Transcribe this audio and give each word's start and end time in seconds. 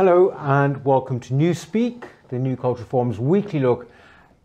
Hello 0.00 0.34
and 0.38 0.82
welcome 0.82 1.20
to 1.20 1.34
Newspeak, 1.34 2.04
the 2.30 2.38
New 2.38 2.56
Culture 2.56 2.84
Forum's 2.84 3.18
weekly 3.18 3.60
look 3.60 3.90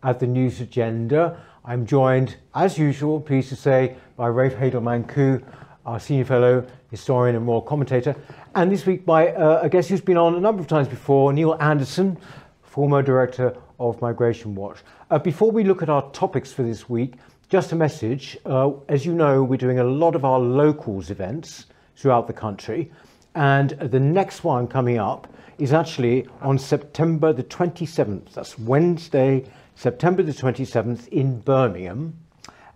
at 0.02 0.20
the 0.20 0.26
news 0.26 0.60
agenda. 0.60 1.40
I'm 1.64 1.86
joined, 1.86 2.36
as 2.54 2.76
usual, 2.76 3.22
pleased 3.22 3.48
to 3.48 3.56
say, 3.56 3.96
by 4.18 4.26
Rafe 4.26 4.52
Heydel-Mankoo, 4.52 5.42
our 5.86 5.98
senior 5.98 6.26
fellow, 6.26 6.66
historian 6.90 7.36
and 7.36 7.46
moral 7.46 7.62
commentator, 7.62 8.14
and 8.54 8.70
this 8.70 8.84
week 8.84 9.06
by 9.06 9.28
uh, 9.28 9.60
a 9.62 9.70
guest 9.70 9.88
who's 9.88 10.02
been 10.02 10.18
on 10.18 10.34
a 10.34 10.40
number 10.40 10.60
of 10.60 10.68
times 10.68 10.88
before, 10.88 11.32
Neil 11.32 11.56
Anderson, 11.58 12.18
former 12.62 13.00
director 13.00 13.56
of 13.80 13.98
Migration 14.02 14.54
Watch. 14.54 14.80
Uh, 15.10 15.18
before 15.18 15.50
we 15.50 15.64
look 15.64 15.80
at 15.80 15.88
our 15.88 16.10
topics 16.10 16.52
for 16.52 16.64
this 16.64 16.90
week, 16.90 17.14
just 17.48 17.72
a 17.72 17.76
message. 17.76 18.36
Uh, 18.44 18.72
as 18.90 19.06
you 19.06 19.14
know, 19.14 19.42
we're 19.42 19.56
doing 19.56 19.78
a 19.78 19.84
lot 19.84 20.14
of 20.14 20.22
our 20.22 20.38
locals 20.38 21.08
events 21.08 21.64
throughout 21.96 22.26
the 22.26 22.34
country, 22.34 22.92
and 23.34 23.70
the 23.70 24.00
next 24.00 24.44
one 24.44 24.68
coming 24.68 24.98
up 24.98 25.28
is 25.58 25.72
actually 25.72 26.26
on 26.40 26.58
September 26.58 27.32
the 27.32 27.44
27th. 27.44 28.32
That's 28.34 28.58
Wednesday, 28.58 29.44
September 29.74 30.22
the 30.22 30.32
27th 30.32 31.08
in 31.08 31.40
Birmingham. 31.40 32.18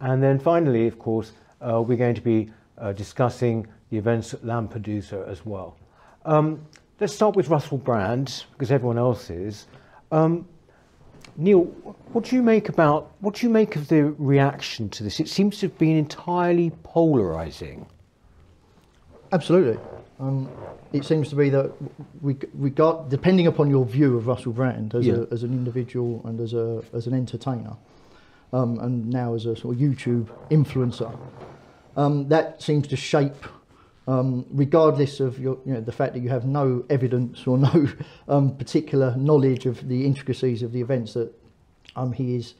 And 0.00 0.22
then 0.22 0.38
finally, 0.38 0.86
of 0.86 0.98
course, 0.98 1.32
uh, 1.60 1.82
we're 1.82 1.98
going 1.98 2.14
to 2.14 2.20
be 2.20 2.50
uh, 2.78 2.92
discussing 2.92 3.66
the 3.90 3.98
events 3.98 4.34
at 4.34 4.42
Lampedusa 4.42 5.28
as 5.28 5.44
well. 5.44 5.76
Um, 6.24 6.64
let's 7.00 7.14
start 7.14 7.36
with 7.36 7.48
Russell 7.48 7.78
Brand, 7.78 8.44
because 8.52 8.70
everyone 8.70 8.98
else 8.98 9.30
is. 9.30 9.66
Um, 10.12 10.48
Neil, 11.36 11.64
what 12.12 12.24
do 12.24 12.36
you 12.36 12.42
make 12.42 12.68
about 12.68 13.12
what 13.20 13.36
do 13.36 13.46
you 13.46 13.52
make 13.52 13.76
of 13.76 13.88
the 13.88 14.04
reaction 14.18 14.88
to 14.90 15.04
this? 15.04 15.20
It 15.20 15.28
seems 15.28 15.58
to 15.60 15.68
have 15.68 15.78
been 15.78 15.96
entirely 15.96 16.70
polarizing. 16.82 17.86
Absolutely. 19.32 19.80
Um, 20.18 20.50
it 20.92 21.04
seems 21.04 21.28
to 21.30 21.36
be 21.36 21.48
that 21.50 21.72
we 22.20 22.36
regard, 22.52 23.08
depending 23.08 23.46
upon 23.46 23.70
your 23.70 23.86
view 23.86 24.16
of 24.16 24.26
Russell 24.26 24.52
Brand 24.52 24.94
as, 24.94 25.06
yeah. 25.06 25.14
a, 25.14 25.32
as 25.32 25.44
an 25.44 25.52
individual 25.52 26.20
and 26.24 26.40
as 26.40 26.52
a 26.52 26.82
as 26.92 27.06
an 27.06 27.14
entertainer, 27.14 27.76
um, 28.52 28.78
and 28.80 29.08
now 29.08 29.34
as 29.34 29.46
a 29.46 29.56
sort 29.56 29.76
of 29.76 29.80
YouTube 29.80 30.26
influencer, 30.50 31.16
um, 31.96 32.28
that 32.28 32.60
seems 32.60 32.86
to 32.88 32.96
shape 32.96 33.46
um, 34.06 34.46
regardless 34.50 35.20
of 35.20 35.38
your, 35.38 35.58
you 35.64 35.74
know, 35.74 35.80
the 35.80 35.92
fact 35.92 36.14
that 36.14 36.20
you 36.20 36.28
have 36.28 36.44
no 36.44 36.84
evidence 36.90 37.46
or 37.46 37.58
no 37.70 37.88
um, 38.28 38.56
particular 38.56 39.14
knowledge 39.16 39.66
of 39.66 39.86
the 39.88 40.06
intricacies 40.06 40.62
of 40.62 40.72
the 40.72 40.80
events 40.80 41.14
that 41.14 41.32
um, 41.96 42.12
he 42.12 42.36
is 42.36 42.54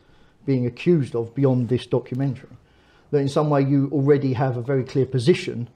being 0.47 0.67
accused 0.67 1.15
of 1.15 1.35
beyond 1.35 1.69
this 1.69 1.87
documentary. 1.87 2.49
That 3.11 3.19
in 3.19 3.29
some 3.29 3.51
way 3.51 3.63
you 3.63 3.89
already 3.93 4.35
have 4.35 4.57
a 4.57 4.63
very 4.63 4.85
clear 4.85 5.07
position 5.07 5.69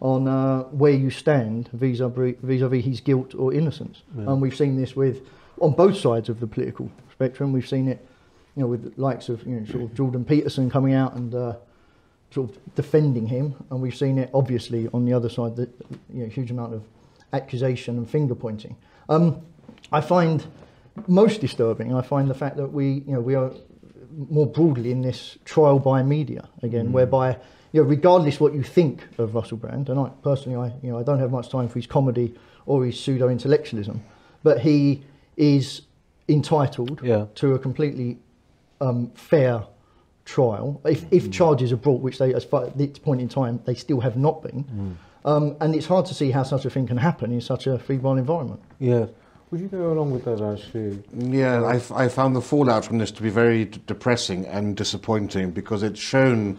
on 0.00 0.28
uh, 0.28 0.62
where 0.64 0.92
you 0.92 1.10
stand 1.10 1.68
vis-a-vis, 1.72 2.36
vis-a-vis 2.42 2.84
his 2.84 3.00
guilt 3.00 3.34
or 3.34 3.52
innocence. 3.52 4.02
Yeah. 4.16 4.30
And 4.30 4.40
we've 4.40 4.56
seen 4.56 4.80
this 4.80 4.94
with 4.94 5.22
on 5.60 5.72
both 5.72 5.96
sides 5.96 6.28
of 6.28 6.40
the 6.40 6.46
political 6.46 6.90
spectrum. 7.12 7.52
We've 7.52 7.68
seen 7.68 7.88
it, 7.88 8.06
you 8.54 8.62
know, 8.62 8.68
with 8.68 8.94
the 8.94 9.00
likes 9.00 9.28
of 9.28 9.44
you 9.46 9.56
know, 9.56 9.66
sort 9.66 9.82
of 9.82 9.94
Jordan 9.94 10.24
Peterson 10.24 10.70
coming 10.70 10.94
out 10.94 11.14
and 11.14 11.34
uh, 11.34 11.56
sort 12.30 12.50
of 12.50 12.74
defending 12.74 13.26
him, 13.26 13.54
and 13.70 13.80
we've 13.80 13.96
seen 13.96 14.18
it 14.18 14.30
obviously 14.34 14.88
on 14.92 15.04
the 15.04 15.12
other 15.12 15.28
side 15.28 15.56
that 15.56 15.70
you 16.12 16.24
know, 16.24 16.28
huge 16.28 16.50
amount 16.50 16.74
of 16.74 16.82
accusation 17.32 17.96
and 17.96 18.08
finger 18.08 18.34
pointing. 18.34 18.76
Um, 19.08 19.42
I 19.92 20.00
find 20.00 20.44
most 21.06 21.40
disturbing. 21.40 21.94
I 21.94 22.02
find 22.02 22.28
the 22.28 22.34
fact 22.34 22.56
that 22.56 22.68
we 22.72 23.04
you 23.06 23.12
know 23.12 23.20
we 23.20 23.34
are 23.34 23.50
more 24.30 24.46
broadly 24.46 24.90
in 24.90 25.02
this 25.02 25.38
trial 25.44 25.78
by 25.78 26.02
media 26.02 26.48
again, 26.62 26.88
mm. 26.88 26.92
whereby 26.92 27.36
you 27.72 27.82
know 27.82 27.88
regardless 27.88 28.40
what 28.40 28.52
you 28.54 28.62
think 28.62 29.06
of 29.18 29.34
Russell 29.34 29.56
Brand, 29.56 29.88
and 29.88 29.98
I 29.98 30.10
personally 30.22 30.56
I 30.56 30.74
you 30.84 30.92
know 30.92 30.98
I 30.98 31.02
don't 31.02 31.20
have 31.20 31.30
much 31.30 31.48
time 31.48 31.68
for 31.68 31.78
his 31.78 31.86
comedy 31.86 32.34
or 32.66 32.84
his 32.84 33.00
pseudo 33.00 33.28
intellectualism, 33.28 34.02
but 34.42 34.60
he 34.60 35.02
is 35.36 35.82
entitled 36.28 37.00
yeah. 37.02 37.26
to 37.36 37.54
a 37.54 37.58
completely 37.58 38.18
um, 38.80 39.10
fair 39.14 39.64
trial, 40.28 40.80
if, 40.84 41.04
if 41.10 41.24
mm. 41.24 41.32
charges 41.32 41.72
are 41.72 41.76
brought, 41.76 42.02
which 42.02 42.18
they, 42.18 42.34
as 42.34 42.44
far 42.44 42.66
at 42.66 42.76
this 42.76 42.98
point 42.98 43.20
in 43.20 43.28
time, 43.28 43.60
they 43.64 43.74
still 43.74 44.00
have 44.00 44.16
not 44.16 44.42
been. 44.42 44.64
Mm. 44.64 44.96
Um, 45.24 45.56
and 45.60 45.74
it's 45.74 45.86
hard 45.86 46.06
to 46.06 46.14
see 46.14 46.30
how 46.30 46.42
such 46.42 46.64
a 46.66 46.70
thing 46.70 46.86
can 46.86 46.98
happen 46.98 47.32
in 47.32 47.40
such 47.40 47.66
a 47.66 47.78
febrile 47.78 48.16
environment. 48.16 48.60
Yeah. 48.78 49.06
Would 49.50 49.60
you 49.60 49.68
go 49.68 49.92
along 49.92 50.10
with 50.10 50.24
that, 50.26 50.42
actually? 50.42 51.02
Yeah, 51.14 51.62
I, 51.62 52.04
I 52.04 52.08
found 52.08 52.36
the 52.36 52.42
fallout 52.42 52.84
from 52.84 52.98
this 52.98 53.10
to 53.12 53.22
be 53.22 53.30
very 53.30 53.64
depressing 53.86 54.46
and 54.46 54.76
disappointing 54.76 55.52
because 55.52 55.82
it's 55.82 55.98
shown 56.00 56.58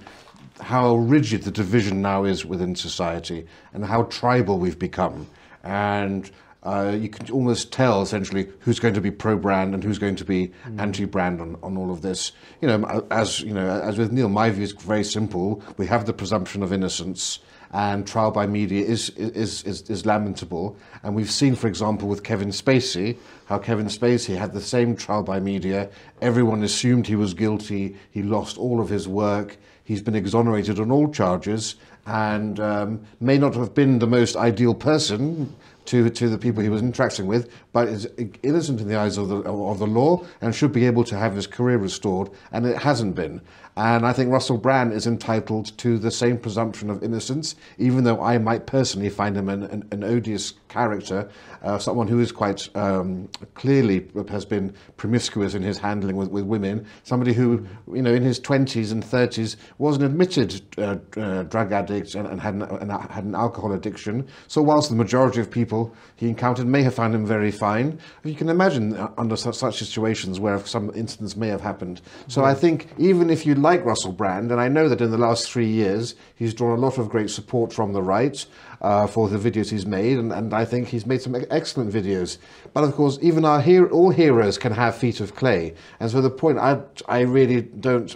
how 0.60 0.96
rigid 0.96 1.44
the 1.44 1.52
division 1.52 2.02
now 2.02 2.24
is 2.24 2.46
within 2.46 2.76
society 2.76 3.46
and 3.74 3.86
how 3.86 4.04
tribal 4.04 4.58
we've 4.58 4.80
become. 4.80 5.28
And 5.64 6.30
uh, 6.64 6.96
you 7.00 7.08
can 7.08 7.30
almost 7.32 7.72
tell 7.72 8.02
essentially 8.02 8.50
who's 8.60 8.80
going 8.80 8.94
to 8.94 9.00
be 9.00 9.12
pro-brand 9.12 9.74
and 9.74 9.82
who's 9.84 9.98
going 9.98 10.16
to 10.18 10.26
be 10.26 10.52
mm. 10.68 10.80
anti-brand 10.80 11.40
on, 11.40 11.58
on 11.64 11.78
all 11.78 11.90
of 11.90 12.02
this. 12.02 12.34
You 12.62 12.68
know, 12.68 13.08
as 13.12 13.40
you 13.42 13.54
know, 13.54 13.68
as 13.82 13.98
with 13.98 14.12
Neil, 14.12 14.28
my 14.28 14.50
view 14.50 14.64
is 14.64 14.74
very 14.74 15.06
simple. 15.06 15.64
We 15.78 15.88
have 15.88 16.06
the 16.06 16.14
presumption 16.14 16.62
of 16.62 16.74
innocence, 16.74 17.40
and 17.72 18.06
trial 18.06 18.32
by 18.32 18.46
media 18.46 18.86
is 18.86 19.10
is 19.12 19.64
is, 19.64 19.90
is 19.90 20.06
lamentable. 20.06 20.76
And 21.04 21.16
we've 21.16 21.32
seen, 21.32 21.56
for 21.56 21.68
example, 21.68 22.10
with 22.10 22.24
Kevin 22.24 22.50
Spacey, 22.50 23.18
how 23.46 23.58
Kevin 23.58 23.88
Spacey 23.88 24.38
had 24.38 24.52
the 24.52 24.62
same 24.62 24.98
trial 24.98 25.24
by 25.24 25.40
media. 25.40 25.90
Everyone 26.22 26.64
assumed 26.64 27.08
he 27.08 27.16
was 27.16 27.34
guilty. 27.34 27.96
He 28.12 28.22
lost 28.22 28.58
all 28.58 28.82
of 28.82 28.90
his 28.90 29.08
work. 29.08 29.56
He's 29.86 30.02
been 30.02 30.16
exonerated 30.16 30.80
on 30.80 30.92
all 30.92 31.10
charges 31.12 31.76
and 32.06 32.60
um, 32.60 33.02
may 33.20 33.38
not 33.38 33.56
have 33.56 33.74
been 33.74 34.00
the 34.00 34.08
most 34.08 34.36
ideal 34.36 34.74
person 34.74 35.56
to, 35.90 36.08
to 36.08 36.30
the 36.30 36.38
people 36.38 36.62
he 36.62 36.70
was 36.70 36.84
interacting 36.84 37.26
with, 37.26 37.50
but 37.74 37.88
is 37.88 38.08
innocent 38.44 38.80
in 38.80 38.88
the 38.88 38.96
eyes 38.96 39.18
of 39.18 39.28
the, 39.28 39.38
of 39.38 39.80
the 39.80 39.88
law 39.88 40.24
and 40.42 40.54
should 40.54 40.72
be 40.72 40.86
able 40.86 41.04
to 41.04 41.18
have 41.18 41.36
his 41.36 41.48
career 41.48 41.78
restored, 41.78 42.30
and 42.52 42.66
it 42.68 42.78
hasn't 42.78 43.16
been. 43.16 43.42
And 43.78 44.06
I 44.06 44.14
think 44.14 44.32
Russell 44.32 44.58
Brand 44.58 44.94
is 44.94 45.08
entitled 45.08 45.78
to 45.78 45.98
the 45.98 46.12
same 46.12 46.38
presumption 46.38 46.90
of 46.90 47.04
innocence, 47.04 47.56
even 47.78 48.04
though 48.04 48.22
I 48.22 48.38
might 48.38 48.66
personally 48.66 49.10
find 49.10 49.38
him 49.38 49.50
an, 49.50 49.64
an, 49.64 49.88
an 49.92 50.04
odious 50.04 50.54
character, 50.70 51.30
uh, 51.64 51.78
someone 51.78 52.08
who 52.08 52.20
is 52.20 52.32
quite 52.32 52.70
um, 52.76 53.28
clearly 53.56 54.08
has 54.30 54.46
been 54.46 54.74
promiscuous 54.98 55.54
in 55.54 55.62
his 55.62 55.78
handling 55.78 56.16
with, 56.16 56.30
with 56.30 56.46
women, 56.46 56.86
somebody 57.04 57.34
who, 57.34 57.66
you 57.92 58.02
know, 58.02 58.14
in 58.14 58.24
his 58.24 58.40
20s 58.40 58.92
and 58.92 59.04
30s 59.04 59.56
was 59.78 59.98
an 59.98 60.04
admitted 60.04 60.62
uh, 60.78 60.98
uh, 61.18 61.44
drug 61.44 61.72
addict 61.72 62.16
and, 62.16 62.28
and 62.28 62.40
had, 62.40 62.54
an, 62.54 62.62
and 62.64 62.92
had 62.92 63.24
an 63.24 63.36
alcohol 63.36 63.74
addiction. 63.74 64.28
So 64.48 64.62
whilst 64.62 64.90
the 64.90 64.96
majority 64.96 65.42
of 65.42 65.50
people 65.50 65.94
he 66.16 66.30
encountered 66.30 66.68
may 66.68 66.84
have 66.84 66.94
found 66.94 67.16
him 67.16 67.26
very 67.26 67.52
fine, 67.52 68.00
you 68.24 68.36
can 68.36 68.50
imagine 68.50 68.96
uh, 68.96 69.12
under 69.18 69.36
such, 69.36 69.56
such 69.56 69.80
situations 69.80 70.40
where 70.40 70.60
some 70.66 70.92
incidents 70.96 71.36
may 71.36 71.48
have 71.48 71.62
happened. 71.62 72.02
So 72.28 72.46
I 72.46 72.54
think 72.54 72.90
even 72.98 73.30
if 73.30 73.46
you 73.46 73.56
like 73.62 73.86
Russell 73.86 74.12
Brand, 74.12 74.52
and 74.52 74.60
I 74.60 74.68
know 74.68 74.90
that 74.90 75.02
in 75.02 75.12
the 75.12 75.18
last 75.18 75.52
three 75.52 75.68
years 75.68 76.16
he's 76.36 76.54
drawn 76.54 76.78
a 76.78 76.82
lot 76.82 76.98
of 76.98 77.10
great 77.10 77.30
support 77.30 77.74
from 77.74 77.94
the 77.94 78.02
right, 78.02 78.46
uh, 78.82 79.08
for 79.08 79.30
the 79.30 79.38
videos 79.38 79.70
he's 79.70 79.86
made, 79.86 80.18
and, 80.18 80.32
and 80.32 80.54
I 80.54 80.66
think 80.66 80.88
he's 80.88 81.06
made 81.06 81.22
some 81.22 81.36
excellent 81.50 81.94
videos. 81.94 82.38
But 82.74 82.84
of 82.84 82.94
course, 82.94 83.20
even 83.22 83.46
our 83.46 83.62
hero, 83.62 83.90
all 83.90 84.12
heroes 84.12 84.58
can 84.58 84.72
have 84.74 84.96
feet 84.96 85.20
of 85.20 85.36
clay, 85.36 85.76
and 86.00 86.10
so 86.10 86.22
the 86.22 86.30
point 86.30 86.60
I 86.60 86.82
I 87.08 87.22
really 87.22 87.62
don't 87.62 88.16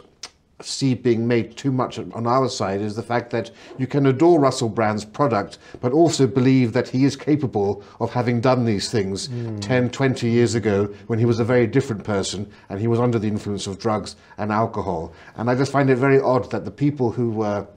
see 0.66 0.94
being 0.94 1.28
made 1.28 1.56
too 1.58 1.72
much 1.72 2.00
on 2.00 2.28
our 2.28 2.50
side 2.50 2.82
is 2.82 2.96
the 2.96 3.04
fact 3.04 3.32
that 3.32 3.52
you 3.78 3.88
can 3.88 4.06
adore 4.06 4.40
Russell 4.40 4.70
Brand's 4.70 5.06
product, 5.06 5.58
but 5.82 5.92
also 5.92 6.28
believe 6.28 6.74
that 6.74 6.90
he 6.90 7.06
is 7.06 7.16
capable 7.16 7.84
of 8.00 8.12
having 8.12 8.42
done 8.42 8.66
these 8.66 8.90
things 8.90 9.28
hmm. 9.28 9.60
10, 9.60 9.90
20 9.90 10.30
years 10.30 10.56
ago 10.56 10.86
when 11.08 11.20
he 11.20 11.26
was 11.26 11.40
a 11.40 11.46
very 11.46 11.68
different 11.68 12.04
person 12.04 12.52
and 12.70 12.80
he 12.80 12.88
was 12.88 13.00
under 13.00 13.20
the 13.20 13.28
influence 13.28 13.68
of 13.68 13.80
drugs 13.80 14.16
and 14.38 14.52
alcohol. 14.52 15.14
And 15.36 15.50
I 15.50 15.56
just 15.56 15.72
find 15.72 15.90
it 15.90 15.98
very 15.98 16.20
odd 16.20 16.52
that 16.52 16.66
the 16.66 16.72
people 16.72 17.12
who 17.12 17.32
were 17.32 17.68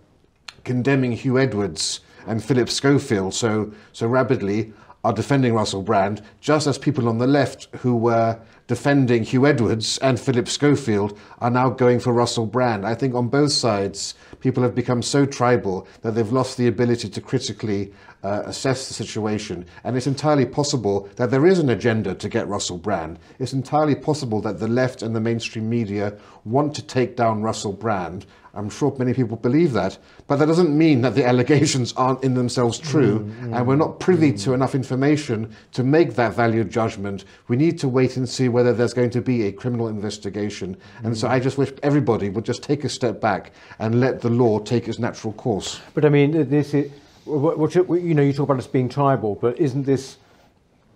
condemning 0.65 1.13
Hugh 1.13 1.39
Edwards 1.39 2.01
and 2.27 2.43
Philip 2.43 2.69
Schofield 2.69 3.35
so, 3.35 3.73
so 3.93 4.07
rapidly 4.07 4.73
are 5.07 5.13
defending 5.13 5.55
Russell 5.55 5.83
Brand, 5.83 6.21
just 6.41 6.67
as 6.67 6.79
people 6.79 7.09
on 7.09 7.19
the 7.19 7.29
left 7.29 7.69
who 7.77 7.97
were 7.97 8.41
defending 8.67 9.23
Hugh 9.23 9.47
Edwards 9.47 9.99
and 9.99 10.19
Philip 10.19 10.49
Schofield 10.49 11.17
are 11.39 11.49
now 11.49 11.71
going 11.71 12.01
for 12.01 12.13
Russell 12.13 12.47
Brand. 12.47 12.85
I 12.85 12.97
think 12.97 13.15
on 13.15 13.29
both 13.29 13.53
sides, 13.53 14.17
people 14.41 14.65
have 14.65 14.75
become 14.75 15.03
so 15.03 15.25
tribal 15.25 15.87
that 16.03 16.17
they've 16.17 16.33
lost 16.33 16.57
the 16.57 16.67
ability 16.67 17.09
to 17.09 17.21
critically 17.21 17.93
uh, 18.27 18.43
assess 18.47 18.89
the 18.89 18.95
situation. 18.95 19.65
And 19.85 19.97
it's 19.97 20.09
entirely 20.09 20.47
possible 20.47 21.09
that 21.15 21.31
there 21.31 21.47
is 21.47 21.61
an 21.61 21.71
agenda 21.71 22.13
to 22.17 22.29
get 22.29 22.49
Russell 22.49 22.77
Brand. 22.77 23.21
It's 23.39 23.53
entirely 23.53 23.95
possible 23.95 24.41
that 24.41 24.59
the 24.59 24.67
left 24.67 25.03
and 25.03 25.15
the 25.15 25.21
mainstream 25.21 25.71
media 25.71 26.13
want 26.45 26.75
to 26.75 26.83
take 26.83 27.15
down 27.15 27.43
Russell 27.43 27.73
Brand. 27.73 28.27
I'm 28.53 28.69
sure 28.69 28.93
many 28.99 29.13
people 29.13 29.37
believe 29.37 29.73
that, 29.75 29.99
but 30.27 30.37
that 30.37 30.47
doesn't 30.47 30.77
mean 30.77 31.03
that 31.03 31.15
the 31.15 31.25
allegations 31.33 31.93
aren't 31.93 32.25
in 32.25 32.35
themselves 32.35 32.79
true, 32.79 33.21
mm, 33.21 33.51
mm, 33.51 33.57
and 33.57 33.67
we're 33.67 33.77
not 33.77 34.01
privy 34.01 34.33
mm. 34.33 34.43
to 34.45 34.55
enough 34.55 34.75
information 34.75 35.55
to 35.73 35.85
make 35.85 36.15
that 36.15 36.35
valued 36.35 36.71
judgment. 36.71 37.27
We 37.47 37.57
need 37.57 37.79
to 37.81 37.89
wait 37.89 38.17
and 38.17 38.29
see 38.29 38.49
whether 38.49 38.73
there's 38.73 38.95
going 38.95 39.11
to 39.11 39.21
be 39.21 39.47
a 39.47 39.53
criminal 39.53 39.89
investigation. 39.89 40.77
And 41.05 41.17
so 41.17 41.29
I 41.29 41.39
just 41.39 41.59
wish 41.59 41.71
everybody 41.83 42.31
would 42.31 42.47
just 42.47 42.63
take 42.63 42.83
a 42.83 42.89
step 42.89 43.21
back 43.21 43.53
and 43.79 44.01
let 44.01 44.23
the 44.23 44.31
law 44.31 44.59
take 44.59 44.89
its 44.89 44.99
natural 44.99 45.35
course. 45.35 45.81
But 45.95 46.07
I 46.07 46.09
mean, 46.09 46.49
this 46.49 46.73
is 46.73 46.91
you, 47.27 48.15
know. 48.15 48.23
You 48.23 48.33
talk 48.33 48.45
about 48.45 48.59
us 48.59 48.67
being 48.67 48.89
tribal, 48.89 49.35
but 49.35 49.59
isn't 49.59 49.85
this 49.85 50.19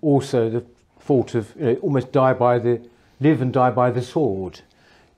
also 0.03 0.49
the 0.49 0.65
fault 0.99 1.35
of 1.35 1.53
you 1.56 1.65
know, 1.65 1.75
almost 1.77 2.12
die 2.12 2.32
by 2.32 2.59
the 2.59 2.81
live 3.21 3.43
and 3.43 3.53
die 3.53 3.71
by 3.71 3.91
the 3.91 4.03
sword? 4.03 4.61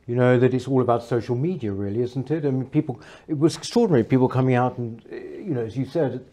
You 0.06 0.16
know 0.16 0.38
that 0.38 0.52
it's 0.52 0.66
all 0.66 0.82
about 0.82 1.04
social 1.04 1.36
media, 1.36 1.72
really, 1.72 2.02
isn't 2.02 2.30
it? 2.30 2.44
I 2.44 2.50
mean, 2.50 2.66
people. 2.66 3.00
It 3.28 3.38
was 3.38 3.56
extraordinary. 3.56 4.02
People 4.04 4.28
coming 4.28 4.54
out 4.54 4.76
and 4.78 5.00
uh, 5.12 5.16
you 5.16 5.54
know, 5.54 5.62
as 5.62 5.76
you 5.76 5.84
said, 5.84 6.24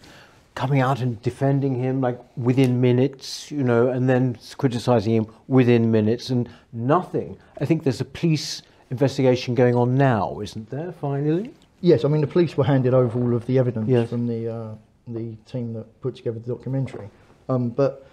coming 0.55 0.81
out 0.81 0.99
and 1.01 1.21
defending 1.21 1.75
him 1.75 2.01
like 2.01 2.19
within 2.35 2.81
minutes, 2.81 3.51
you 3.51 3.63
know, 3.63 3.87
and 3.87 4.09
then 4.09 4.37
criticizing 4.57 5.13
him 5.13 5.27
within 5.47 5.91
minutes 5.91 6.29
and 6.29 6.49
nothing. 6.73 7.37
I 7.61 7.65
think 7.65 7.83
there's 7.83 8.01
a 8.01 8.05
police 8.05 8.61
investigation 8.89 9.55
going 9.55 9.75
on 9.75 9.95
now, 9.95 10.39
isn't 10.41 10.69
there? 10.69 10.91
Finally. 10.91 11.53
Yes, 11.81 12.03
I 12.05 12.07
mean 12.09 12.21
the 12.21 12.27
police 12.27 12.57
were 12.57 12.63
handed 12.65 12.93
over 12.93 13.19
all 13.19 13.33
of 13.35 13.45
the 13.45 13.57
evidence 13.59 13.87
Yes. 13.87 14.09
from 14.09 14.27
the 14.27 14.47
uh, 14.53 14.75
the 15.07 15.35
team 15.45 15.73
that 15.73 16.01
put 16.01 16.15
together 16.15 16.39
the 16.39 16.47
documentary. 16.53 17.09
Um, 17.47 17.69
but 17.69 18.05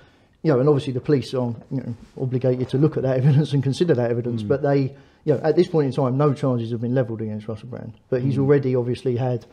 you 0.42 0.52
know, 0.52 0.60
and 0.60 0.68
obviously 0.68 0.92
the 0.92 1.00
police 1.00 1.34
are 1.34 1.54
you 1.70 1.78
know 1.82 1.94
obligated 2.20 2.68
to 2.70 2.78
look 2.78 2.96
at 2.96 3.02
that 3.02 3.16
evidence 3.18 3.52
and 3.52 3.62
consider 3.62 3.94
that 3.94 4.10
evidence. 4.10 4.42
But 4.42 4.62
they, 4.62 4.94
you 5.24 5.34
know, 5.34 5.40
at 5.42 5.56
this 5.56 5.66
point 5.68 5.86
in 5.86 5.92
time, 5.92 6.16
no 6.16 6.32
charges 6.32 6.70
have 6.70 6.80
been 6.80 6.94
levelled 6.94 7.20
against 7.20 7.48
Russell 7.48 7.68
Brand. 7.68 7.94
But 8.08 8.22
he's 8.22 8.38
already 8.38 8.76
obviously 8.76 9.16
had, 9.16 9.44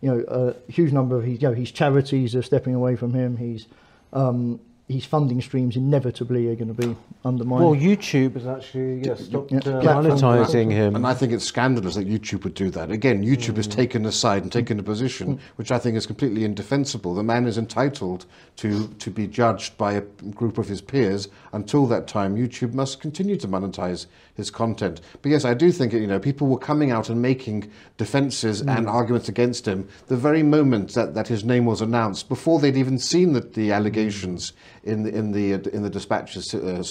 you 0.00 0.10
know, 0.10 0.24
a 0.28 0.72
huge 0.72 0.92
number 0.92 1.16
of 1.18 1.24
his, 1.24 1.42
you 1.42 1.48
know, 1.48 1.54
his 1.54 1.70
charities 1.70 2.34
are 2.34 2.42
stepping 2.42 2.74
away 2.74 2.96
from 2.96 3.12
him. 3.12 3.36
He's 3.36 3.66
um, 4.14 4.58
his 4.88 5.04
funding 5.04 5.40
streams 5.40 5.76
inevitably 5.76 6.48
are 6.48 6.54
going 6.54 6.74
to 6.74 6.74
be 6.74 6.96
undermined. 7.24 7.64
Well, 7.64 7.74
YouTube 7.74 8.34
has 8.34 8.46
actually 8.46 9.06
yeah, 9.06 9.14
stopped 9.14 9.52
yeah, 9.52 9.58
uh, 9.58 9.82
monetizing 9.82 10.70
him. 10.70 10.96
And 10.96 11.06
I 11.06 11.14
think 11.14 11.32
it's 11.32 11.44
scandalous 11.44 11.94
that 11.94 12.08
YouTube 12.08 12.44
would 12.44 12.54
do 12.54 12.70
that. 12.70 12.90
Again, 12.90 13.24
YouTube 13.24 13.56
has 13.56 13.68
mm. 13.68 13.72
taken 13.72 14.04
a 14.06 14.12
side 14.12 14.42
and 14.42 14.52
taken 14.52 14.78
a 14.78 14.82
mm. 14.82 14.86
position 14.86 15.36
mm. 15.36 15.40
which 15.56 15.70
I 15.70 15.78
think 15.78 15.96
is 15.96 16.06
completely 16.06 16.44
indefensible. 16.44 17.14
The 17.14 17.22
man 17.22 17.46
is 17.46 17.58
entitled 17.58 18.26
to, 18.56 18.88
to 18.88 19.10
be 19.10 19.26
judged 19.26 19.78
by 19.78 19.94
a 19.94 20.00
group 20.00 20.58
of 20.58 20.68
his 20.68 20.80
peers. 20.80 21.28
Until 21.52 21.86
that 21.86 22.06
time, 22.06 22.36
YouTube 22.36 22.74
must 22.74 23.00
continue 23.00 23.36
to 23.36 23.48
monetize 23.48 24.06
his 24.34 24.50
content. 24.50 25.00
But 25.20 25.30
yes, 25.30 25.44
I 25.44 25.54
do 25.54 25.70
think 25.70 25.92
you 25.92 26.06
know 26.06 26.18
people 26.18 26.48
were 26.48 26.58
coming 26.58 26.90
out 26.90 27.08
and 27.08 27.20
making 27.20 27.70
defenses 27.98 28.62
and 28.62 28.88
arguments 28.88 29.28
against 29.28 29.66
him 29.66 29.88
the 30.06 30.16
very 30.16 30.42
moment 30.42 30.94
that, 30.94 31.14
that 31.14 31.28
his 31.28 31.44
name 31.44 31.66
was 31.66 31.80
announced, 31.80 32.28
before 32.28 32.58
they'd 32.58 32.76
even 32.76 32.98
seen 32.98 33.32
the, 33.32 33.40
the 33.40 33.72
allegations 33.72 34.52
in 34.84 35.02
the 35.04 35.14
in 35.14 35.32
the 35.32 35.52
in 35.74 35.82
the 35.82 35.90
dispatches 35.90 36.54
uh, 36.54 36.82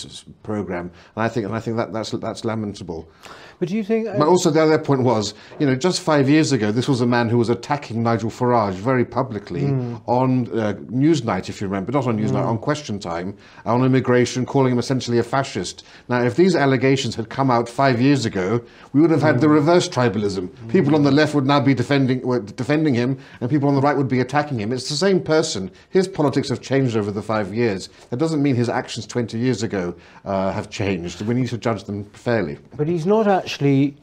program. 0.44 0.92
And 1.16 1.24
I 1.24 1.30
think 1.30 1.46
and 1.46 1.56
I 1.56 1.60
think 1.60 1.78
that 1.78 1.92
that's 1.94 2.12
that's 2.12 2.44
lamentable. 2.46 3.08
but 3.60 3.68
do 3.70 3.76
you 3.76 3.84
think? 3.84 4.08
uh, 4.08 4.18
But 4.18 4.28
also, 4.28 4.50
the 4.50 4.62
other 4.62 4.80
point 4.80 5.04
was, 5.04 5.34
you 5.60 5.66
know, 5.68 5.76
just 5.76 6.02
five 6.02 6.30
years 6.30 6.52
ago, 6.52 6.72
this 6.72 6.88
was 6.88 7.02
a 7.02 7.06
man 7.06 7.30
who 7.30 7.38
was 7.38 7.50
attacking 7.50 8.02
Nigel 8.02 8.30
Farage 8.30 8.74
very 8.74 9.06
publicly 9.06 9.66
on 10.08 10.48
uh, 10.58 10.74
Newsnight, 10.90 11.50
if 11.50 11.62
you 11.62 11.68
remember, 11.68 11.92
not 11.92 12.08
on 12.08 12.18
Newsnight, 12.18 12.46
on 12.46 12.58
Question 12.58 13.00
Time, 13.00 13.36
on 13.66 13.84
immigration, 13.84 14.46
calling 14.46 14.72
him 14.72 14.80
essentially 14.80 15.20
a 15.20 15.24
fascist. 15.24 15.84
Now, 16.10 16.22
if 16.24 16.36
these 16.36 16.56
allegations 16.56 17.16
had 17.16 17.30
come 17.30 17.52
out 17.52 17.68
five 17.70 18.02
years 18.02 18.26
ago, 18.26 18.62
we 18.94 19.02
would 19.02 19.12
have 19.12 19.22
had 19.22 19.42
the 19.42 19.50
reverse 19.50 19.88
tribalism. 19.88 20.50
People 20.70 20.96
on 20.96 21.04
the 21.04 21.12
left 21.12 21.36
would 21.36 21.46
now 21.46 21.60
be 21.60 21.74
defending 21.74 22.20
defending 22.56 22.94
him, 22.96 23.18
and 23.42 23.50
people 23.50 23.68
on 23.70 23.76
the 23.76 23.82
right 23.82 23.98
would 23.98 24.08
be 24.08 24.20
attacking 24.22 24.60
him. 24.60 24.72
It's 24.72 24.90
the 24.90 24.96
same 24.96 25.20
person. 25.22 25.70
His 25.90 26.08
politics 26.08 26.50
have 26.50 26.62
changed 26.62 26.96
over 26.96 27.12
the 27.12 27.22
five 27.22 27.54
years. 27.54 27.81
That 28.10 28.18
doesn't 28.18 28.42
mean 28.42 28.56
his 28.56 28.70
actions 28.70 29.06
20 29.08 29.38
years 29.38 29.64
ago 29.64 29.96
uh, 30.26 30.52
have 30.52 30.70
changed. 30.70 31.22
We 31.22 31.34
need 31.34 31.48
to 31.50 31.58
judge 31.58 31.84
them 31.86 32.06
fairly. 32.12 32.58
but 32.76 32.88
he's 32.88 33.06
not 33.06 33.28
actually. 33.28 33.98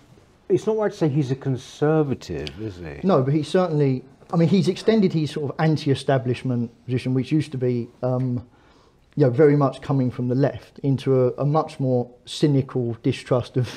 It's 0.49 0.67
not 0.67 0.77
right 0.79 0.91
to 0.91 0.97
say 0.97 1.09
he's 1.09 1.31
a 1.31 1.37
conservative, 1.37 2.61
is 2.61 2.77
he? 2.79 3.01
No, 3.03 3.23
but 3.23 3.35
he's 3.35 3.49
certainly. 3.49 4.05
I 4.33 4.37
mean, 4.37 4.49
he's 4.49 4.69
extended 4.69 5.13
his 5.13 5.31
sort 5.31 5.51
of 5.51 5.57
anti-establishment 5.59 6.71
position, 6.85 7.15
which 7.15 7.33
used 7.33 7.51
to 7.53 7.59
be, 7.59 7.89
um, 8.03 8.47
you 9.17 9.25
know, 9.25 9.31
very 9.31 9.57
much 9.57 9.81
coming 9.81 10.11
from 10.11 10.29
the 10.29 10.35
left, 10.35 10.79
into 10.81 11.23
a, 11.23 11.33
a 11.39 11.47
much 11.47 11.81
more 11.81 12.11
cynical 12.27 12.97
distrust 13.03 13.57
of 13.57 13.71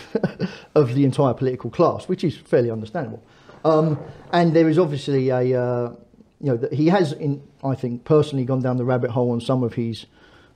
of 0.76 0.94
the 0.96 1.06
entire 1.06 1.34
political 1.34 1.70
class, 1.70 2.08
which 2.08 2.24
is 2.24 2.38
fairly 2.38 2.70
understandable. 2.70 3.24
Um, 3.64 4.00
and 4.34 4.54
there 4.56 4.68
is 4.68 4.80
obviously 4.80 5.30
a, 5.30 5.62
uh, 5.62 5.94
you 6.42 6.48
know, 6.48 6.58
that 6.58 6.74
he 6.74 6.88
has, 6.88 7.14
in 7.14 7.44
I 7.64 7.76
think, 7.76 8.04
personally 8.04 8.46
gone 8.46 8.62
down 8.62 8.78
the 8.78 8.86
rabbit 8.86 9.12
hole 9.12 9.32
on 9.32 9.42
some 9.42 9.64
of 9.64 9.76
his 9.76 10.08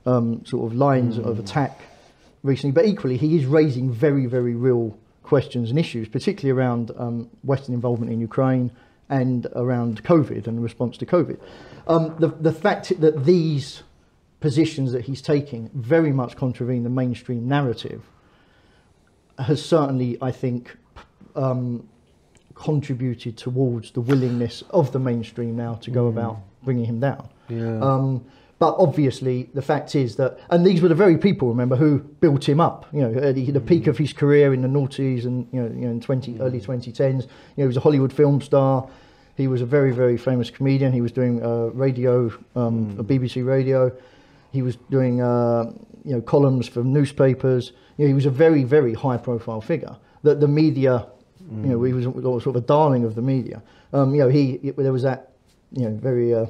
um, 0.04 0.44
sort 0.44 0.70
of 0.70 0.76
lines 0.76 1.18
of 1.18 1.38
attack 1.38 1.80
recently, 2.42 2.72
but 2.72 2.86
equally 2.86 3.16
he 3.16 3.36
is 3.36 3.46
raising 3.46 3.92
very, 3.92 4.26
very 4.26 4.54
real 4.54 4.98
questions 5.22 5.70
and 5.70 5.78
issues, 5.78 6.08
particularly 6.08 6.58
around 6.58 6.90
um, 6.96 7.28
Western 7.42 7.74
involvement 7.74 8.12
in 8.12 8.20
Ukraine 8.20 8.70
and 9.08 9.46
around 9.54 10.02
COVID 10.02 10.46
and 10.46 10.58
the 10.58 10.62
response 10.62 10.96
to 10.98 11.06
COVID. 11.06 11.38
Um, 11.86 12.16
the, 12.18 12.28
the 12.28 12.52
fact 12.52 13.00
that 13.00 13.24
these 13.24 13.82
positions 14.40 14.92
that 14.92 15.04
he's 15.04 15.22
taking 15.22 15.70
very 15.74 16.12
much 16.12 16.36
contravene 16.36 16.82
the 16.82 16.90
mainstream 16.90 17.48
narrative 17.48 18.02
has 19.38 19.64
certainly, 19.64 20.18
I 20.20 20.32
think, 20.32 20.76
um, 21.34 21.88
contributed 22.56 23.36
towards 23.36 23.92
the 23.92 24.00
willingness 24.00 24.64
of 24.70 24.90
the 24.90 24.98
mainstream 24.98 25.56
now 25.56 25.74
to 25.74 25.90
go 25.90 26.08
about 26.08 26.38
bringing 26.64 26.86
him 26.86 26.98
down. 26.98 27.28
Yeah. 27.48 27.78
Um, 27.80 28.24
but 28.58 28.74
obviously, 28.78 29.50
the 29.52 29.60
fact 29.60 29.94
is 29.94 30.16
that, 30.16 30.38
and 30.48 30.66
these 30.66 30.80
were 30.80 30.88
the 30.88 30.94
very 30.94 31.18
people, 31.18 31.48
remember, 31.48 31.76
who 31.76 31.98
built 31.98 32.48
him 32.48 32.58
up. 32.58 32.86
You 32.90 33.02
know, 33.02 33.20
at 33.20 33.34
the, 33.34 33.50
the 33.50 33.60
peak 33.60 33.86
of 33.86 33.98
his 33.98 34.14
career 34.14 34.54
in 34.54 34.62
the 34.62 34.68
noughties 34.68 35.26
and 35.26 35.46
you 35.52 35.60
know, 35.60 35.68
you 35.68 35.84
know 35.84 35.90
in 35.90 36.00
20, 36.00 36.40
early 36.40 36.60
2010s. 36.60 36.98
You 36.98 37.12
know, 37.18 37.26
he 37.56 37.66
was 37.66 37.76
a 37.76 37.80
Hollywood 37.80 38.12
film 38.12 38.40
star. 38.40 38.88
He 39.36 39.46
was 39.46 39.60
a 39.60 39.66
very, 39.66 39.92
very 39.92 40.16
famous 40.16 40.48
comedian. 40.48 40.92
He 40.92 41.02
was 41.02 41.12
doing 41.12 41.44
uh, 41.44 41.66
radio, 41.74 42.32
um, 42.54 42.96
a 42.98 43.04
BBC 43.04 43.46
radio. 43.46 43.94
He 44.52 44.62
was 44.62 44.76
doing, 44.90 45.20
uh, 45.20 45.72
you 46.04 46.14
know, 46.14 46.22
columns 46.22 46.66
for 46.66 46.82
newspapers. 46.82 47.72
You 47.98 48.04
know, 48.04 48.08
he 48.08 48.14
was 48.14 48.24
a 48.24 48.30
very, 48.30 48.64
very 48.64 48.94
high-profile 48.94 49.60
figure. 49.60 49.94
That 50.22 50.40
the 50.40 50.48
media, 50.48 51.06
you 51.50 51.68
know, 51.68 51.82
he 51.82 51.92
was 51.92 52.04
sort 52.04 52.46
of 52.46 52.56
a 52.56 52.60
darling 52.60 53.04
of 53.04 53.14
the 53.14 53.22
media. 53.22 53.62
Um, 53.92 54.14
you 54.14 54.22
know, 54.22 54.28
he 54.28 54.58
there 54.76 54.92
was 54.92 55.02
that, 55.02 55.32
you 55.72 55.88
know, 55.88 55.96
very. 55.96 56.34
Uh, 56.34 56.46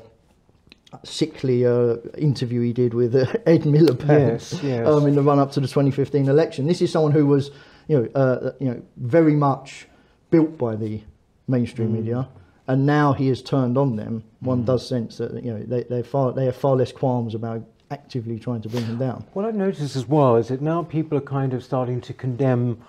sickly 1.02 1.66
uh, 1.66 1.96
interview 2.16 2.60
he 2.62 2.72
did 2.72 2.94
with 2.94 3.14
uh, 3.14 3.26
Ed 3.46 3.62
Miliband 3.62 4.08
Yes, 4.08 4.62
yes. 4.62 4.86
Um, 4.86 5.06
in 5.06 5.14
the 5.14 5.22
run 5.22 5.38
up 5.38 5.52
to 5.52 5.60
the 5.60 5.66
2015 5.66 6.28
election. 6.28 6.66
This 6.66 6.80
is 6.80 6.90
someone 6.92 7.12
who 7.12 7.26
was, 7.26 7.50
you 7.88 7.98
know, 7.98 8.08
uh, 8.14 8.52
you 8.60 8.68
know, 8.68 8.82
very 8.96 9.34
much 9.34 9.88
built 10.30 10.56
by 10.56 10.76
the 10.76 11.00
mainstream 11.48 11.92
media, 11.92 12.28
and 12.68 12.86
now 12.86 13.12
he 13.12 13.28
has 13.28 13.42
turned 13.42 13.78
on 13.78 13.96
them. 13.96 14.24
One 14.40 14.64
does 14.64 14.86
sense 14.86 15.18
that 15.18 15.42
you 15.42 15.52
know 15.52 15.62
they 15.62 15.84
they 15.84 16.02
far 16.02 16.32
they 16.32 16.46
have 16.46 16.56
far 16.56 16.76
less 16.76 16.92
qualms 16.92 17.34
about 17.34 17.62
actively 17.90 18.38
trying 18.38 18.62
to 18.62 18.68
bring 18.68 18.84
him 18.84 18.98
down. 18.98 19.24
What 19.32 19.44
I've 19.44 19.54
noticed 19.54 19.94
as 19.96 20.08
well 20.08 20.36
is 20.36 20.48
that 20.48 20.60
now 20.60 20.82
people 20.82 21.16
are 21.18 21.22
kind 21.22 21.52
of 21.54 21.62
starting 21.62 22.00
to 22.02 22.12
condemn 22.12 22.82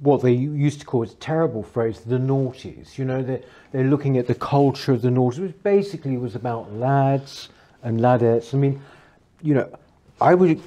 what 0.00 0.22
they 0.22 0.32
used 0.32 0.80
to 0.80 0.86
call 0.86 1.02
its 1.02 1.16
terrible 1.20 1.62
phrase, 1.62 2.00
the 2.00 2.18
noughties. 2.18 2.98
You 2.98 3.04
know, 3.04 3.22
they're, 3.22 3.42
they're 3.72 3.84
looking 3.84 4.18
at 4.18 4.26
the 4.26 4.34
culture 4.34 4.92
of 4.92 5.02
the 5.02 5.08
noughties, 5.08 5.38
which 5.38 5.62
basically 5.62 6.16
was 6.16 6.34
about 6.34 6.72
lads 6.72 7.48
and 7.82 8.00
ladettes. 8.00 8.54
I 8.54 8.58
mean, 8.58 8.82
you 9.42 9.54
know, 9.54 9.72
I 10.20 10.34
would 10.34 10.60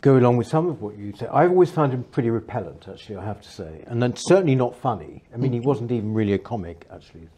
go 0.00 0.16
along 0.16 0.36
with 0.36 0.48
some 0.48 0.68
of 0.68 0.82
what 0.82 0.96
you 0.96 1.12
say. 1.16 1.26
I've 1.26 1.50
always 1.50 1.70
found 1.70 1.92
him 1.92 2.04
pretty 2.04 2.30
repellent, 2.30 2.86
actually, 2.88 3.16
I 3.16 3.24
have 3.24 3.40
to 3.40 3.48
say. 3.48 3.84
And 3.86 4.02
then 4.02 4.16
certainly 4.16 4.54
not 4.54 4.76
funny. 4.76 5.22
I 5.32 5.36
mean, 5.36 5.52
he 5.52 5.60
wasn't 5.60 5.92
even 5.92 6.14
really 6.14 6.32
a 6.32 6.38
comic, 6.38 6.86
actually. 6.92 7.28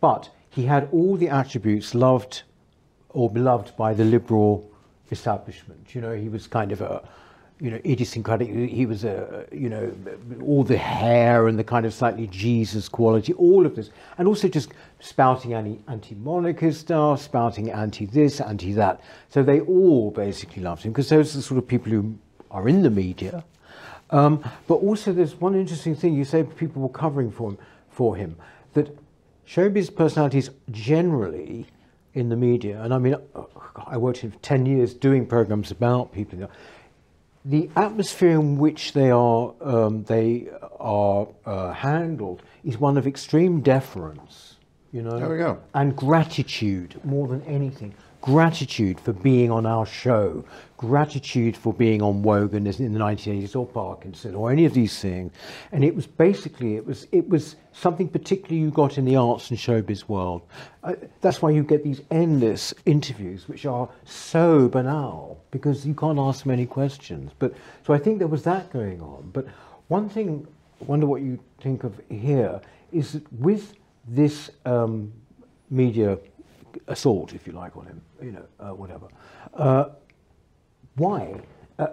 But 0.00 0.30
he 0.50 0.64
had 0.64 0.88
all 0.92 1.16
the 1.16 1.28
attributes 1.28 1.94
loved 1.94 2.42
or 3.10 3.30
beloved 3.30 3.76
by 3.76 3.94
the 3.94 4.04
liberal 4.04 4.70
establishment. 5.10 5.94
You 5.94 6.00
know, 6.00 6.14
he 6.14 6.28
was 6.28 6.46
kind 6.46 6.70
of 6.72 6.80
a, 6.80 7.02
you 7.60 7.70
know, 7.70 7.80
idiosyncratic. 7.84 8.48
He 8.48 8.86
was 8.86 9.04
a, 9.04 9.46
you 9.50 9.68
know, 9.68 9.92
all 10.42 10.62
the 10.62 10.76
hair 10.76 11.48
and 11.48 11.58
the 11.58 11.64
kind 11.64 11.86
of 11.86 11.92
slightly 11.92 12.26
Jesus 12.28 12.88
quality, 12.88 13.32
all 13.34 13.66
of 13.66 13.74
this, 13.74 13.90
and 14.16 14.28
also 14.28 14.48
just 14.48 14.70
spouting 15.00 15.54
anti 15.54 15.80
anti-monarchist 15.88 16.80
stuff, 16.80 17.22
spouting 17.22 17.70
anti 17.70 18.06
this, 18.06 18.40
anti 18.40 18.72
that. 18.74 19.00
So 19.28 19.42
they 19.42 19.60
all 19.60 20.10
basically 20.10 20.62
loved 20.62 20.82
him 20.82 20.92
because 20.92 21.08
those 21.08 21.34
are 21.34 21.38
the 21.38 21.42
sort 21.42 21.58
of 21.58 21.66
people 21.66 21.90
who 21.90 22.16
are 22.50 22.68
in 22.68 22.82
the 22.82 22.90
media. 22.90 23.44
Um, 24.10 24.42
but 24.66 24.76
also, 24.76 25.12
there's 25.12 25.34
one 25.34 25.54
interesting 25.54 25.94
thing 25.94 26.14
you 26.14 26.24
say 26.24 26.42
people 26.42 26.80
were 26.80 26.88
covering 26.88 27.30
for 27.30 27.50
him, 27.50 27.58
for 27.90 28.16
him 28.16 28.36
that 28.74 28.96
showbiz 29.46 29.94
personalities 29.94 30.50
generally 30.70 31.66
in 32.14 32.28
the 32.28 32.36
media, 32.36 32.82
and 32.82 32.94
I 32.94 32.98
mean, 32.98 33.16
I 33.86 33.96
worked 33.96 34.20
for 34.20 34.28
10 34.28 34.66
years 34.66 34.94
doing 34.94 35.26
programs 35.26 35.70
about 35.70 36.12
people 36.12 36.48
the 37.44 37.70
atmosphere 37.76 38.32
in 38.40 38.58
which 38.58 38.92
they 38.92 39.10
are 39.10 39.54
um, 39.60 40.04
they 40.04 40.48
are 40.78 41.28
uh, 41.46 41.72
handled 41.72 42.42
is 42.64 42.78
one 42.78 42.96
of 42.96 43.06
extreme 43.06 43.60
deference, 43.60 44.56
you 44.92 45.02
know, 45.02 45.18
there 45.18 45.30
we 45.30 45.38
go. 45.38 45.58
and 45.74 45.96
gratitude 45.96 47.00
more 47.04 47.28
than 47.28 47.42
anything 47.42 47.94
gratitude 48.20 49.00
for 49.00 49.12
being 49.12 49.50
on 49.50 49.66
our 49.66 49.86
show, 49.86 50.44
gratitude 50.78 51.56
for 51.56 51.74
being 51.74 52.00
on 52.00 52.22
Wogan 52.22 52.66
in 52.66 52.92
the 52.92 52.98
1980s 52.98 53.54
or 53.56 53.66
Parkinson 53.66 54.34
or 54.34 54.50
any 54.50 54.64
of 54.64 54.72
these 54.72 54.98
things. 55.00 55.32
And 55.72 55.84
it 55.84 55.94
was 55.94 56.06
basically, 56.06 56.76
it 56.76 56.86
was, 56.86 57.06
it 57.12 57.28
was 57.28 57.56
something 57.72 58.08
particularly 58.08 58.58
you 58.62 58.70
got 58.70 58.96
in 58.96 59.04
the 59.04 59.16
arts 59.16 59.50
and 59.50 59.58
showbiz 59.58 60.08
world. 60.08 60.42
Uh, 60.84 60.94
that's 61.20 61.42
why 61.42 61.50
you 61.50 61.64
get 61.64 61.82
these 61.82 62.00
endless 62.12 62.72
interviews, 62.86 63.48
which 63.48 63.66
are 63.66 63.88
so 64.04 64.68
banal 64.68 65.42
because 65.50 65.84
you 65.84 65.94
can't 65.94 66.18
ask 66.18 66.46
many 66.46 66.64
questions. 66.64 67.32
But 67.38 67.54
so 67.84 67.92
I 67.92 67.98
think 67.98 68.20
there 68.20 68.28
was 68.28 68.44
that 68.44 68.72
going 68.72 69.02
on. 69.02 69.30
But 69.32 69.46
one 69.88 70.08
thing, 70.08 70.46
I 70.80 70.84
wonder 70.84 71.06
what 71.06 71.22
you 71.22 71.40
think 71.60 71.82
of 71.82 72.00
here, 72.08 72.60
is 72.92 73.12
that 73.12 73.32
with 73.32 73.74
this 74.06 74.52
um, 74.64 75.12
media 75.70 76.18
assault, 76.86 77.34
if 77.34 77.48
you 77.48 77.52
like, 77.52 77.76
on 77.76 77.86
him, 77.86 78.00
you 78.22 78.32
know, 78.32 78.44
uh, 78.60 78.74
whatever. 78.74 79.08
Uh, 79.54 79.86
why? 80.98 81.40
Uh, 81.78 81.88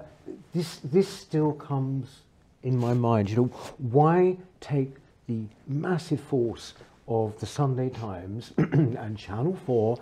this, 0.53 0.77
this 0.77 1.07
still 1.07 1.53
comes 1.53 2.21
in 2.63 2.77
my 2.77 2.93
mind. 2.93 3.29
You 3.29 3.35
know, 3.37 3.43
why 3.77 4.37
take 4.59 4.95
the 5.27 5.43
massive 5.67 6.19
force 6.19 6.73
of 7.07 7.39
the 7.39 7.45
Sunday 7.45 7.89
Times 7.89 8.51
and 8.57 9.17
Channel 9.17 9.57
4 9.65 9.99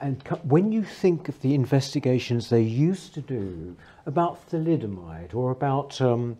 and 0.00 0.22
when 0.44 0.72
you 0.72 0.84
think 0.84 1.28
of 1.28 1.40
the 1.40 1.54
investigations 1.54 2.50
they 2.50 2.62
used 2.62 3.14
to 3.14 3.20
do 3.20 3.76
about 4.04 4.50
thalidomide 4.50 5.34
or 5.34 5.50
about 5.50 6.00
um, 6.00 6.36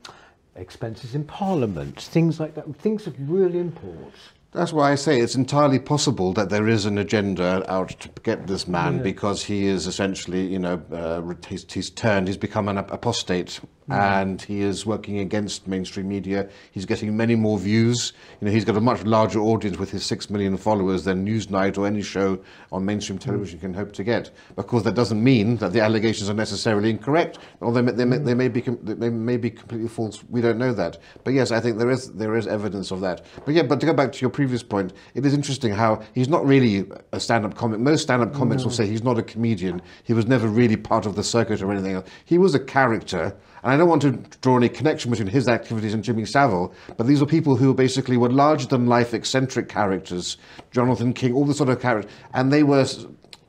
expenses 0.56 1.14
in 1.14 1.24
Parliament, 1.24 2.00
things 2.00 2.38
like 2.38 2.54
that, 2.54 2.64
things 2.76 3.06
of 3.06 3.14
real 3.30 3.54
import, 3.54 4.14
that's 4.56 4.72
why 4.72 4.90
I 4.90 4.94
say 4.94 5.20
it's 5.20 5.34
entirely 5.34 5.78
possible 5.78 6.32
that 6.32 6.48
there 6.48 6.66
is 6.66 6.86
an 6.86 6.96
agenda 6.96 7.62
out 7.70 7.90
to 8.00 8.08
get 8.22 8.46
this 8.46 8.66
man 8.66 8.96
yeah. 8.96 9.02
because 9.02 9.44
he 9.44 9.66
is 9.66 9.86
essentially, 9.86 10.46
you 10.46 10.58
know, 10.58 10.82
uh, 10.90 11.34
he's, 11.46 11.70
he's, 11.70 11.90
turned, 11.90 12.26
he's 12.26 12.38
become 12.38 12.68
an 12.68 12.78
apostate 12.78 13.60
Mm. 13.88 14.22
and 14.22 14.42
he 14.42 14.62
is 14.62 14.84
working 14.84 15.20
against 15.20 15.68
mainstream 15.68 16.08
media. 16.08 16.48
He's 16.72 16.84
getting 16.84 17.16
many 17.16 17.36
more 17.36 17.56
views. 17.56 18.14
You 18.40 18.46
know, 18.46 18.52
he's 18.52 18.64
got 18.64 18.76
a 18.76 18.80
much 18.80 19.04
larger 19.04 19.38
audience 19.38 19.78
with 19.78 19.92
his 19.92 20.04
six 20.04 20.28
million 20.28 20.56
followers 20.56 21.04
than 21.04 21.24
Newsnight 21.24 21.78
or 21.78 21.86
any 21.86 22.02
show 22.02 22.40
on 22.72 22.84
mainstream 22.84 23.18
television 23.18 23.58
mm. 23.58 23.62
can 23.62 23.74
hope 23.74 23.92
to 23.92 24.02
get. 24.02 24.30
Of 24.56 24.66
course, 24.66 24.82
that 24.82 24.94
doesn't 24.94 25.22
mean 25.22 25.58
that 25.58 25.72
the 25.72 25.80
allegations 25.80 26.28
are 26.28 26.34
necessarily 26.34 26.90
incorrect, 26.90 27.38
or 27.60 27.72
they 27.72 27.82
may, 27.82 27.92
they 27.92 28.04
may, 28.04 28.18
they 28.18 28.34
may 28.34 28.48
be 28.48 28.60
they 28.60 29.08
may 29.10 29.36
be 29.36 29.50
completely 29.50 29.88
false. 29.88 30.24
We 30.28 30.40
don't 30.40 30.58
know 30.58 30.72
that. 30.72 30.98
But 31.22 31.34
yes, 31.34 31.52
I 31.52 31.60
think 31.60 31.78
there 31.78 31.90
is 31.90 32.12
there 32.12 32.34
is 32.34 32.48
evidence 32.48 32.90
of 32.90 33.00
that. 33.02 33.24
But 33.44 33.54
yeah, 33.54 33.62
but 33.62 33.78
to 33.78 33.86
go 33.86 33.92
back 33.92 34.10
to 34.12 34.20
your 34.20 34.30
previous 34.30 34.64
point, 34.64 34.94
it 35.14 35.24
is 35.24 35.32
interesting 35.32 35.72
how 35.72 36.02
he's 36.12 36.28
not 36.28 36.44
really 36.44 36.86
a 37.12 37.20
stand-up 37.20 37.54
comic. 37.54 37.78
Most 37.78 38.02
stand-up 38.02 38.34
comics 38.34 38.62
no. 38.62 38.66
will 38.66 38.74
say 38.74 38.86
he's 38.86 39.04
not 39.04 39.16
a 39.16 39.22
comedian. 39.22 39.80
He 40.02 40.12
was 40.12 40.26
never 40.26 40.48
really 40.48 40.76
part 40.76 41.06
of 41.06 41.14
the 41.14 41.22
circuit 41.22 41.62
or 41.62 41.70
anything 41.70 41.92
else. 41.92 42.08
He 42.24 42.36
was 42.36 42.54
a 42.54 42.60
character 42.60 43.36
and 43.66 43.74
I 43.74 43.78
don't 43.78 43.88
want 43.88 44.02
to 44.02 44.12
draw 44.42 44.56
any 44.56 44.68
connection 44.68 45.10
between 45.10 45.26
his 45.26 45.48
activities 45.48 45.92
and 45.92 46.04
Jimmy 46.04 46.24
Savile, 46.24 46.72
but 46.96 47.08
these 47.08 47.20
were 47.20 47.26
people 47.26 47.56
who 47.56 47.74
basically 47.74 48.16
were 48.16 48.30
larger 48.30 48.68
than 48.68 48.86
life 48.86 49.12
eccentric 49.12 49.68
characters, 49.68 50.36
Jonathan 50.70 51.12
King, 51.12 51.34
all 51.34 51.44
the 51.44 51.52
sort 51.52 51.70
of 51.70 51.80
characters, 51.80 52.08
and 52.32 52.52
they 52.52 52.62
were 52.62 52.86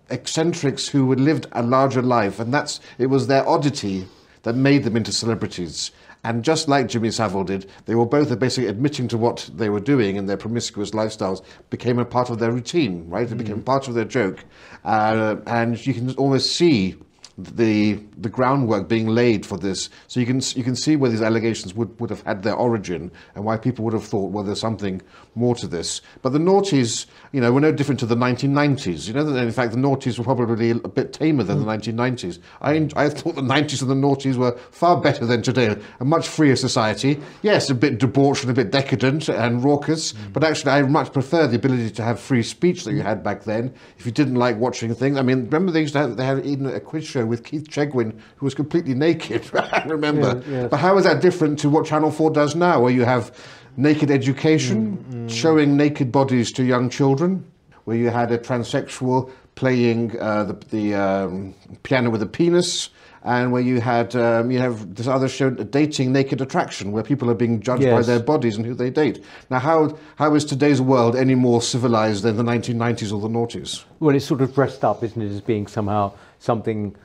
eccentrics 0.10 0.88
who 0.88 1.08
had 1.12 1.20
lived 1.20 1.46
a 1.52 1.62
larger 1.62 2.02
life, 2.02 2.40
and 2.40 2.52
that's 2.52 2.80
it 2.98 3.06
was 3.06 3.28
their 3.28 3.48
oddity 3.48 4.08
that 4.42 4.56
made 4.56 4.86
them 4.86 4.98
into 4.98 5.12
celebrities. 5.12 5.92
And 6.24 6.44
just 6.44 6.68
like 6.68 6.88
Jimmy 6.88 7.12
Savile 7.12 7.44
did, 7.44 7.70
they 7.86 7.94
were 7.94 8.08
both 8.08 8.40
basically 8.40 8.70
admitting 8.70 9.08
to 9.10 9.20
what 9.20 9.48
they 9.54 9.70
were 9.70 9.80
doing 9.80 10.18
and 10.18 10.28
their 10.28 10.36
promiscuous 10.36 10.92
lifestyles 10.92 11.44
became 11.70 12.00
a 12.00 12.06
part 12.06 12.32
of 12.32 12.40
their 12.40 12.52
routine, 12.52 13.08
right? 13.08 13.32
It 13.32 13.36
mm. 13.36 13.38
became 13.38 13.62
part 13.62 13.88
of 13.88 13.94
their 13.94 14.04
joke. 14.04 14.44
Uh, 14.84 15.36
and 15.46 15.86
you 15.86 15.94
can 15.94 16.16
almost 16.16 16.56
see 16.56 16.96
the 17.38 18.00
the 18.18 18.30
groundwork 18.30 18.88
being 18.90 19.08
laid 19.08 19.46
for 19.46 19.58
this. 19.58 19.90
So 20.08 20.20
you 20.20 20.26
can 20.26 20.42
you 20.56 20.64
can 20.64 20.76
see 20.76 20.96
where 20.96 21.12
these 21.12 21.22
allegations 21.22 21.74
would, 21.76 22.00
would 22.00 22.10
have 22.10 22.22
had 22.24 22.42
their 22.42 22.56
origin 22.56 23.12
and 23.36 23.46
why 23.46 23.58
people 23.58 23.86
would 23.86 23.94
have 23.94 24.04
thought, 24.04 24.32
well, 24.32 24.44
there's 24.44 24.60
something 24.60 25.02
more 25.36 25.54
to 25.56 25.68
this. 25.68 26.02
But 26.24 26.34
the 26.34 26.40
noughties, 26.40 27.06
you 27.32 27.40
know, 27.40 27.52
were 27.52 27.62
no 27.62 27.72
different 27.72 28.00
to 28.00 28.08
the 28.08 28.16
1990s. 28.16 29.08
You 29.08 29.14
know, 29.14 29.28
in 29.36 29.52
fact, 29.52 29.72
the 29.72 29.78
noughties 29.78 30.18
were 30.18 30.24
probably 30.24 30.72
a 30.72 30.76
bit 30.76 31.14
tamer 31.14 31.44
than 31.44 31.60
mm. 31.60 31.84
the 31.84 31.94
1990s. 31.94 32.40
I 32.62 32.90
I 32.96 33.10
thought 33.10 33.36
the 33.36 33.42
90s 33.42 33.82
and 33.82 33.92
the 33.92 34.08
noughties 34.08 34.36
were 34.36 34.58
far 34.72 35.00
better 35.00 35.26
than 35.26 35.44
today. 35.44 35.76
A 36.00 36.06
much 36.06 36.28
freer 36.28 36.56
society. 36.56 37.20
Yes, 37.44 37.70
a 37.70 37.76
bit 37.76 38.00
debauched 38.00 38.42
and 38.42 38.52
a 38.52 38.56
bit 38.56 38.72
decadent 38.72 39.30
and 39.30 39.64
raucous, 39.64 40.14
mm. 40.14 40.34
but 40.34 40.44
actually, 40.44 40.72
I 40.72 40.82
much 40.82 41.14
prefer 41.14 41.46
the 41.46 41.58
ability 41.58 41.92
to 41.92 42.04
have 42.04 42.20
free 42.20 42.42
speech 42.42 42.84
that 42.86 42.94
you 42.94 43.04
had 43.04 43.22
back 43.24 43.44
then. 43.44 43.74
If 44.00 44.08
you 44.08 44.12
didn't 44.12 44.36
like 44.36 44.58
watching 44.58 44.96
things, 44.96 45.18
I 45.18 45.22
mean, 45.22 45.46
remember 45.46 45.72
they 45.72 45.82
used 45.82 45.94
to 45.94 46.00
have 46.00 46.18
they 46.18 46.26
had 46.26 46.44
even 46.44 46.66
a 46.66 46.80
quiz 46.80 47.06
show 47.06 47.27
with 47.28 47.44
Keith 47.44 47.70
Chegwin, 47.70 48.18
who 48.38 48.46
was 48.46 48.54
completely 48.54 48.94
naked, 48.94 49.50
I 49.54 49.84
remember. 49.88 50.42
Yeah, 50.48 50.62
yes. 50.62 50.70
But 50.70 50.78
how 50.78 50.98
is 50.98 51.04
that 51.04 51.22
different 51.22 51.60
to 51.60 51.70
what 51.70 51.86
Channel 51.86 52.12
4 52.12 52.32
does 52.32 52.56
now, 52.56 52.82
where 52.82 52.92
you 52.92 53.06
have 53.06 53.32
naked 53.78 54.12
education, 54.12 54.98
mm, 54.98 55.14
mm. 55.14 55.30
showing 55.30 55.78
naked 55.78 56.12
bodies 56.12 56.52
to 56.54 56.64
young 56.64 56.90
children, 56.90 57.46
where 57.86 57.98
you 57.98 58.10
had 58.10 58.32
a 58.32 58.38
transsexual 58.38 59.32
playing 59.56 60.20
uh, 60.20 60.44
the, 60.44 60.54
the 60.70 60.96
um, 60.96 61.54
piano 61.84 62.10
with 62.10 62.22
a 62.22 62.28
penis, 62.28 62.90
and 63.24 63.52
where 63.52 63.62
you 63.62 63.82
had 63.82 64.16
um, 64.16 64.52
you 64.52 64.60
have 64.60 64.96
this 64.96 65.08
other 65.08 65.28
show, 65.28 65.50
dating 65.50 66.14
naked 66.14 66.40
attraction, 66.40 66.92
where 66.92 67.04
people 67.04 67.30
are 67.30 67.36
being 67.36 67.60
judged 67.60 67.84
yes. 67.84 67.94
by 67.94 68.02
their 68.02 68.22
bodies 68.24 68.56
and 68.56 68.66
who 68.66 68.74
they 68.74 68.90
date. 68.90 69.24
Now, 69.50 69.60
how 69.60 69.98
how 70.16 70.34
is 70.36 70.46
today's 70.46 70.80
world 70.80 71.16
any 71.16 71.36
more 71.36 71.62
civilized 71.62 72.24
than 72.24 72.38
the 72.38 72.44
1990s 72.44 73.12
or 73.12 73.20
the 73.20 73.28
noughties? 73.28 73.84
Well, 74.00 74.16
it's 74.16 74.26
sort 74.26 74.42
of 74.42 74.54
dressed 74.54 74.86
up, 74.86 75.04
isn't 75.04 75.22
it, 75.22 75.30
as 75.30 75.42
being 75.42 75.68
somehow 75.68 76.14
something 76.40 76.96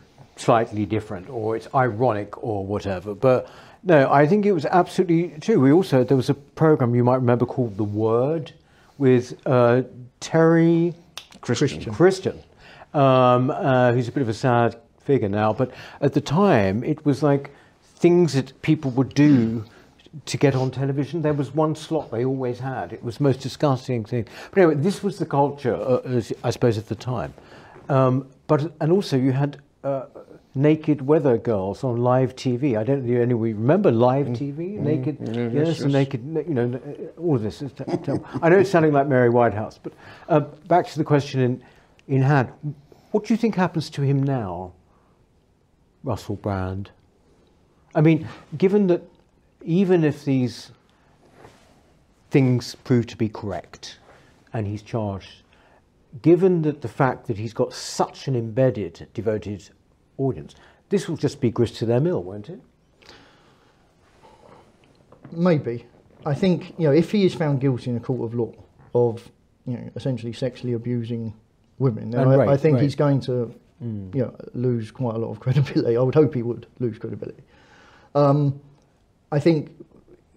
slightly 0.42 0.86
different 0.86 1.28
or 1.28 1.56
it's 1.56 1.68
ironic 1.74 2.42
or 2.42 2.66
whatever. 2.66 3.14
But 3.14 3.48
no, 3.84 4.10
I 4.12 4.26
think 4.26 4.46
it 4.46 4.52
was 4.52 4.66
absolutely 4.66 5.38
true. 5.40 5.60
We 5.60 5.72
also, 5.72 6.04
there 6.04 6.16
was 6.16 6.30
a 6.30 6.34
program 6.34 6.94
you 6.94 7.04
might 7.04 7.16
remember 7.16 7.46
called 7.46 7.76
The 7.76 7.84
Word 7.84 8.52
with 8.98 9.40
uh, 9.46 9.82
Terry 10.20 10.94
Christian, 11.40 11.92
Christian 11.92 12.42
um, 12.94 13.50
uh, 13.50 13.92
who's 13.92 14.08
a 14.08 14.12
bit 14.12 14.22
of 14.22 14.28
a 14.28 14.34
sad 14.34 14.76
figure 15.00 15.28
now. 15.28 15.52
But 15.52 15.72
at 16.00 16.12
the 16.12 16.20
time, 16.20 16.84
it 16.84 17.04
was 17.04 17.22
like 17.22 17.50
things 17.96 18.34
that 18.34 18.60
people 18.62 18.90
would 18.92 19.14
do 19.14 19.64
to 20.26 20.36
get 20.36 20.54
on 20.54 20.70
television. 20.70 21.22
There 21.22 21.32
was 21.32 21.54
one 21.54 21.74
slot 21.74 22.10
they 22.10 22.24
always 22.24 22.58
had. 22.58 22.92
It 22.92 23.02
was 23.02 23.18
the 23.18 23.24
most 23.24 23.40
disgusting 23.40 24.04
thing. 24.04 24.26
But 24.50 24.62
anyway, 24.62 24.74
this 24.82 25.02
was 25.02 25.18
the 25.18 25.26
culture, 25.26 25.74
uh, 25.74 26.22
I 26.44 26.50
suppose, 26.50 26.78
at 26.78 26.88
the 26.88 26.94
time. 26.94 27.32
Um, 27.88 28.28
but 28.46 28.72
and 28.80 28.92
also 28.92 29.16
you 29.16 29.32
had 29.32 29.58
uh, 29.82 30.04
naked 30.54 31.02
weather 31.02 31.38
girls 31.38 31.82
on 31.82 31.96
live 31.96 32.36
TV. 32.36 32.76
I 32.76 32.84
don't 32.84 33.04
know 33.04 33.20
any 33.20 33.34
we 33.34 33.52
remember 33.52 33.90
live 33.90 34.26
mm. 34.26 34.36
TV, 34.36 34.76
mm. 34.76 34.80
naked, 34.80 35.18
mm. 35.18 35.54
yes, 35.54 35.80
yes, 35.80 35.84
naked, 35.84 36.24
you 36.46 36.54
know, 36.54 36.80
all 37.18 37.36
of 37.36 37.42
this. 37.42 37.62
Is 37.62 37.72
I 38.42 38.48
know 38.48 38.58
it's 38.58 38.70
sounding 38.70 38.92
like 38.92 39.06
Mary 39.06 39.30
Whitehouse, 39.30 39.78
but 39.78 39.92
uh, 40.28 40.40
back 40.40 40.86
to 40.88 40.98
the 40.98 41.04
question 41.04 41.40
in, 41.40 41.64
in 42.08 42.22
hand. 42.22 42.52
What 43.12 43.24
do 43.24 43.34
you 43.34 43.38
think 43.38 43.54
happens 43.54 43.90
to 43.90 44.02
him 44.02 44.22
now, 44.22 44.72
Russell 46.02 46.36
Brand? 46.36 46.90
I 47.94 48.00
mean, 48.00 48.26
given 48.56 48.86
that 48.88 49.02
even 49.62 50.04
if 50.04 50.24
these 50.24 50.70
things 52.30 52.74
prove 52.74 53.06
to 53.06 53.16
be 53.16 53.28
correct 53.28 53.98
and 54.52 54.66
he's 54.66 54.82
charged, 54.82 55.42
given 56.22 56.62
that 56.62 56.80
the 56.82 56.88
fact 56.88 57.26
that 57.26 57.38
he's 57.38 57.54
got 57.54 57.72
such 57.72 58.28
an 58.28 58.36
embedded, 58.36 59.08
devoted 59.14 59.68
audience, 60.18 60.54
this 60.88 61.08
will 61.08 61.16
just 61.16 61.40
be 61.40 61.50
grist 61.50 61.76
to 61.76 61.86
their 61.86 62.00
mill, 62.00 62.22
won't 62.22 62.48
it? 62.48 62.60
Maybe. 65.30 65.86
I 66.24 66.34
think 66.34 66.74
you 66.78 66.86
know 66.86 66.92
if 66.92 67.10
he 67.10 67.24
is 67.24 67.34
found 67.34 67.60
guilty 67.60 67.90
in 67.90 67.96
a 67.96 68.00
court 68.00 68.22
of 68.22 68.34
law 68.34 68.52
of 68.94 69.28
you 69.66 69.76
know 69.76 69.90
essentially 69.96 70.32
sexually 70.32 70.74
abusing 70.74 71.32
women, 71.78 72.10
then 72.10 72.28
I, 72.28 72.34
rape, 72.36 72.48
I 72.48 72.56
think 72.56 72.78
he's 72.80 72.94
going 72.94 73.20
to 73.22 73.54
Mm. 73.82 74.14
you 74.14 74.20
know 74.22 74.32
lose 74.54 74.92
quite 74.92 75.16
a 75.16 75.18
lot 75.18 75.30
of 75.32 75.40
credibility. 75.44 75.96
I 75.96 76.00
would 76.02 76.14
hope 76.14 76.34
he 76.36 76.42
would 76.42 76.68
lose 76.78 76.98
credibility. 76.98 77.42
Um, 78.14 78.60
I 79.32 79.40
think 79.40 79.72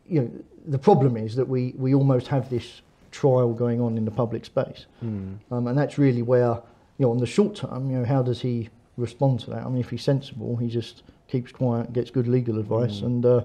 you 0.10 0.22
know 0.22 0.32
the 0.66 0.80
problem 0.80 1.16
is 1.16 1.36
that 1.36 1.48
we 1.48 1.76
we 1.78 1.94
almost 1.94 2.28
have 2.30 2.50
this 2.50 2.82
trial 3.12 3.54
going 3.54 3.80
on 3.82 4.00
in 4.00 4.06
the 4.06 4.10
public 4.10 4.46
space, 4.46 4.88
Mm. 5.04 5.38
um, 5.52 5.68
and 5.68 5.78
that's 5.78 6.00
really 6.00 6.24
where 6.24 6.60
you 6.98 7.06
know 7.06 7.12
on 7.12 7.18
the 7.20 7.28
short 7.28 7.54
term, 7.58 7.92
you 7.92 7.98
know 8.00 8.06
how 8.06 8.24
does 8.24 8.42
he 8.42 8.70
respond 8.98 9.40
to 9.42 9.50
that? 9.52 9.66
I 9.66 9.70
mean, 9.70 9.80
if 9.80 9.90
he's 9.90 10.04
sensible, 10.04 10.56
he 10.58 10.68
just 10.68 11.04
keeps 11.28 11.52
quiet, 11.52 11.92
gets 11.94 12.10
good 12.12 12.28
legal 12.28 12.60
advice, 12.60 13.02
Mm. 13.02 13.06
and 13.06 13.26
uh, 13.26 13.42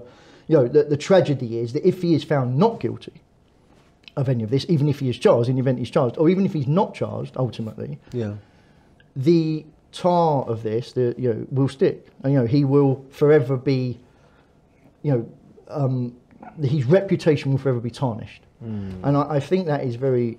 you 0.47 0.57
know 0.57 0.67
the, 0.67 0.83
the 0.83 0.97
tragedy 0.97 1.57
is 1.59 1.73
that 1.73 1.85
if 1.87 2.01
he 2.01 2.13
is 2.13 2.23
found 2.23 2.57
not 2.57 2.79
guilty 2.79 3.13
of 4.17 4.27
any 4.29 4.43
of 4.43 4.49
this, 4.49 4.65
even 4.69 4.87
if 4.89 4.99
he 4.99 5.09
is 5.09 5.17
charged, 5.17 5.49
in 5.49 5.55
the 5.55 5.61
event 5.61 5.79
he's 5.79 5.89
charged, 5.89 6.17
or 6.17 6.29
even 6.29 6.45
if 6.45 6.53
he's 6.53 6.67
not 6.67 6.93
charged, 6.93 7.35
ultimately, 7.37 7.97
Yeah. 8.13 8.33
the 9.15 9.65
tar 9.91 10.43
of 10.43 10.63
this, 10.63 10.93
the 10.93 11.15
you 11.17 11.33
know, 11.33 11.47
will 11.51 11.67
stick, 11.69 12.07
and 12.23 12.33
you 12.33 12.39
know 12.39 12.45
he 12.45 12.63
will 12.65 13.05
forever 13.09 13.57
be, 13.57 13.99
you 15.03 15.11
know, 15.11 15.29
um, 15.69 16.15
his 16.61 16.85
reputation 16.85 17.51
will 17.51 17.57
forever 17.59 17.79
be 17.79 17.91
tarnished, 17.91 18.43
Mm. 18.63 18.93
and 19.03 19.17
I, 19.17 19.35
I 19.35 19.39
think 19.39 19.65
that 19.67 19.83
is 19.83 19.95
very, 19.95 20.37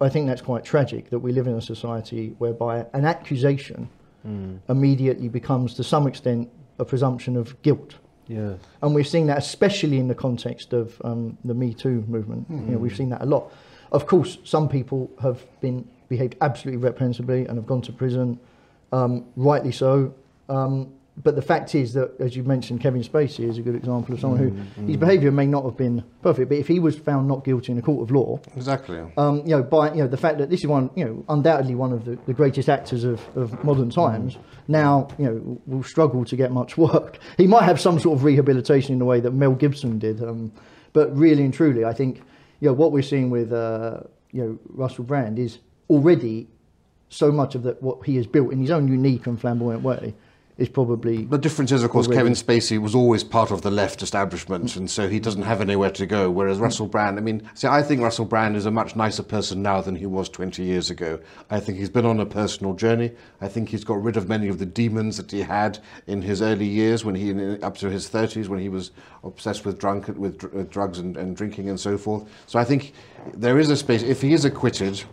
I 0.00 0.08
think 0.08 0.26
that's 0.28 0.40
quite 0.42 0.64
tragic 0.64 1.10
that 1.10 1.18
we 1.18 1.32
live 1.32 1.46
in 1.46 1.54
a 1.54 1.60
society 1.60 2.34
whereby 2.38 2.86
an 2.94 3.04
accusation 3.04 3.88
Mm. 4.26 4.58
immediately 4.68 5.28
becomes, 5.28 5.74
to 5.74 5.84
some 5.84 6.06
extent, 6.06 6.50
a 6.78 6.84
presumption 6.84 7.36
of 7.36 7.60
guilt. 7.62 7.94
Yes. 8.26 8.58
And 8.82 8.94
we're 8.94 9.04
seeing 9.04 9.26
that 9.26 9.38
especially 9.38 9.98
in 9.98 10.08
the 10.08 10.14
context 10.14 10.72
of 10.72 11.00
um, 11.04 11.38
the 11.44 11.54
Me 11.54 11.72
Too 11.72 12.04
movement. 12.08 12.46
You 12.50 12.56
know, 12.56 12.78
we've 12.78 12.96
seen 12.96 13.08
that 13.10 13.22
a 13.22 13.26
lot. 13.26 13.52
Of 13.92 14.06
course, 14.06 14.38
some 14.44 14.68
people 14.68 15.10
have 15.22 15.42
been 15.60 15.88
behaved 16.08 16.36
absolutely 16.40 16.82
reprehensibly 16.82 17.46
and 17.46 17.56
have 17.56 17.66
gone 17.66 17.80
to 17.82 17.92
prison, 17.92 18.38
um, 18.92 19.24
rightly 19.36 19.72
so. 19.72 20.14
Um, 20.48 20.92
but 21.22 21.34
the 21.34 21.42
fact 21.42 21.74
is 21.74 21.94
that, 21.94 22.14
as 22.20 22.36
you 22.36 22.44
mentioned, 22.44 22.80
Kevin 22.80 23.02
Spacey 23.02 23.48
is 23.48 23.58
a 23.58 23.62
good 23.62 23.74
example 23.74 24.14
of 24.14 24.20
someone 24.20 24.38
who 24.38 24.82
his 24.86 24.96
behaviour 24.96 25.32
may 25.32 25.46
not 25.46 25.64
have 25.64 25.76
been 25.76 26.04
perfect, 26.22 26.48
but 26.48 26.58
if 26.58 26.68
he 26.68 26.78
was 26.78 26.96
found 26.98 27.26
not 27.26 27.44
guilty 27.44 27.72
in 27.72 27.78
a 27.78 27.82
court 27.82 28.02
of 28.02 28.14
law, 28.14 28.40
Exactly. 28.56 29.00
um, 29.16 29.38
you 29.44 29.56
know, 29.56 29.62
by 29.62 29.90
you 29.92 30.02
know 30.02 30.06
the 30.08 30.16
fact 30.16 30.38
that 30.38 30.48
this 30.48 30.60
is 30.60 30.66
one, 30.66 30.90
you 30.94 31.04
know, 31.04 31.24
undoubtedly 31.28 31.74
one 31.74 31.92
of 31.92 32.04
the, 32.04 32.18
the 32.26 32.32
greatest 32.34 32.68
actors 32.68 33.04
of, 33.04 33.20
of 33.36 33.62
modern 33.64 33.90
times. 33.90 34.36
Now, 34.68 35.08
you 35.18 35.24
know, 35.24 35.60
will 35.66 35.82
struggle 35.82 36.24
to 36.26 36.36
get 36.36 36.52
much 36.52 36.76
work. 36.88 37.18
He 37.36 37.46
might 37.46 37.64
have 37.64 37.80
some 37.80 37.98
sort 37.98 38.16
of 38.18 38.24
rehabilitation 38.24 38.92
in 38.92 38.98
the 38.98 39.04
way 39.04 39.20
that 39.20 39.32
Mel 39.32 39.54
Gibson 39.54 39.98
did, 39.98 40.22
um, 40.22 40.52
but 40.92 41.14
really 41.16 41.44
and 41.44 41.52
truly, 41.52 41.84
I 41.84 41.92
think, 41.94 42.22
you 42.60 42.68
know, 42.68 42.74
what 42.74 42.92
we're 42.92 43.02
seeing 43.02 43.30
with 43.30 43.52
uh, 43.52 44.00
you 44.30 44.42
know 44.42 44.58
Russell 44.68 45.04
Brand 45.04 45.38
is 45.38 45.58
already 45.90 46.48
so 47.08 47.32
much 47.32 47.54
of 47.54 47.62
that 47.64 47.82
what 47.82 48.04
he 48.04 48.16
has 48.16 48.26
built 48.26 48.52
in 48.52 48.60
his 48.60 48.70
own 48.70 48.86
unique 48.86 49.26
and 49.26 49.40
flamboyant 49.40 49.82
way 49.82 50.14
is 50.58 50.68
probably 50.68 51.24
The 51.24 51.38
difference 51.38 51.70
is, 51.70 51.84
of 51.84 51.90
course, 51.90 52.08
Already. 52.08 52.18
Kevin 52.18 52.32
Spacey 52.32 52.78
was 52.80 52.92
always 52.92 53.22
part 53.22 53.52
of 53.52 53.62
the 53.62 53.70
left 53.70 54.02
establishment, 54.02 54.74
and 54.74 54.90
so 54.90 55.08
he 55.08 55.20
doesn't 55.20 55.42
have 55.42 55.60
anywhere 55.60 55.90
to 55.90 56.04
go. 56.04 56.30
Whereas 56.30 56.58
Russell 56.58 56.88
Brand, 56.88 57.16
I 57.16 57.22
mean, 57.22 57.48
see, 57.54 57.68
I 57.68 57.80
think 57.80 58.02
Russell 58.02 58.24
Brand 58.24 58.56
is 58.56 58.66
a 58.66 58.70
much 58.72 58.96
nicer 58.96 59.22
person 59.22 59.62
now 59.62 59.80
than 59.80 59.94
he 59.94 60.06
was 60.06 60.28
20 60.28 60.64
years 60.64 60.90
ago. 60.90 61.20
I 61.48 61.60
think 61.60 61.78
he's 61.78 61.88
been 61.88 62.04
on 62.04 62.18
a 62.18 62.26
personal 62.26 62.74
journey. 62.74 63.12
I 63.40 63.46
think 63.46 63.68
he's 63.68 63.84
got 63.84 64.02
rid 64.02 64.16
of 64.16 64.28
many 64.28 64.48
of 64.48 64.58
the 64.58 64.66
demons 64.66 65.16
that 65.16 65.30
he 65.30 65.42
had 65.42 65.78
in 66.08 66.22
his 66.22 66.42
early 66.42 66.66
years, 66.66 67.04
when 67.04 67.14
he 67.14 67.30
up 67.62 67.76
to 67.78 67.88
his 67.88 68.10
30s, 68.10 68.48
when 68.48 68.58
he 68.58 68.68
was 68.68 68.90
obsessed 69.22 69.64
with 69.64 69.78
drunk 69.78 70.08
with, 70.08 70.42
with 70.42 70.56
uh, 70.56 70.64
drugs 70.64 70.98
and, 70.98 71.16
and 71.16 71.36
drinking 71.36 71.68
and 71.68 71.78
so 71.78 71.96
forth. 71.96 72.28
So 72.46 72.58
I 72.58 72.64
think 72.64 72.94
there 73.32 73.60
is 73.60 73.70
a 73.70 73.76
space. 73.76 74.02
If 74.02 74.20
he 74.20 74.32
is 74.32 74.44
acquitted, 74.44 75.04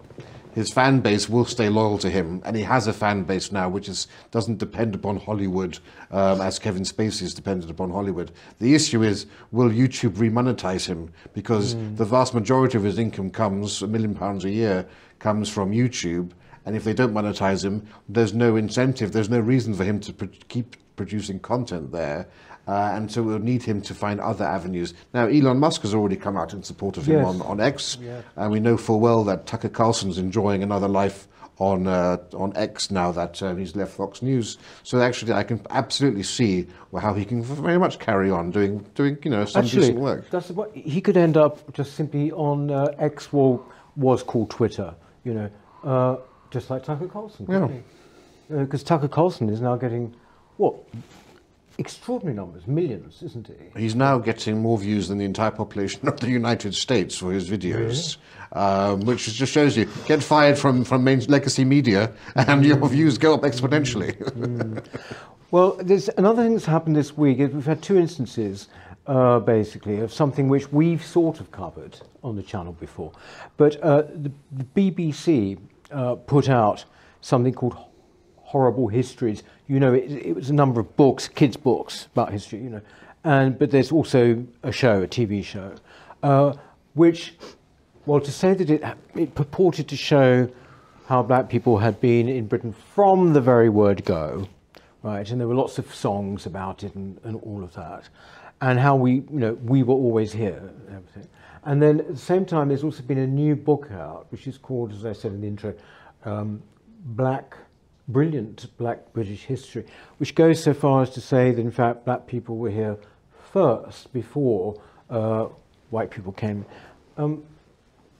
his 0.55 0.71
fan 0.71 1.01
base 1.01 1.29
will 1.29 1.45
stay 1.45 1.67
loyal 1.67 1.97
to 1.99 2.09
him, 2.09 2.41
and 2.45 2.55
he 2.55 2.63
has 2.63 2.87
a 2.87 2.93
fan 2.93 3.23
base 3.23 3.51
now 3.51 3.67
which 3.67 3.89
is 3.89 4.07
doesn't 4.31 4.57
depend 4.57 4.95
upon 4.95 5.17
Hollywood 5.17 5.77
um, 6.11 6.39
as 6.39 6.57
Kevin 6.57 6.83
Spacey 6.83 7.23
is 7.23 7.33
dependent 7.33 7.69
upon 7.69 7.91
Hollywood. 7.91 8.31
The 8.59 8.73
issue 8.73 9.03
is, 9.03 9.25
will 9.51 9.69
YouTube 9.69 10.13
remonetize 10.13 10.87
him? 10.87 11.11
Because 11.33 11.75
the 11.95 12.05
vast 12.05 12.33
majority 12.33 12.77
of 12.77 12.85
his 12.85 12.97
income 12.97 13.29
comes 13.29 13.81
a 13.81 13.87
million 13.87 14.15
pounds 14.15 14.45
a 14.45 14.49
year 14.49 14.87
comes 15.19 15.49
from 15.49 15.71
YouTube, 15.71 16.31
and 16.65 16.75
if 16.75 16.83
they 16.85 16.93
don't 16.93 17.13
monetize 17.13 17.63
him, 17.63 17.85
there's 18.07 18.33
no 18.33 18.55
incentive, 18.55 19.11
there's 19.11 19.29
no 19.29 19.39
reason 19.39 19.73
for 19.73 19.83
him 19.83 19.99
to 19.99 20.13
pro- 20.13 20.29
keep 20.47 20.77
producing 20.95 21.39
content 21.39 21.91
there. 21.91 22.27
Uh, 22.67 22.91
and 22.95 23.11
so 23.11 23.21
we'll 23.21 23.39
need 23.39 23.61
him 23.63 23.79
to 23.81 23.93
find 23.93 24.19
other 24.19 24.43
avenues. 24.45 24.93
Now, 25.13 25.27
Elon 25.27 25.59
Musk 25.59 25.83
has 25.83 25.93
already 25.93 26.15
come 26.15 26.35
out 26.35 26.51
in 26.53 26.63
support 26.63 26.97
of 26.97 27.05
him 27.05 27.17
Yes. 27.17 27.25
on, 27.27 27.41
on 27.43 27.59
X, 27.61 27.97
Yes. 28.01 28.23
and 28.35 28.51
we 28.51 28.59
know 28.59 28.75
full 28.77 28.99
well 28.99 29.23
that 29.25 29.45
Tucker 29.45 29.69
Carlson's 29.69 30.17
enjoying 30.17 30.63
another 30.63 30.87
life 30.87 31.27
on 31.57 31.87
uh, 31.87 32.17
on 32.33 32.51
X 32.57 32.91
now 32.91 33.13
that 33.13 33.41
uh, 33.41 33.55
he's 33.55 33.75
left 33.77 33.93
Fox 33.93 34.21
News. 34.21 34.57
So 34.83 34.99
actually, 34.99 35.31
I 35.31 35.43
can 35.43 35.61
absolutely 35.69 36.23
see 36.23 36.67
how 36.99 37.13
he 37.13 37.23
can 37.23 37.41
very 37.43 37.77
much 37.77 37.97
carry 37.99 38.29
on 38.29 38.51
doing 38.51 38.79
doing 38.95 39.17
you 39.23 39.31
know 39.31 39.45
some 39.45 39.63
Actually, 39.63 39.81
decent 39.81 39.99
work. 39.99 40.29
that's 40.31 40.49
what 40.49 40.75
he 40.75 40.99
could 40.99 41.15
end 41.15 41.37
up 41.37 41.71
just 41.73 41.93
simply 41.93 42.31
on 42.33 42.71
uh, 42.71 42.93
X, 42.97 43.31
well, 43.31 43.65
was 43.95 44.21
called 44.23 44.49
Twitter. 44.49 44.93
You 45.23 45.33
know, 45.33 45.49
uh, 45.85 46.17
just 46.51 46.69
like 46.69 46.83
Tucker 46.83 47.07
Carlson. 47.07 47.45
Because 48.49 48.83
Tucker 48.83 49.07
Carlson 49.07 49.47
is 49.49 49.61
now 49.61 49.75
getting 49.77 50.13
what 50.57 50.75
extraordinary 51.77 52.35
numbers, 52.35 52.67
millions, 52.67 53.21
isn't 53.21 53.47
he? 53.47 53.79
He's 53.79 53.95
now 53.95 54.17
getting 54.17 54.61
more 54.61 54.77
views 54.77 55.07
than 55.07 55.17
the 55.17 55.25
entire 55.25 55.51
population 55.51 56.07
of 56.07 56.19
the 56.19 56.29
United 56.29 56.75
States 56.75 57.17
for 57.17 57.31
his 57.31 57.49
videos, 57.49 58.17
um, 58.53 59.01
which 59.01 59.31
just 59.33 59.51
shows 59.51 59.77
you 59.77 59.87
get 60.05 60.23
fired 60.23 60.57
from 60.57 60.83
from 60.83 61.03
main 61.03 61.19
legacy 61.25 61.65
media 61.65 62.11
and 62.35 62.65
your 62.65 62.87
views 62.87 63.17
go 63.17 63.33
up 63.33 63.41
exponentially. 63.41 64.15
Well, 65.51 65.77
there's 65.81 66.09
another 66.17 66.43
thing 66.43 66.53
that's 66.53 66.65
happened 66.65 66.95
this 66.95 67.15
week. 67.15 67.39
Is 67.39 67.51
we've 67.51 67.65
had 67.65 67.81
two 67.81 67.97
instances, 67.97 68.67
uh, 69.07 69.39
basically, 69.39 69.99
of 69.99 70.11
something 70.11 70.49
which 70.49 70.71
we've 70.71 71.05
sort 71.05 71.39
of 71.39 71.51
covered 71.51 71.97
on 72.23 72.35
the 72.35 72.43
channel 72.43 72.73
before. 72.73 73.11
But 73.55 73.81
uh, 73.81 74.01
the, 74.01 74.31
the 74.51 74.65
BBC 74.75 75.59
uh, 75.91 76.15
put 76.15 76.49
out 76.49 76.83
something 77.21 77.53
called 77.53 77.77
Horrible 78.37 78.87
Histories. 78.87 79.43
You 79.67 79.79
know, 79.79 79.93
it, 79.93 80.11
it 80.11 80.35
was 80.35 80.49
a 80.49 80.53
number 80.53 80.79
of 80.79 80.95
books, 80.95 81.27
kids' 81.27 81.57
books 81.57 82.07
about 82.13 82.31
history. 82.31 82.59
You 82.59 82.69
know, 82.69 82.81
and 83.23 83.57
but 83.57 83.71
there's 83.71 83.91
also 83.91 84.45
a 84.63 84.71
show, 84.71 85.01
a 85.01 85.07
TV 85.07 85.43
show, 85.43 85.73
uh, 86.23 86.53
which, 86.93 87.35
well, 88.05 88.21
to 88.21 88.31
say 88.31 88.53
that 88.53 88.69
it 88.69 88.83
it 89.15 89.35
purported 89.35 89.87
to 89.89 89.95
show 89.95 90.49
how 91.07 91.21
black 91.21 91.49
people 91.49 91.77
had 91.77 92.01
been 92.01 92.27
in 92.27 92.47
Britain 92.47 92.73
from 92.73 93.33
the 93.33 93.41
very 93.41 93.69
word 93.69 94.03
go 94.05 94.47
right? 95.05 95.29
And 95.29 95.39
there 95.39 95.47
were 95.47 95.55
lots 95.55 95.77
of 95.77 95.93
songs 95.93 96.47
about 96.47 96.83
it 96.83 96.95
and, 96.95 97.19
and 97.23 97.39
all 97.43 97.63
of 97.63 97.73
that, 97.75 98.09
and 98.59 98.79
how 98.79 98.95
we, 98.95 99.13
you 99.13 99.25
know, 99.29 99.53
we 99.53 99.83
were 99.83 99.93
always 99.93 100.33
here 100.33 100.57
and 100.57 100.97
everything. 100.97 101.27
And 101.63 101.81
then 101.81 101.99
at 101.99 102.07
the 102.07 102.17
same 102.17 102.43
time, 102.43 102.69
there's 102.69 102.83
also 102.83 103.03
been 103.03 103.19
a 103.19 103.27
new 103.27 103.55
book 103.55 103.89
out, 103.91 104.25
which 104.31 104.47
is 104.47 104.57
called, 104.57 104.91
as 104.91 105.05
I 105.05 105.13
said 105.13 105.31
in 105.31 105.41
the 105.41 105.47
intro, 105.47 105.73
um, 106.25 106.61
Black, 107.05 107.55
Brilliant 108.07 108.67
Black 108.77 109.13
British 109.13 109.45
History, 109.45 109.85
which 110.17 110.35
goes 110.35 110.61
so 110.61 110.73
far 110.73 111.01
as 111.01 111.09
to 111.11 111.21
say 111.21 111.51
that 111.51 111.61
in 111.61 111.71
fact 111.71 112.05
black 112.05 112.27
people 112.27 112.57
were 112.57 112.69
here 112.69 112.97
first 113.51 114.13
before 114.13 114.79
uh, 115.09 115.47
white 115.89 116.11
people 116.11 116.31
came. 116.31 116.65
Um, 117.17 117.43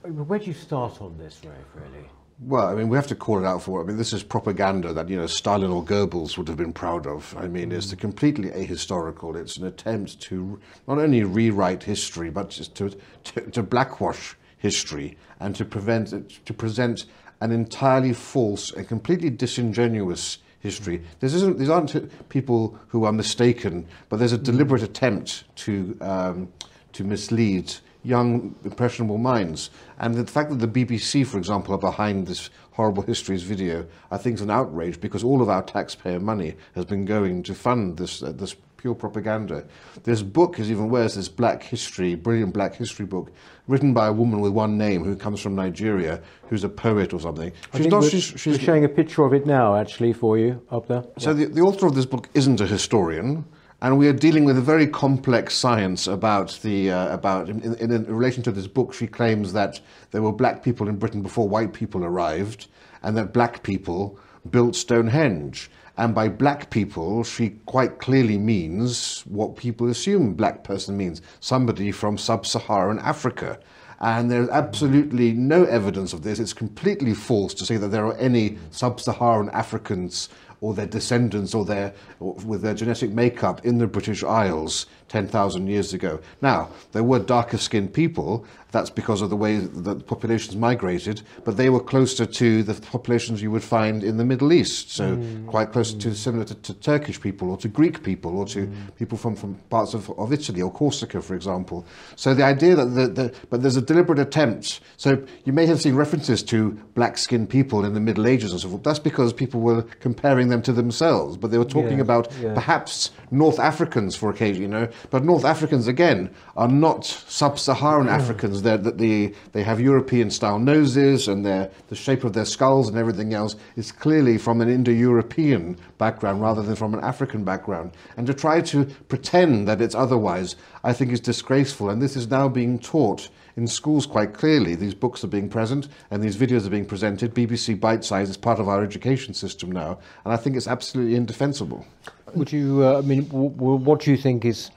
where 0.01 0.39
do 0.39 0.45
you 0.45 0.53
start 0.53 1.01
on 1.01 1.17
this, 1.17 1.41
Rafe, 1.43 1.55
really? 1.73 2.09
Well, 2.39 2.67
I 2.67 2.75
mean, 2.75 2.89
we 2.89 2.97
have 2.97 3.07
to 3.07 3.15
call 3.15 3.39
it 3.39 3.45
out 3.45 3.63
for 3.63 3.71
what 3.71 3.81
I 3.81 3.83
mean. 3.85 3.97
This 3.97 4.11
is 4.11 4.21
propaganda 4.21 4.91
that 4.91 5.07
you 5.07 5.15
know 5.15 5.25
Stalin 5.25 5.71
or 5.71 5.83
Goebbels 5.83 6.37
would 6.37 6.49
have 6.49 6.57
been 6.57 6.73
proud 6.73 7.07
of. 7.07 7.35
I 7.37 7.47
mean, 7.47 7.71
it's 7.71 7.93
completely 7.95 8.49
ahistorical. 8.49 9.35
It's 9.35 9.55
an 9.55 9.65
attempt 9.65 10.19
to 10.23 10.59
not 10.85 10.97
only 10.97 11.23
rewrite 11.23 11.83
history, 11.83 12.29
but 12.29 12.49
just 12.49 12.75
to 12.75 12.89
to, 13.23 13.41
to 13.51 13.63
blackwash 13.63 14.35
history 14.57 15.17
and 15.39 15.55
to 15.55 15.63
prevent 15.63 16.11
it, 16.11 16.45
to 16.45 16.53
present 16.53 17.05
an 17.41 17.51
entirely 17.51 18.13
false 18.13 18.71
and 18.71 18.87
completely 18.87 19.29
disingenuous 19.29 20.39
history. 20.59 21.01
This 21.19 21.33
isn't. 21.33 21.59
These 21.59 21.69
aren't 21.69 22.29
people 22.29 22.77
who 22.87 23.05
are 23.05 23.13
mistaken, 23.13 23.87
but 24.09 24.17
there's 24.17 24.33
a 24.33 24.37
deliberate 24.37 24.83
attempt 24.83 25.43
to 25.57 25.97
um, 26.01 26.51
to 26.93 27.03
mislead 27.03 27.73
young, 28.05 28.55
impressionable 28.63 29.17
minds. 29.17 29.71
And 29.99 30.15
the 30.15 30.31
fact 30.31 30.49
that 30.51 30.59
the 30.59 30.67
BBC, 30.67 31.25
for 31.25 31.37
example, 31.37 31.73
are 31.73 31.79
behind 31.79 32.27
this 32.27 32.49
horrible 32.71 33.03
histories 33.03 33.43
video, 33.43 33.85
I 34.11 34.17
think 34.17 34.35
is 34.35 34.41
an 34.41 34.51
outrage 34.51 35.01
because 35.01 35.23
all 35.23 35.41
of 35.41 35.49
our 35.49 35.63
taxpayer 35.63 36.19
money 36.19 36.55
has 36.75 36.85
been 36.85 37.05
going 37.05 37.43
to 37.43 37.55
fund 37.55 37.97
this 37.97 38.21
uh, 38.21 38.31
this 38.31 38.55
pure 38.85 38.93
propaganda. 38.93 39.65
This 40.03 40.21
book 40.21 40.59
is 40.59 40.69
even 40.69 40.89
worse. 40.89 41.15
This 41.15 41.27
Black 41.27 41.63
History, 41.63 42.13
brilliant 42.13 42.53
Black 42.53 42.75
History 42.75 43.07
book, 43.07 43.31
written 43.67 43.95
by 43.95 44.05
a 44.05 44.13
woman 44.13 44.41
with 44.41 44.51
one 44.51 44.77
name 44.77 45.03
who 45.03 45.15
comes 45.15 45.41
from 45.41 45.55
Nigeria, 45.55 46.21
who's 46.49 46.63
a 46.63 46.69
poet 46.69 47.11
or 47.11 47.19
something. 47.19 47.51
She's 47.75 47.87
not. 47.87 48.01
we're, 48.03 48.09
She's, 48.11 48.23
she's 48.23 48.59
we're 48.59 48.63
showing 48.63 48.85
a 48.85 48.89
picture 48.89 49.23
of 49.25 49.33
it 49.33 49.47
now, 49.47 49.75
actually, 49.75 50.13
for 50.13 50.37
you 50.37 50.61
up 50.69 50.87
there. 50.87 51.03
so 51.17 51.33
the, 51.33 51.45
the 51.45 51.61
author 51.61 51.87
of 51.87 51.95
this 51.95 52.05
book 52.05 52.29
isn't 52.35 52.61
a 52.61 52.67
historian, 52.67 53.43
and 53.81 53.97
we 53.97 54.07
are 54.07 54.13
dealing 54.13 54.45
with 54.45 54.55
a 54.55 54.61
very 54.61 54.85
complex 54.85 55.55
science 55.55 56.05
about 56.05 56.59
the 56.61 56.91
uh, 56.91 57.11
about 57.11 57.49
in, 57.49 57.63
in, 57.63 57.91
in 57.91 58.05
relation 58.05 58.43
to 58.43 58.51
this 58.51 58.67
book. 58.67 58.93
She 58.93 59.07
claims 59.07 59.51
that 59.53 59.81
there 60.11 60.21
were 60.21 60.31
black 60.31 60.61
people 60.61 60.87
in 60.87 60.97
Britain 60.97 61.23
before 61.23 61.49
white 61.49 61.73
people 61.73 62.05
arrived, 62.05 62.67
and 63.01 63.17
that 63.17 63.33
black 63.33 63.63
people 63.63 64.19
built 64.51 64.75
Stonehenge. 64.75 65.71
And 65.97 66.13
by 66.13 66.27
black 66.27 66.69
people, 66.69 67.23
she 67.23 67.51
quite 67.65 67.99
clearly 67.99 68.37
means 68.37 69.21
what 69.27 69.55
people 69.55 69.89
assume 69.89 70.33
black 70.33 70.63
person 70.63 70.97
means 70.97 71.21
somebody 71.39 71.91
from 71.91 72.17
sub 72.17 72.45
Saharan 72.45 72.99
Africa. 72.99 73.59
And 74.01 74.29
there's 74.29 74.49
absolutely 74.49 75.31
no 75.31 75.63
evidence 75.63 76.11
of 76.11 76.21
this. 76.21 76.39
It's 76.39 76.53
completely 76.53 77.13
false 77.13 77.53
to 77.55 77.65
say 77.65 77.77
that 77.77 77.87
there 77.87 78.05
are 78.05 78.17
any 78.17 78.57
sub 78.71 78.99
Saharan 78.99 79.49
Africans 79.51 80.27
or 80.65 80.73
their 80.73 80.87
descendants 80.87 81.53
or 81.53 81.63
their 81.63 81.93
or 82.19 82.33
with 82.43 82.63
their 82.63 82.73
genetic 82.73 83.11
makeup 83.11 83.63
in 83.63 83.77
the 83.77 83.85
British 83.85 84.23
Isles 84.23 84.87
10,000 85.09 85.67
years 85.67 85.93
ago. 85.93 86.19
Now, 86.41 86.69
there 86.91 87.03
were 87.03 87.19
darker 87.19 87.57
skinned 87.57 87.93
people. 87.93 88.45
That's 88.71 88.89
because 88.89 89.21
of 89.21 89.29
the 89.29 89.37
way 89.37 89.57
that 89.57 89.99
the 89.99 90.03
populations 90.03 90.55
migrated, 90.55 91.21
but 91.45 91.55
they 91.55 91.69
were 91.69 91.79
closer 91.79 92.25
to 92.25 92.63
the 92.63 92.73
populations 92.73 93.41
you 93.41 93.51
would 93.51 93.63
find 93.63 94.03
in 94.03 94.17
the 94.17 94.25
Middle 94.25 94.51
East. 94.51 94.91
So 94.91 95.15
hmm. 95.15 95.47
quite 95.47 95.71
close 95.71 95.93
to 95.93 96.13
similar 96.15 96.43
to, 96.45 96.55
to 96.55 96.73
Turkish 96.73 97.21
people 97.21 97.51
or 97.51 97.57
to 97.57 97.69
Greek 97.69 98.03
people 98.03 98.37
or 98.37 98.45
to 98.47 98.65
hmm. 98.65 98.87
people 98.97 99.17
from, 99.17 99.35
from 99.35 99.55
parts 99.69 99.93
of, 99.93 100.09
of 100.19 100.33
Italy 100.33 100.61
or 100.61 100.71
Corsica, 100.71 101.21
for 101.21 101.35
example. 101.35 101.85
So 102.15 102.33
the 102.33 102.43
idea 102.43 102.75
that 102.75 102.85
the, 102.87 103.07
the 103.07 103.35
but 103.49 103.61
there's 103.61 103.77
a 103.77 103.81
deliberate 103.81 104.19
attempt. 104.19 104.81
So 104.97 105.23
you 105.45 105.53
may 105.53 105.67
have 105.67 105.79
seen 105.79 105.95
references 105.95 106.43
to 106.43 106.71
black 106.95 107.17
skinned 107.17 107.49
people 107.49 107.85
in 107.85 107.93
the 107.93 108.01
Middle 108.01 108.27
Ages 108.27 108.51
and 108.51 108.59
so 108.59 108.69
forth. 108.69 108.83
That's 108.83 108.99
because 108.99 109.31
people 109.31 109.61
were 109.61 109.83
comparing 110.01 110.49
them 110.55 110.63
to 110.63 110.73
themselves, 110.73 111.37
but 111.37 111.51
they 111.51 111.57
were 111.57 111.65
talking 111.65 111.97
Yeah, 111.97 112.07
about 112.09 112.31
yeah. 112.41 112.53
perhaps 112.53 113.11
North 113.31 113.59
Africans 113.59 114.15
for 114.15 114.29
occasion, 114.29 114.61
you 114.61 114.67
know. 114.67 114.87
But 115.09 115.23
North 115.23 115.45
Africans 115.45 115.87
again 115.87 116.29
are 116.55 116.67
not 116.67 117.05
sub-Saharan 117.05 118.07
Africans. 118.07 118.61
They're 118.61 118.77
that 118.77 118.97
the 118.97 119.33
they 119.51 119.63
have 119.63 119.79
European 119.79 120.29
style 120.29 120.59
noses 120.59 121.27
and 121.27 121.45
their 121.45 121.69
the 121.89 121.95
shape 121.95 122.23
of 122.23 122.33
their 122.33 122.45
skulls 122.45 122.87
and 122.89 122.97
everything 122.97 123.33
else 123.33 123.55
is 123.75 123.91
clearly 123.91 124.37
from 124.37 124.61
an 124.61 124.69
Indo-European 124.69 125.77
background 125.97 126.41
rather 126.41 126.61
than 126.61 126.75
from 126.75 126.93
an 126.93 127.03
African 127.03 127.43
background. 127.43 127.91
And 128.17 128.27
to 128.27 128.33
try 128.33 128.61
to 128.61 128.85
pretend 129.09 129.67
that 129.67 129.81
it's 129.81 129.95
otherwise, 129.95 130.55
I 130.83 130.93
think 130.93 131.11
is 131.11 131.19
disgraceful. 131.19 131.89
And 131.89 132.01
this 132.01 132.15
is 132.15 132.27
now 132.29 132.47
being 132.49 132.79
taught 132.79 133.29
in 133.57 133.67
schools 133.67 134.05
quite 134.05 134.33
clearly. 134.33 134.75
These 134.75 134.93
books 134.93 135.23
are 135.23 135.27
being 135.27 135.49
present 135.49 135.87
and 136.11 136.23
these 136.23 136.35
videos 136.35 136.65
are 136.65 136.69
being 136.69 136.85
presented. 136.85 137.33
BBC 137.33 137.79
Bitesize 137.79 138.29
is 138.29 138.37
part 138.37 138.59
of 138.59 138.67
our 138.67 138.83
education 138.83 139.33
system 139.33 139.71
now, 139.71 139.99
and 140.23 140.33
I 140.33 140.37
think 140.37 140.55
it's 140.55 140.67
absolutely 140.67 141.15
indefensible. 141.15 141.85
Would 142.33 142.51
you, 142.51 142.83
uh, 142.83 142.99
I 142.99 143.01
mean, 143.01 143.27
w- 143.27 143.49
w- 143.49 143.77
what 143.77 144.01
do 144.01 144.11
you 144.11 144.17
think 144.17 144.43
is, 144.45 144.71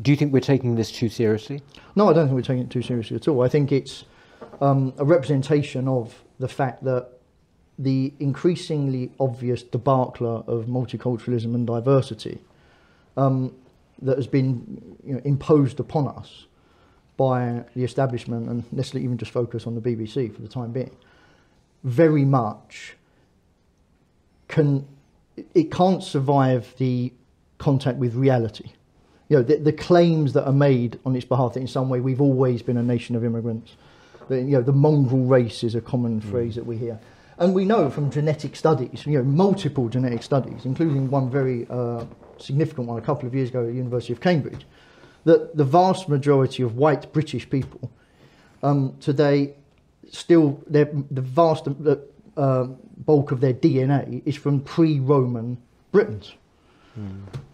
do 0.00 0.10
you 0.10 0.16
think 0.16 0.32
we're 0.32 0.40
taking 0.40 0.76
this 0.76 0.92
too 0.92 1.08
seriously? 1.08 1.60
No, 1.96 2.08
I 2.08 2.12
don't 2.12 2.26
think 2.26 2.36
we're 2.36 2.42
taking 2.42 2.64
it 2.64 2.70
too 2.70 2.82
seriously 2.82 3.16
at 3.16 3.26
all. 3.26 3.42
I 3.42 3.48
think 3.48 3.72
it's 3.72 4.04
um, 4.60 4.92
a 4.98 5.04
representation 5.04 5.88
of 5.88 6.22
the 6.38 6.48
fact 6.48 6.84
that 6.84 7.10
the 7.80 8.12
increasingly 8.18 9.10
obvious 9.20 9.62
debacle 9.62 10.44
of 10.48 10.66
multiculturalism 10.66 11.54
and 11.54 11.66
diversity 11.66 12.38
um, 13.16 13.54
that 14.02 14.16
has 14.16 14.26
been 14.26 14.96
you 15.04 15.14
know, 15.14 15.20
imposed 15.24 15.78
upon 15.78 16.08
us 16.08 16.46
by 17.18 17.64
the 17.76 17.84
establishment, 17.84 18.48
and 18.48 18.64
let's 18.72 18.94
even 18.94 19.18
just 19.18 19.32
focus 19.32 19.66
on 19.66 19.74
the 19.74 19.80
BBC 19.82 20.34
for 20.34 20.40
the 20.40 20.48
time 20.48 20.72
being, 20.72 20.96
very 21.84 22.24
much 22.24 22.94
can 24.46 24.86
it 25.54 25.70
can't 25.70 26.02
survive 26.02 26.74
the 26.78 27.12
contact 27.58 27.98
with 27.98 28.14
reality. 28.14 28.70
You 29.28 29.38
know, 29.38 29.42
the, 29.42 29.56
the 29.56 29.72
claims 29.72 30.32
that 30.32 30.46
are 30.46 30.52
made 30.52 30.98
on 31.04 31.14
its 31.14 31.24
behalf 31.24 31.54
that 31.54 31.60
in 31.60 31.66
some 31.66 31.88
way 31.88 32.00
we've 32.00 32.20
always 32.20 32.62
been 32.62 32.76
a 32.76 32.82
nation 32.82 33.14
of 33.14 33.24
immigrants. 33.24 33.76
That, 34.28 34.40
you 34.40 34.56
know, 34.56 34.62
the 34.62 34.72
mongrel 34.72 35.24
race 35.24 35.62
is 35.64 35.74
a 35.74 35.80
common 35.80 36.20
phrase 36.20 36.54
that 36.54 36.66
we 36.66 36.76
hear. 36.76 36.98
And 37.38 37.54
we 37.54 37.64
know 37.64 37.88
from 37.88 38.10
genetic 38.10 38.56
studies, 38.56 39.04
you 39.06 39.18
know, 39.18 39.24
multiple 39.24 39.88
genetic 39.88 40.22
studies, 40.22 40.64
including 40.64 41.10
one 41.10 41.30
very 41.30 41.66
uh, 41.70 42.04
significant 42.38 42.88
one 42.88 42.98
a 42.98 43.02
couple 43.02 43.28
of 43.28 43.34
years 43.34 43.50
ago 43.50 43.60
at 43.60 43.66
the 43.66 43.74
University 43.74 44.12
of 44.12 44.20
Cambridge, 44.20 44.66
that 45.24 45.56
the 45.56 45.64
vast 45.64 46.08
majority 46.08 46.62
of 46.62 46.76
white 46.76 47.12
British 47.12 47.48
people 47.48 47.90
um, 48.62 48.96
today 49.00 49.54
still 50.10 50.62
the 50.68 50.84
vast 51.10 51.68
uh, 52.36 52.64
bulk 52.64 53.30
of 53.30 53.40
their 53.40 53.54
DNA 53.54 54.22
is 54.24 54.36
from 54.36 54.60
pre-Roman 54.60 55.58
Britons, 55.92 56.34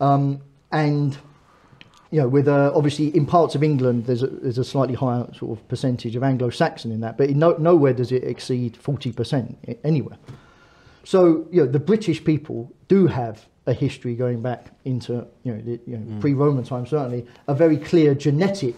um, 0.00 0.40
and 0.72 1.18
you 2.14 2.20
know, 2.20 2.29
with 2.29 2.46
uh, 2.46 2.70
obviously 2.74 3.09
in 3.09 3.27
parts 3.27 3.57
of 3.57 3.64
England, 3.64 4.07
there's 4.07 4.22
a, 4.22 4.29
there's 4.29 4.59
a 4.59 4.64
slightly 4.64 4.94
higher 4.94 5.27
sort 5.35 5.59
of 5.59 5.68
percentage 5.68 6.14
of 6.14 6.22
Anglo-Saxon 6.22 6.92
in 6.92 7.00
that, 7.00 7.18
but 7.18 7.29
in 7.29 7.40
no, 7.40 7.57
nowhere 7.57 7.92
does 7.92 8.12
it 8.12 8.22
exceed 8.22 8.77
forty 8.77 9.11
percent 9.11 9.59
anywhere. 9.83 10.16
So 11.05 11.47
you 11.51 11.64
know, 11.64 11.71
the 11.71 11.79
British 11.79 12.25
people 12.25 12.73
do 12.88 13.07
have 13.07 13.47
a 13.67 13.73
history 13.73 14.14
going 14.14 14.43
back 14.43 14.67
into 14.85 15.27
you 15.43 15.55
know, 15.55 15.61
the, 15.61 15.81
you 15.87 15.99
know 15.99 16.21
pre-Roman 16.21 16.64
times. 16.64 16.90
Certainly, 16.90 17.27
a 17.47 17.55
very 17.55 17.77
clear 17.77 18.14
genetic 18.14 18.75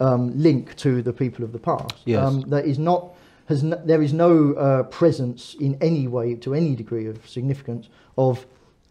um, 0.00 0.36
link 0.38 0.76
to 0.76 1.02
the 1.02 1.12
people 1.12 1.44
of 1.44 1.52
the 1.52 1.58
past. 1.58 1.94
Yes. 2.04 2.24
Um, 2.24 2.42
that 2.48 2.66
is 2.66 2.78
not 2.78 3.14
has 3.46 3.62
no, 3.62 3.80
there 3.84 4.02
is 4.02 4.12
no 4.12 4.54
uh, 4.54 4.82
presence 4.84 5.54
in 5.60 5.76
any 5.80 6.08
way 6.08 6.34
to 6.34 6.54
any 6.54 6.74
degree 6.74 7.06
of 7.06 7.28
significance 7.28 7.88
of 8.16 8.46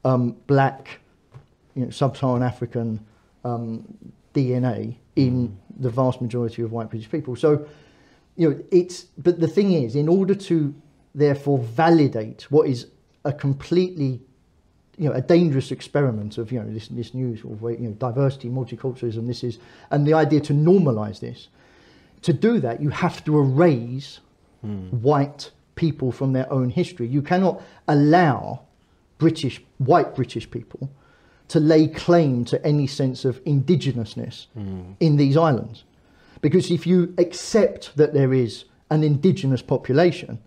um, 0.06 0.36
black, 0.48 1.00
you 1.76 1.86
know, 1.86 1.90
sub-Saharan 1.90 2.44
African 2.44 3.04
um, 3.44 4.14
DNA 4.34 4.96
in 5.16 5.58
the 5.80 5.90
vast 5.90 6.22
majority 6.22 6.62
of 6.62 6.72
white 6.72 6.90
British 6.90 7.10
people. 7.10 7.36
So, 7.36 7.68
you 8.36 8.50
know, 8.50 8.64
it's 8.72 9.04
but 9.18 9.40
the 9.40 9.48
thing 9.48 9.74
is, 9.74 9.96
in 9.96 10.08
order 10.08 10.36
to 10.36 10.74
therefore 11.16 11.60
validate 11.60 12.44
what 12.50 12.68
is 12.68 12.88
a 13.26 13.34
completely 13.34 14.22
you 14.98 15.10
know, 15.10 15.16
a 15.16 15.22
dangerous 15.22 15.72
experiment 15.72 16.38
of, 16.38 16.52
you 16.52 16.60
know, 16.60 16.72
this, 16.72 16.88
this 16.90 17.14
new 17.14 17.36
sort 17.38 17.54
of 17.54 17.62
way, 17.62 17.74
you 17.74 17.90
know, 17.90 17.94
diversity, 17.94 18.50
multiculturalism, 18.50 19.26
this 19.26 19.44
is, 19.44 19.58
and 19.90 20.06
the 20.06 20.14
idea 20.14 20.40
to 20.40 20.54
normalize 20.54 21.20
this. 21.20 21.48
To 22.24 22.34
do 22.34 22.60
that, 22.60 22.82
you 22.82 22.90
have 22.90 23.24
to 23.26 23.40
erase 23.40 24.20
hmm. 24.62 24.88
white 24.90 25.52
people 25.76 26.12
from 26.12 26.34
their 26.34 26.52
own 26.54 26.70
history. 26.70 27.08
You 27.08 27.22
cannot 27.22 27.62
allow 27.88 28.62
British, 29.18 29.62
white 29.80 30.16
British 30.16 30.50
people 30.50 30.90
to 31.48 31.60
lay 31.60 31.88
claim 31.88 32.46
to 32.46 32.64
any 32.66 32.88
sense 32.88 33.26
of 33.26 33.44
indigenousness 33.46 34.46
hmm. 34.54 34.92
in 35.00 35.18
these 35.18 35.36
islands. 35.38 35.86
Because 36.42 36.70
if 36.70 36.86
you 36.86 37.14
accept 37.18 37.96
that 37.98 38.14
there 38.14 38.34
is 38.34 38.66
an 38.92 39.04
indigenous 39.04 39.62
population, 39.62 40.40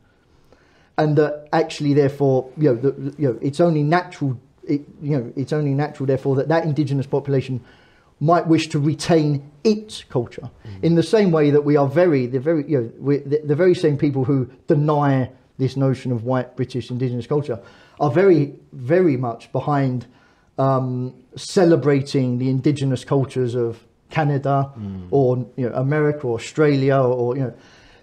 and 0.98 1.16
that 1.16 1.48
actually, 1.52 1.94
therefore, 1.94 2.50
you 2.56 2.74
know, 2.74 2.76
the, 2.76 3.14
you 3.18 3.28
know, 3.28 3.38
it's 3.42 3.60
only 3.60 3.82
natural. 3.82 4.40
It, 4.64 4.82
you 5.00 5.16
know, 5.16 5.32
it's 5.36 5.52
only 5.52 5.74
natural, 5.74 6.06
therefore, 6.06 6.36
that 6.36 6.48
that 6.48 6.64
indigenous 6.64 7.06
population 7.06 7.62
might 8.18 8.46
wish 8.46 8.68
to 8.68 8.78
retain 8.78 9.50
its 9.62 10.02
culture 10.04 10.50
in 10.82 10.94
the 10.94 11.02
same 11.02 11.30
way 11.30 11.50
that 11.50 11.62
we 11.62 11.76
are 11.76 11.86
very, 11.86 12.26
the 12.26 12.40
very, 12.40 12.64
you 12.66 12.80
know, 12.80 12.92
we 12.98 13.18
the, 13.18 13.40
the 13.44 13.54
very 13.54 13.74
same 13.74 13.98
people 13.98 14.24
who 14.24 14.50
deny 14.66 15.30
this 15.58 15.76
notion 15.76 16.12
of 16.12 16.24
white 16.24 16.56
British 16.56 16.90
indigenous 16.90 17.26
culture 17.26 17.60
are 18.00 18.10
very, 18.10 18.54
very 18.72 19.16
much 19.16 19.52
behind 19.52 20.06
um, 20.58 21.14
celebrating 21.36 22.38
the 22.38 22.48
indigenous 22.48 23.04
cultures 23.04 23.54
of 23.54 23.84
Canada 24.10 24.72
or 25.10 25.36
you 25.56 25.68
know, 25.68 25.74
America 25.74 26.26
or 26.26 26.36
Australia 26.36 26.96
or, 26.96 27.36
you 27.36 27.42
know 27.42 27.54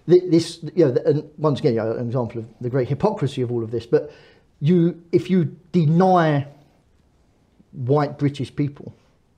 this 0.06 0.62
you 0.74 0.84
know 0.84 0.96
and 1.06 1.30
once 1.38 1.60
again 1.60 1.74
you 1.74 1.80
know, 1.80 1.92
an 1.92 2.06
example 2.06 2.40
of 2.40 2.46
the 2.60 2.68
great 2.68 2.88
hypocrisy 2.88 3.42
of 3.42 3.50
all 3.50 3.62
of 3.62 3.70
this 3.70 3.86
but 3.86 4.12
you 4.60 5.02
if 5.12 5.30
you 5.30 5.56
deny 5.72 6.46
white 7.72 8.18
British 8.18 8.54
people 8.54 8.94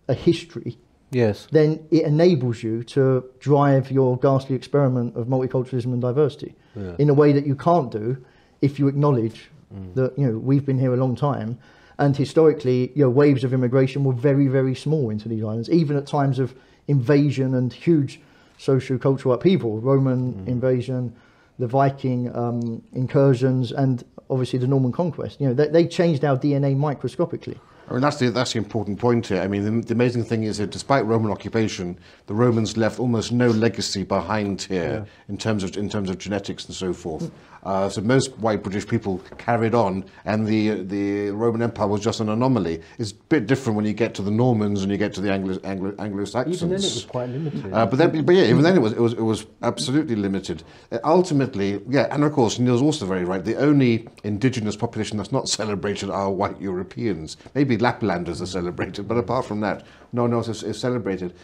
a 0.08 0.14
history 0.14 0.78
Yes. 1.12 1.46
then 1.52 1.86
it 1.92 2.02
enables 2.02 2.64
you 2.64 2.82
to 2.84 3.24
drive 3.38 3.92
your 3.92 4.18
ghastly 4.18 4.56
experiment 4.56 5.16
of 5.16 5.28
multiculturalism 5.28 5.86
and 5.86 6.00
diversity 6.00 6.54
Yeah. 6.74 6.96
in 6.98 7.08
a 7.08 7.14
way 7.14 7.32
that 7.32 7.46
you 7.46 7.54
can't 7.54 7.90
do 7.92 8.16
if 8.60 8.78
you 8.80 8.88
acknowledge 8.88 9.48
mm. 9.72 9.94
that 9.94 10.18
you 10.18 10.26
know 10.26 10.36
we've 10.38 10.66
been 10.66 10.78
here 10.78 10.92
a 10.92 10.96
long 10.96 11.14
time 11.14 11.58
and 11.98 12.16
historically 12.16 12.90
you 12.96 13.04
know 13.04 13.10
waves 13.10 13.44
of 13.44 13.54
immigration 13.54 14.02
were 14.02 14.12
very 14.12 14.48
very 14.48 14.74
small 14.74 15.10
into 15.10 15.28
these 15.28 15.44
islands 15.44 15.70
even 15.70 15.96
at 15.96 16.06
times 16.06 16.40
of 16.40 16.54
invasion 16.88 17.54
and 17.54 17.72
huge 17.72 18.20
socio-cultural 18.58 19.34
upheaval 19.34 19.80
roman 19.80 20.44
invasion 20.46 21.14
the 21.58 21.66
viking 21.66 22.34
um, 22.36 22.82
incursions 22.92 23.72
and 23.72 24.04
obviously 24.30 24.58
the 24.58 24.66
norman 24.66 24.92
conquest 24.92 25.40
you 25.40 25.46
know 25.46 25.54
they, 25.54 25.68
they 25.68 25.86
changed 25.86 26.24
our 26.24 26.36
dna 26.36 26.76
microscopically 26.76 27.58
I 27.88 27.92
mean, 27.92 28.02
that's 28.02 28.16
the, 28.16 28.30
that's 28.30 28.52
the 28.52 28.58
important 28.58 28.98
point 28.98 29.28
here. 29.28 29.40
I 29.40 29.46
mean, 29.46 29.80
the, 29.80 29.86
the 29.86 29.94
amazing 29.94 30.24
thing 30.24 30.42
is 30.42 30.58
that 30.58 30.70
despite 30.70 31.04
Roman 31.04 31.30
occupation, 31.30 31.96
the 32.26 32.34
Romans 32.34 32.76
left 32.76 32.98
almost 32.98 33.30
no 33.30 33.48
legacy 33.48 34.02
behind 34.02 34.62
here 34.62 35.06
in 35.28 35.38
terms 35.38 35.62
of 35.62 35.76
in 35.76 35.88
terms 35.88 36.10
of 36.10 36.18
genetics 36.18 36.66
and 36.66 36.74
so 36.74 36.92
forth. 36.92 37.30
Uh, 37.66 37.88
so 37.88 38.00
most 38.00 38.30
white 38.38 38.62
British 38.62 38.86
people 38.86 39.18
carried 39.38 39.74
on, 39.74 40.04
and 40.24 40.46
the 40.46 40.84
the 40.84 41.30
Roman 41.30 41.62
Empire 41.62 41.88
was 41.88 42.00
just 42.00 42.20
an 42.20 42.28
anomaly. 42.28 42.80
It's 42.96 43.10
a 43.10 43.14
bit 43.28 43.48
different 43.48 43.76
when 43.76 43.84
you 43.84 43.92
get 43.92 44.14
to 44.14 44.22
the 44.22 44.30
Normans 44.30 44.82
and 44.82 44.92
you 44.92 44.96
get 44.96 45.12
to 45.14 45.20
the 45.20 45.32
Anglo 45.32 45.58
Anglo 45.64 45.92
Anglo 45.98 46.24
Saxons. 46.24 46.62
Even 46.62 46.68
then, 46.68 46.78
it 46.78 46.94
was 46.94 47.04
quite 47.04 47.28
limited. 47.28 47.72
Uh, 47.72 47.84
but 47.84 47.98
then, 47.98 48.24
but 48.24 48.36
yeah, 48.36 48.44
even 48.44 48.62
then 48.62 48.76
it 48.76 48.80
was 48.80 48.92
it 48.92 49.00
was 49.00 49.14
it 49.14 49.20
was 49.20 49.46
absolutely 49.62 50.14
limited. 50.14 50.62
Uh, 50.92 51.00
ultimately, 51.02 51.80
yeah, 51.88 52.06
and 52.12 52.22
of 52.22 52.32
course 52.32 52.60
Neil's 52.60 52.82
also 52.82 53.04
very 53.04 53.24
right. 53.24 53.44
The 53.44 53.56
only 53.56 54.06
indigenous 54.22 54.76
population 54.76 55.16
that's 55.16 55.32
not 55.32 55.48
celebrated 55.60 56.08
are 56.08 56.30
white 56.30 56.60
Europeans. 56.60 57.36
Maybe 57.56 57.76
Laplanders 57.76 58.40
are 58.40 58.46
celebrated, 58.46 59.08
but 59.08 59.16
apart 59.16 59.44
from 59.44 59.58
that, 59.62 59.84
no 60.12 60.22
one 60.22 60.32
else 60.32 60.46
is, 60.46 60.62
is 60.62 60.78
celebrated. 60.78 61.34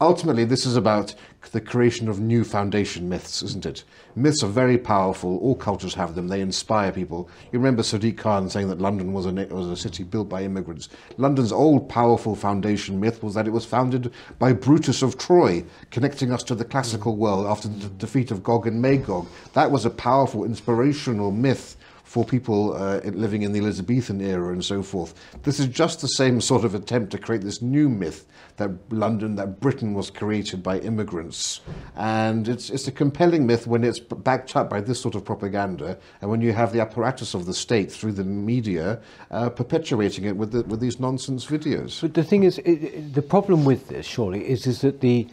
Ultimately, 0.00 0.44
this 0.44 0.64
is 0.64 0.76
about 0.76 1.12
the 1.50 1.60
creation 1.60 2.08
of 2.08 2.20
new 2.20 2.44
foundation 2.44 3.08
myths, 3.08 3.42
isn't 3.42 3.66
it? 3.66 3.82
Myths 4.14 4.44
are 4.44 4.48
very 4.48 4.78
powerful. 4.78 5.38
All 5.38 5.56
cultures 5.56 5.94
have 5.94 6.14
them. 6.14 6.28
They 6.28 6.40
inspire 6.40 6.92
people. 6.92 7.28
You 7.50 7.58
remember 7.58 7.82
Sadiq 7.82 8.16
Khan 8.16 8.48
saying 8.48 8.68
that 8.68 8.80
London 8.80 9.12
was 9.12 9.26
a, 9.26 9.32
was 9.32 9.66
a 9.66 9.76
city 9.76 10.04
built 10.04 10.28
by 10.28 10.44
immigrants. 10.44 10.88
London's 11.16 11.50
old 11.50 11.88
powerful 11.88 12.36
foundation 12.36 13.00
myth 13.00 13.24
was 13.24 13.34
that 13.34 13.48
it 13.48 13.52
was 13.52 13.64
founded 13.64 14.12
by 14.38 14.52
Brutus 14.52 15.02
of 15.02 15.18
Troy, 15.18 15.64
connecting 15.90 16.32
us 16.32 16.44
to 16.44 16.54
the 16.54 16.64
classical 16.64 17.16
world 17.16 17.46
after 17.46 17.66
the 17.66 17.88
defeat 17.88 18.30
of 18.30 18.44
Gog 18.44 18.68
and 18.68 18.80
Magog. 18.80 19.26
That 19.54 19.72
was 19.72 19.84
a 19.84 19.90
powerful, 19.90 20.44
inspirational 20.44 21.32
myth 21.32 21.76
for 22.08 22.24
people 22.24 22.72
uh, 22.72 23.00
living 23.04 23.42
in 23.42 23.52
the 23.52 23.58
Elizabethan 23.58 24.22
era 24.22 24.50
and 24.50 24.64
so 24.64 24.82
forth. 24.82 25.12
This 25.42 25.60
is 25.60 25.66
just 25.66 26.00
the 26.00 26.08
same 26.08 26.40
sort 26.40 26.64
of 26.64 26.74
attempt 26.74 27.12
to 27.12 27.18
create 27.18 27.42
this 27.42 27.60
new 27.60 27.90
myth 27.90 28.24
that 28.56 28.70
London, 28.90 29.36
that 29.36 29.60
Britain 29.60 29.92
was 29.92 30.08
created 30.08 30.62
by 30.62 30.78
immigrants. 30.78 31.60
And 31.96 32.48
it's, 32.48 32.70
it's 32.70 32.88
a 32.88 32.92
compelling 32.92 33.46
myth 33.46 33.66
when 33.66 33.84
it's 33.84 33.98
backed 34.00 34.56
up 34.56 34.70
by 34.70 34.80
this 34.80 34.98
sort 34.98 35.16
of 35.16 35.24
propaganda 35.26 35.98
and 36.22 36.30
when 36.30 36.40
you 36.40 36.54
have 36.54 36.72
the 36.72 36.80
apparatus 36.80 37.34
of 37.34 37.44
the 37.44 37.52
state 37.52 37.92
through 37.92 38.12
the 38.12 38.24
media 38.24 39.02
uh, 39.30 39.50
perpetuating 39.50 40.24
it 40.24 40.34
with, 40.34 40.52
the, 40.52 40.62
with 40.62 40.80
these 40.80 40.98
nonsense 40.98 41.44
videos. 41.44 42.00
But 42.00 42.14
the 42.14 42.24
thing 42.24 42.44
is, 42.44 42.56
it, 42.64 43.12
the 43.12 43.20
problem 43.20 43.66
with 43.66 43.88
this, 43.88 44.06
surely, 44.06 44.48
is, 44.48 44.66
is 44.66 44.80
that 44.80 45.02
the 45.02 45.28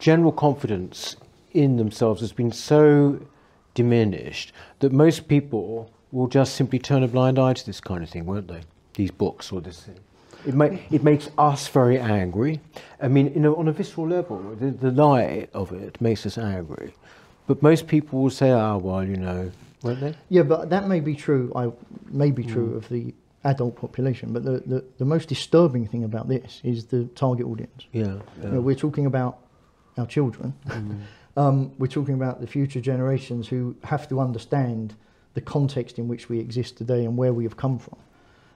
general 0.00 0.32
confidence 0.32 1.14
in 1.52 1.76
themselves 1.76 2.20
has 2.20 2.32
been 2.32 2.50
so 2.50 3.20
diminished 3.74 4.52
that 4.80 4.92
most 4.92 5.28
people 5.28 5.90
will 6.12 6.26
just 6.26 6.54
simply 6.54 6.78
turn 6.78 7.02
a 7.02 7.08
blind 7.08 7.38
eye 7.38 7.52
to 7.52 7.66
this 7.66 7.80
kind 7.80 8.02
of 8.02 8.10
thing, 8.10 8.26
won't 8.26 8.48
they? 8.48 8.60
These 8.94 9.10
books 9.10 9.52
or 9.52 9.60
this 9.60 9.82
thing. 9.82 9.98
It, 10.46 10.54
may, 10.54 10.82
it 10.90 11.04
makes 11.04 11.28
us 11.36 11.68
very 11.68 11.98
angry. 11.98 12.60
I 13.00 13.08
mean, 13.08 13.32
you 13.34 13.40
know, 13.40 13.54
on 13.56 13.68
a 13.68 13.72
visceral 13.72 14.08
level, 14.08 14.38
the, 14.58 14.70
the 14.70 14.90
lie 14.90 15.48
of 15.52 15.72
it 15.72 16.00
makes 16.00 16.24
us 16.24 16.38
angry. 16.38 16.94
But 17.46 17.62
most 17.62 17.88
people 17.88 18.22
will 18.22 18.30
say, 18.30 18.50
"Ah, 18.50 18.74
oh, 18.74 18.78
well, 18.78 19.04
you 19.04 19.16
know," 19.16 19.50
won't 19.82 20.00
they? 20.00 20.14
Yeah, 20.28 20.44
but 20.44 20.70
that 20.70 20.86
may 20.86 21.00
be 21.00 21.14
true. 21.14 21.52
I 21.54 21.70
may 22.08 22.30
be 22.30 22.44
true 22.44 22.70
mm. 22.70 22.76
of 22.76 22.88
the 22.88 23.12
adult 23.44 23.76
population, 23.76 24.32
but 24.32 24.44
the, 24.44 24.62
the, 24.66 24.84
the, 24.98 25.04
most 25.04 25.28
disturbing 25.28 25.86
thing 25.86 26.04
about 26.04 26.28
this 26.28 26.60
is 26.62 26.84
the 26.86 27.04
target 27.16 27.46
audience. 27.46 27.86
Yeah, 27.92 28.04
yeah. 28.04 28.44
You 28.44 28.48
know, 28.50 28.60
we're 28.60 28.76
talking 28.76 29.06
about 29.06 29.38
our 29.98 30.06
children. 30.06 30.54
Mm. 30.68 31.00
Um, 31.40 31.72
we're 31.78 31.86
talking 31.86 32.14
about 32.14 32.42
the 32.42 32.46
future 32.46 32.82
generations 32.82 33.48
who 33.48 33.74
have 33.84 34.06
to 34.10 34.20
understand 34.20 34.94
the 35.32 35.40
context 35.40 35.98
in 35.98 36.06
which 36.06 36.28
we 36.28 36.38
exist 36.38 36.76
today 36.76 37.06
and 37.06 37.16
where 37.16 37.32
we 37.32 37.44
have 37.44 37.56
come 37.56 37.78
from. 37.78 37.98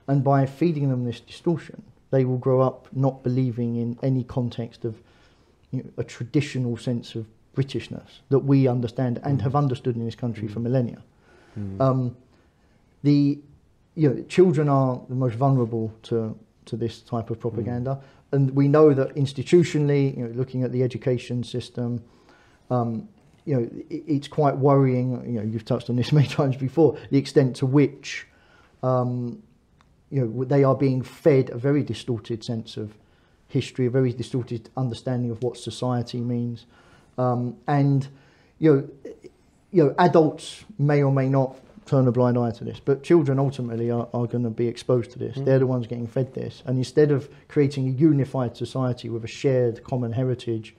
And 0.07 0.23
by 0.23 0.45
feeding 0.45 0.89
them 0.89 1.03
this 1.03 1.19
distortion, 1.19 1.81
they 2.11 2.25
will 2.25 2.37
grow 2.37 2.61
up 2.61 2.87
not 2.93 3.23
believing 3.23 3.77
in 3.77 3.97
any 4.03 4.23
context 4.23 4.85
of 4.85 5.01
you 5.71 5.81
know, 5.81 5.89
a 5.97 6.03
traditional 6.03 6.77
sense 6.77 7.15
of 7.15 7.25
Britishness 7.55 8.19
that 8.29 8.39
we 8.39 8.67
understand 8.67 9.19
and 9.23 9.39
mm. 9.39 9.41
have 9.41 9.55
understood 9.55 9.95
in 9.95 10.05
this 10.05 10.13
country 10.13 10.47
mm. 10.47 10.53
for 10.53 10.59
millennia. 10.59 11.01
Mm. 11.57 11.81
Um, 11.81 12.17
the 13.01 13.39
you 13.95 14.09
know, 14.09 14.21
children 14.23 14.69
are 14.69 15.01
the 15.09 15.15
most 15.15 15.37
vulnerable 15.37 15.91
to, 16.03 16.37
to 16.65 16.75
this 16.75 17.01
type 17.01 17.31
of 17.31 17.39
propaganda. 17.39 17.91
Mm. 17.91 18.01
And 18.33 18.51
we 18.51 18.67
know 18.67 18.93
that 18.93 19.15
institutionally, 19.15 20.15
you 20.15 20.27
know, 20.27 20.33
looking 20.35 20.61
at 20.61 20.71
the 20.71 20.83
education 20.83 21.43
system, 21.43 22.03
um, 22.69 23.07
you 23.45 23.55
know, 23.55 23.69
it, 23.89 24.03
it's 24.07 24.27
quite 24.27 24.57
worrying. 24.57 25.23
You 25.25 25.39
know, 25.39 25.45
you've 25.45 25.65
touched 25.65 25.89
on 25.89 25.95
this 25.95 26.11
many 26.11 26.27
times 26.27 26.57
before. 26.57 26.97
The 27.11 27.17
extent 27.17 27.55
to 27.57 27.65
which, 27.65 28.27
um, 28.83 29.41
you 30.09 30.21
know, 30.21 30.43
they 30.43 30.63
are 30.63 30.75
being 30.75 31.01
fed 31.01 31.49
a 31.49 31.57
very 31.57 31.83
distorted 31.83 32.43
sense 32.43 32.77
of 32.77 32.93
history, 33.47 33.85
a 33.85 33.89
very 33.89 34.11
distorted 34.11 34.69
understanding 34.75 35.31
of 35.31 35.41
what 35.43 35.57
society 35.57 36.19
means, 36.19 36.65
um, 37.17 37.55
and 37.67 38.07
you 38.59 38.73
know, 38.73 39.11
you 39.71 39.83
know, 39.83 39.95
adults 39.99 40.63
may 40.79 41.03
or 41.03 41.11
may 41.11 41.29
not 41.29 41.57
turn 41.85 42.07
a 42.07 42.11
blind 42.11 42.37
eye 42.37 42.51
to 42.51 42.63
this, 42.63 42.79
but 42.83 43.03
children 43.03 43.37
ultimately 43.37 43.91
are, 43.91 44.07
are 44.13 44.25
going 44.25 44.43
to 44.43 44.49
be 44.49 44.67
exposed 44.67 45.11
to 45.11 45.19
this. 45.19 45.37
Mm. 45.37 45.45
They're 45.45 45.59
the 45.59 45.67
ones 45.67 45.85
getting 45.85 46.07
fed 46.07 46.33
this, 46.33 46.63
and 46.65 46.77
instead 46.77 47.11
of 47.11 47.29
creating 47.47 47.87
a 47.87 47.91
unified 47.91 48.57
society 48.57 49.09
with 49.09 49.23
a 49.23 49.27
shared 49.27 49.83
common 49.83 50.13
heritage 50.13 50.75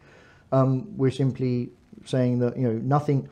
um, 0.53 0.97
we're 0.97 1.11
simply 1.11 1.71
saying 2.05 2.39
that 2.41 2.57
you 2.57 2.69
know 2.69 2.79
nothing, 2.79 3.29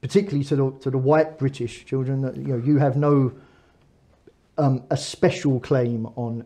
particularly 0.00 0.44
to 0.44 0.56
the 0.56 0.70
to 0.80 0.90
the 0.90 0.98
white 0.98 1.38
British 1.38 1.84
children, 1.84 2.22
that 2.22 2.36
you 2.36 2.48
know 2.48 2.56
you 2.56 2.78
have 2.78 2.96
no 2.96 3.32
um, 4.58 4.82
a 4.90 4.96
special 4.96 5.60
claim 5.60 6.06
on 6.16 6.44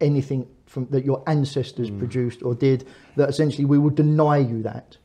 anything 0.00 0.46
from 0.66 0.86
that 0.86 1.04
your 1.04 1.22
ancestors 1.26 1.90
mm. 1.90 1.98
produced 1.98 2.42
or 2.42 2.54
did. 2.54 2.86
That 3.16 3.28
essentially 3.28 3.64
we 3.64 3.78
will 3.78 3.90
deny 3.90 4.38
you 4.38 4.62
that 4.62 4.96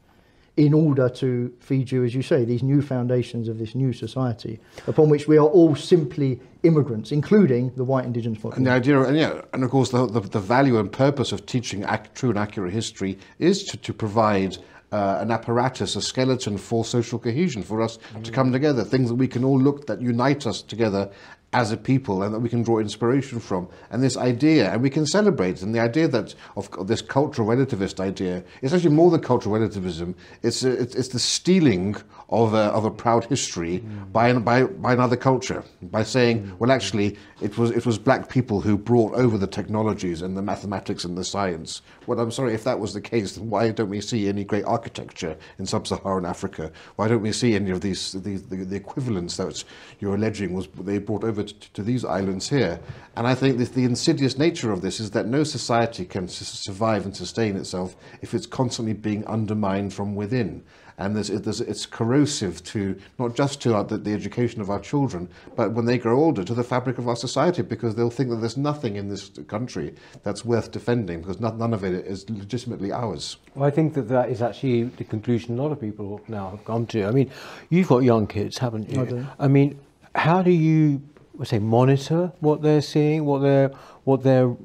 in 0.57 0.73
order 0.73 1.09
to 1.09 1.53
feed 1.59 1.91
you, 1.91 2.03
as 2.05 2.15
you 2.15 2.21
say, 2.21 2.45
these 2.45 2.63
new 2.63 2.81
foundations 2.81 3.49
of 3.49 3.57
this 3.57 3.75
new 3.75 3.91
society, 3.91 4.59
upon 4.87 5.09
which 5.09 5.27
we 5.27 5.37
are 5.37 5.47
all 5.47 5.75
simply 5.75 6.39
immigrants, 6.63 7.11
including 7.11 7.71
the 7.75 7.83
white 7.83 8.05
indigenous 8.05 8.37
population. 8.37 8.59
And 8.59 8.67
the 8.67 8.71
idea, 8.71 9.01
and 9.01 9.17
yeah, 9.17 9.41
and 9.53 9.63
of 9.63 9.69
course, 9.69 9.89
the, 9.89 10.05
the, 10.07 10.21
the 10.21 10.39
value 10.39 10.79
and 10.79 10.91
purpose 10.91 11.33
of 11.33 11.45
teaching 11.45 11.83
ac- 11.83 12.09
true 12.13 12.29
and 12.29 12.39
accurate 12.39 12.71
history 12.71 13.17
is 13.37 13.65
to, 13.65 13.77
to 13.77 13.93
provide 13.93 14.57
uh, 14.93 15.17
an 15.19 15.29
apparatus, 15.29 15.97
a 15.97 16.01
skeleton 16.01 16.57
for 16.57 16.85
social 16.85 17.19
cohesion, 17.19 17.61
for 17.61 17.81
us 17.81 17.99
mm. 18.13 18.23
to 18.23 18.31
come 18.31 18.53
together, 18.53 18.85
things 18.85 19.09
that 19.09 19.15
we 19.15 19.27
can 19.27 19.43
all 19.43 19.59
look 19.59 19.87
that 19.87 20.01
unite 20.01 20.47
us 20.47 20.61
together 20.61 21.11
as 21.55 21.71
a 21.71 21.77
people 21.77 22.21
and 22.21 22.33
that 22.33 22.41
we 22.41 22.49
can 22.49 22.61
draw 22.63 22.79
inspiration 22.79 23.39
from. 23.39 23.69
And 23.89 24.03
this 24.03 24.17
idea, 24.17 24.73
and 24.73 24.81
we 24.81 24.89
can 24.89 25.05
celebrate, 25.05 25.61
and 25.61 25.73
the 25.73 25.79
idea 25.79 26.05
that 26.09 26.35
of, 26.57 26.69
this 26.85 27.01
cultural 27.01 27.47
relativist 27.47 28.01
idea, 28.01 28.43
it's 28.61 28.73
actually 28.73 28.93
more 28.93 29.09
than 29.09 29.21
cultural 29.21 29.55
relativism. 29.55 30.15
It's, 30.43 30.65
a, 30.65 30.71
it's, 30.73 30.95
it's, 30.95 31.07
the 31.07 31.19
stealing 31.19 31.95
of 32.27 32.53
a, 32.53 32.65
of 32.77 32.83
a 32.83 32.91
proud 32.91 33.23
history 33.23 33.79
mm. 33.79 34.11
by, 34.11 34.33
by, 34.33 34.63
by 34.63 34.91
another 34.91 35.15
culture, 35.15 35.63
by 35.83 36.03
saying, 36.03 36.43
mm. 36.43 36.59
well, 36.59 36.73
actually, 36.73 37.17
it 37.41 37.57
was, 37.57 37.71
it 37.71 37.85
was 37.85 37.97
black 37.97 38.27
people 38.27 38.59
who 38.59 38.77
brought 38.77 39.13
over 39.13 39.37
the 39.37 39.47
technologies 39.47 40.21
and 40.21 40.35
the 40.35 40.41
mathematics 40.41 41.05
and 41.05 41.17
the 41.17 41.23
science. 41.23 41.81
Well, 42.05 42.19
I'm 42.19 42.31
sorry, 42.31 42.53
if 42.53 42.65
that 42.65 42.81
was 42.81 42.93
the 42.93 43.01
case, 43.01 43.35
then 43.35 43.49
why 43.49 43.71
don't 43.71 43.89
we 43.89 44.01
see 44.01 44.27
any 44.27 44.43
great 44.43 44.65
architecture 44.65 45.37
in 45.57 45.65
sub-Saharan 45.65 46.25
Africa? 46.25 46.69
Why 46.97 47.07
don't 47.07 47.21
we 47.21 47.31
see 47.31 47.55
any 47.55 47.71
of 47.71 47.79
these, 47.79 48.11
these 48.11 48.43
the, 48.43 48.57
the 48.57 48.75
equivalents 48.75 49.37
that 49.37 49.63
you're 50.01 50.15
alleging 50.15 50.53
was 50.53 50.67
they 50.81 50.97
brought 50.97 51.23
over 51.23 51.44
to, 51.45 51.73
to 51.73 51.83
these 51.83 52.05
islands 52.05 52.49
here? 52.49 52.79
And 53.15 53.25
I 53.27 53.35
think 53.35 53.57
the 53.57 53.83
insidious 53.83 54.37
nature 54.37 54.71
of 54.71 54.81
this 54.81 54.99
is 54.99 55.11
that 55.11 55.27
no 55.27 55.43
society 55.43 56.05
can 56.05 56.27
survive 56.27 57.05
and 57.05 57.15
sustain 57.15 57.55
itself 57.55 57.95
if 58.21 58.33
it's 58.33 58.45
constantly 58.45 58.93
being 58.93 59.25
undermined 59.25 59.93
from 59.93 60.15
within 60.15 60.63
and 60.97 61.15
there's, 61.15 61.27
there's, 61.27 61.61
it's 61.61 61.85
corrosive 61.85 62.63
to 62.63 62.97
not 63.19 63.35
just 63.35 63.61
to 63.61 63.75
our, 63.75 63.83
the, 63.83 63.97
the, 63.97 64.13
education 64.13 64.61
of 64.61 64.69
our 64.69 64.79
children, 64.79 65.27
but 65.55 65.73
when 65.73 65.85
they 65.85 65.97
grow 65.97 66.17
older, 66.17 66.43
to 66.43 66.53
the 66.53 66.63
fabric 66.63 66.97
of 66.97 67.07
our 67.07 67.15
society, 67.15 67.61
because 67.61 67.95
they'll 67.95 68.09
think 68.09 68.29
that 68.29 68.37
there's 68.37 68.57
nothing 68.57 68.95
in 68.95 69.09
this 69.09 69.29
country 69.47 69.93
that's 70.23 70.45
worth 70.45 70.71
defending, 70.71 71.21
because 71.21 71.39
not, 71.39 71.57
none 71.57 71.73
of 71.73 71.83
it 71.83 71.93
is 72.05 72.29
legitimately 72.29 72.91
ours. 72.91 73.37
Well, 73.55 73.67
I 73.67 73.71
think 73.71 73.93
that 73.95 74.07
that 74.07 74.29
is 74.29 74.41
actually 74.41 74.83
the 74.83 75.03
conclusion 75.03 75.59
a 75.59 75.61
lot 75.61 75.71
of 75.71 75.81
people 75.81 76.21
now 76.27 76.51
have 76.51 76.63
come 76.63 76.85
to. 76.87 77.05
I 77.05 77.11
mean, 77.11 77.29
you've 77.69 77.87
got 77.87 78.03
young 78.03 78.27
kids, 78.27 78.57
haven't 78.57 78.89
you? 78.89 79.01
I 79.01 79.05
do. 79.05 79.27
I 79.39 79.47
mean, 79.47 79.79
how 80.15 80.41
do 80.41 80.51
you 80.51 81.01
say 81.43 81.59
monitor 81.59 82.31
what 82.39 82.61
they're 82.61 82.81
seeing, 82.81 83.25
what 83.25 83.39
they're 83.39 83.69
what 84.03 84.23
they're 84.23 84.55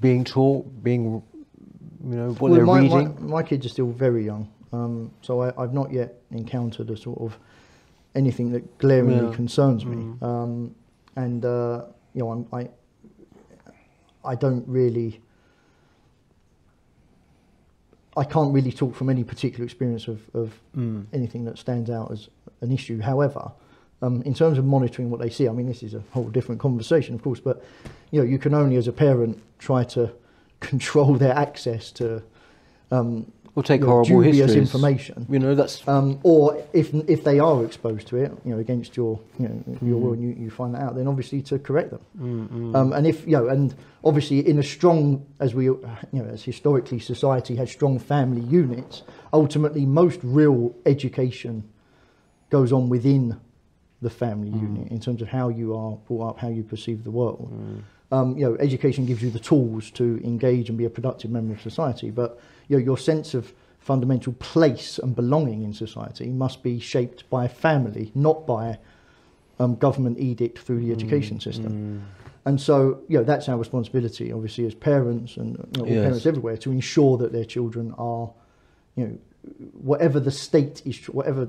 being 0.00 0.24
taught, 0.24 0.82
being 0.82 1.22
you 2.04 2.16
know 2.16 2.28
what 2.32 2.42
well, 2.42 2.54
they're 2.54 2.66
my, 2.66 2.80
reading? 2.80 3.14
My, 3.20 3.36
my 3.36 3.42
kids 3.42 3.66
are 3.66 3.70
still 3.70 3.90
very 3.90 4.24
young. 4.24 4.50
Um, 4.72 5.10
so 5.22 5.42
I, 5.42 5.60
have 5.60 5.74
not 5.74 5.92
yet 5.92 6.14
encountered 6.30 6.90
a 6.90 6.96
sort 6.96 7.20
of 7.20 7.38
anything 8.14 8.52
that 8.52 8.78
glaringly 8.78 9.28
yeah. 9.28 9.34
concerns 9.34 9.84
me. 9.84 9.96
Mm. 9.96 10.22
Um, 10.22 10.74
and 11.16 11.44
uh, 11.44 11.84
you 12.14 12.20
know, 12.20 12.30
I'm, 12.30 12.46
I 12.52 12.68
I 14.24 14.34
don't 14.34 14.66
really. 14.66 15.20
I 18.16 18.24
can't 18.24 18.52
really 18.52 18.72
talk 18.72 18.96
from 18.96 19.08
any 19.08 19.22
particular 19.22 19.64
experience 19.64 20.08
of, 20.08 20.20
of 20.34 20.52
mm. 20.76 21.06
anything 21.12 21.44
that 21.44 21.58
stands 21.58 21.88
out 21.88 22.10
as 22.10 22.28
an 22.60 22.72
issue. 22.72 23.00
However, 23.00 23.52
Um, 24.02 24.22
in 24.22 24.32
terms 24.32 24.56
of 24.56 24.64
monitoring 24.64 25.10
what 25.10 25.20
they 25.20 25.28
see, 25.28 25.46
I 25.48 25.52
mean, 25.52 25.66
this 25.66 25.82
is 25.82 25.92
a 25.94 26.02
whole 26.12 26.30
different 26.30 26.60
conversation, 26.60 27.14
of 27.14 27.22
course, 27.22 27.38
but 27.40 27.62
you 28.10 28.20
know, 28.20 28.26
you 28.26 28.38
can 28.38 28.54
only 28.54 28.76
as 28.76 28.88
a 28.88 28.92
parent 28.92 29.42
try 29.58 29.84
to 29.84 30.10
control 30.60 31.14
their 31.14 31.34
access 31.36 31.92
to 31.92 32.22
um, 32.90 33.30
Or 33.54 33.62
take 33.62 33.80
you 33.82 33.86
know, 33.86 33.92
horrible 33.92 34.22
dubious 34.22 34.36
histories. 34.36 34.56
information. 34.56 35.26
You 35.28 35.38
know, 35.38 35.54
that's 35.54 35.86
Um, 35.86 36.18
or 36.22 36.62
if 36.72 36.94
if 37.08 37.24
they 37.24 37.38
are 37.40 37.62
exposed 37.64 38.06
to 38.08 38.16
it, 38.16 38.32
you 38.44 38.52
know, 38.52 38.58
against 38.58 38.96
your 38.96 39.20
you 39.38 39.48
know 39.48 39.78
your 39.82 39.98
Mm. 39.98 40.02
will, 40.02 40.12
and 40.14 40.22
you, 40.22 40.30
you 40.44 40.50
find 40.50 40.74
that 40.74 40.80
out, 40.82 40.94
then 40.96 41.06
obviously 41.06 41.42
to 41.42 41.58
correct 41.58 41.90
them. 41.90 42.00
Um, 42.74 42.92
and 42.92 43.06
if 43.06 43.26
you 43.26 43.32
know, 43.36 43.48
and 43.48 43.74
obviously 44.02 44.38
in 44.48 44.58
a 44.58 44.62
strong, 44.62 45.26
as 45.40 45.54
we 45.54 45.64
you 45.64 45.80
know, 46.12 46.24
as 46.24 46.42
historically 46.42 47.00
society 47.00 47.56
has 47.56 47.70
strong 47.70 47.98
family 47.98 48.40
units, 48.42 49.02
ultimately 49.32 49.84
most 49.86 50.20
real 50.22 50.74
education 50.86 51.64
goes 52.48 52.72
on 52.72 52.88
within 52.88 53.36
the 54.02 54.10
family 54.10 54.50
Mm. 54.50 54.62
unit 54.62 54.88
in 54.90 54.98
terms 55.00 55.20
of 55.22 55.28
how 55.28 55.48
you 55.48 55.74
are 55.76 55.96
brought 56.08 56.30
up, 56.30 56.38
how 56.38 56.48
you 56.48 56.62
perceive 56.62 57.04
the 57.04 57.10
world. 57.10 57.52
Um, 58.12 58.36
you 58.36 58.44
know, 58.44 58.56
education 58.56 59.06
gives 59.06 59.22
you 59.22 59.30
the 59.30 59.38
tools 59.38 59.90
to 59.92 60.20
engage 60.24 60.68
and 60.68 60.76
be 60.76 60.84
a 60.84 60.90
productive 60.90 61.30
member 61.30 61.52
of 61.54 61.60
society, 61.60 62.10
but 62.10 62.40
you 62.68 62.76
know, 62.76 62.82
your 62.84 62.98
sense 62.98 63.34
of 63.34 63.52
fundamental 63.78 64.32
place 64.34 64.98
and 64.98 65.14
belonging 65.14 65.62
in 65.62 65.72
society 65.72 66.28
must 66.30 66.62
be 66.62 66.78
shaped 66.80 67.28
by 67.30 67.46
family, 67.48 68.10
not 68.14 68.46
by 68.46 68.78
um, 69.58 69.76
government 69.76 70.18
edict 70.18 70.58
through 70.58 70.80
the 70.80 70.90
education 70.92 71.38
system. 71.40 71.72
And 72.46 72.58
so, 72.60 73.00
you 73.08 73.18
know, 73.18 73.24
that's 73.24 73.48
our 73.48 73.58
responsibility, 73.58 74.32
obviously, 74.32 74.64
as 74.66 74.74
parents 74.74 75.36
and 75.36 75.56
you 75.72 75.82
know, 75.82 75.86
Yes. 75.86 76.02
parents 76.02 76.26
everywhere, 76.26 76.56
to 76.58 76.70
ensure 76.72 77.18
that 77.18 77.32
their 77.32 77.44
children 77.44 77.92
are, 77.98 78.30
you 78.96 79.04
know, 79.06 79.18
whatever 79.80 80.20
the 80.20 80.30
state 80.30 80.82
is, 80.84 80.98
whatever 81.06 81.48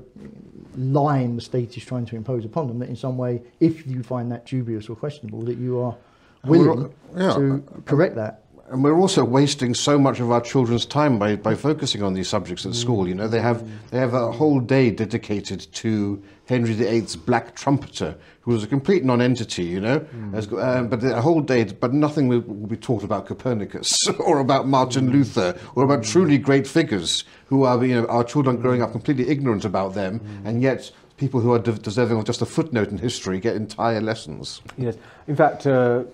line 0.76 1.36
the 1.36 1.42
state 1.42 1.76
is 1.76 1.84
trying 1.84 2.06
to 2.06 2.16
impose 2.16 2.44
upon 2.44 2.68
them, 2.68 2.78
that 2.78 2.88
in 2.88 2.96
some 2.96 3.18
way, 3.18 3.42
if 3.60 3.86
you 3.86 4.02
find 4.02 4.30
that 4.32 4.46
dubious 4.46 4.88
or 4.88 4.96
questionable, 4.96 5.42
that 5.42 5.58
you 5.58 5.78
are 5.78 5.96
willing 6.44 6.92
yeah. 7.16 7.34
to 7.34 7.62
correct 7.84 8.14
that. 8.16 8.44
And 8.72 8.82
we're 8.82 8.98
also 8.98 9.22
wasting 9.22 9.74
so 9.74 9.98
much 9.98 10.18
of 10.18 10.30
our 10.30 10.40
children's 10.40 10.86
time 10.86 11.18
by, 11.18 11.36
by 11.36 11.54
focusing 11.54 12.02
on 12.02 12.14
these 12.14 12.26
subjects 12.26 12.64
at 12.64 12.74
school. 12.74 13.06
You 13.06 13.14
know, 13.14 13.28
they 13.28 13.38
have 13.38 13.58
mm. 13.58 13.70
they 13.90 13.98
have 13.98 14.14
a 14.14 14.32
whole 14.32 14.60
day 14.60 14.90
dedicated 14.90 15.66
to 15.74 16.22
Henry 16.46 16.72
VIII's 16.72 17.14
Black 17.14 17.54
Trumpeter, 17.54 18.16
who 18.40 18.52
was 18.52 18.64
a 18.64 18.66
complete 18.66 19.04
non-entity. 19.04 19.64
You 19.64 19.80
know, 19.80 20.00
mm. 20.00 20.34
as, 20.34 20.46
um, 20.46 20.56
uh, 20.58 20.82
but 20.84 21.04
a 21.04 21.20
whole 21.20 21.42
day, 21.42 21.64
but 21.64 21.92
nothing 21.92 22.28
will, 22.28 22.40
will 22.40 22.66
be 22.66 22.78
taught 22.78 23.04
about 23.04 23.26
Copernicus 23.26 23.94
or 24.18 24.38
about 24.38 24.66
Martin 24.66 25.10
mm. 25.10 25.12
Luther 25.12 25.54
or 25.74 25.84
about 25.84 26.02
truly 26.02 26.38
great 26.38 26.66
figures 26.66 27.24
who 27.48 27.64
are 27.64 27.84
you 27.84 27.94
know 27.94 28.06
our 28.06 28.24
children 28.24 28.56
growing 28.56 28.80
up 28.80 28.92
completely 28.92 29.28
ignorant 29.28 29.66
about 29.66 29.92
them, 29.92 30.18
and 30.46 30.62
yet 30.62 30.90
people 31.18 31.40
who 31.40 31.52
are 31.52 31.58
de- 31.58 31.72
deserving 31.72 32.16
of 32.16 32.24
just 32.24 32.40
a 32.40 32.46
footnote 32.46 32.88
in 32.88 32.96
history 32.96 33.38
get 33.38 33.54
entire 33.54 34.00
lessons. 34.00 34.62
Yes. 34.78 34.96
In 35.28 35.36
fact, 35.36 35.66
uh, 35.66 36.04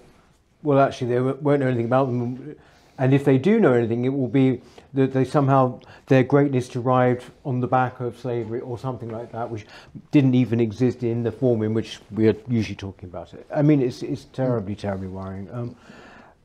well, 0.63 0.79
actually, 0.79 1.15
they 1.15 1.21
won't 1.21 1.61
know 1.61 1.67
anything 1.67 1.87
about 1.87 2.07
them. 2.07 2.57
And 2.99 3.15
if 3.15 3.25
they 3.25 3.39
do 3.39 3.61
know 3.61 3.75
anything, 3.75 4.05
it 4.05 4.09
will 4.09 4.29
be 4.29 4.61
that 4.95 5.13
they 5.13 5.25
somehow, 5.25 5.81
their 6.07 6.25
greatness 6.25 6.69
derived 6.69 7.25
on 7.45 7.61
the 7.61 7.67
back 7.67 8.01
of 8.01 8.19
slavery 8.19 8.61
or 8.61 8.77
something 8.79 9.11
like 9.11 9.31
that, 9.33 9.49
which 9.49 9.67
didn't 10.11 10.35
even 10.35 10.59
exist 10.59 11.03
in 11.05 11.23
the 11.23 11.31
form 11.31 11.63
in 11.63 11.75
which 11.75 12.01
we 12.11 12.29
are 12.29 12.35
usually 12.49 12.75
talking 12.75 13.09
about 13.09 13.35
it. 13.35 13.47
I 13.55 13.63
mean, 13.63 13.81
it's, 13.81 14.03
it's 14.03 14.25
terribly, 14.25 14.75
terribly 14.75 15.07
worrying. 15.07 15.49
Um, 15.53 15.77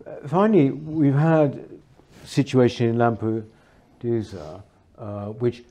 uh, 0.05 0.27
finally, 0.27 0.69
we've 0.69 1.15
had 1.15 1.65
a 2.23 2.27
situation 2.27 2.89
in 2.89 2.97
Lampedusa, 2.97 4.61
uh, 4.99 5.25
which 5.27 5.63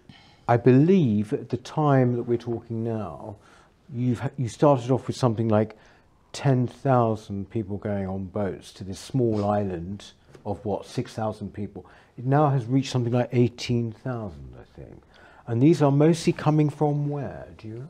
I 0.49 0.57
believe 0.57 1.33
at 1.33 1.49
the 1.49 1.59
time 1.59 2.17
that 2.17 2.25
we're 2.25 2.39
talking 2.39 2.83
now, 2.83 3.37
you've 3.95 4.23
you 4.37 4.49
started 4.49 4.91
off 4.91 5.07
with 5.07 5.17
something 5.17 5.49
like 5.49 5.77
10,000 6.33 7.51
people 7.51 7.77
going 7.77 8.07
on 8.07 8.25
boats 8.27 8.73
to 8.75 8.85
this 8.85 8.99
small 8.99 9.45
island 9.45 10.13
of 10.45 10.65
what 10.65 10.87
6,000 10.87 11.53
people. 11.53 11.87
It 12.19 12.25
now 12.25 12.49
has 12.51 12.67
reached 12.67 12.91
something 12.91 13.13
like 13.13 13.29
18,000, 13.33 14.55
I 14.59 14.81
think. 14.81 15.03
And 15.47 15.63
these 15.63 15.83
are 15.83 15.91
mostly 15.91 16.33
coming 16.33 16.71
from 16.71 17.09
where? 17.09 17.49
Do 17.59 17.69
you? 17.69 17.89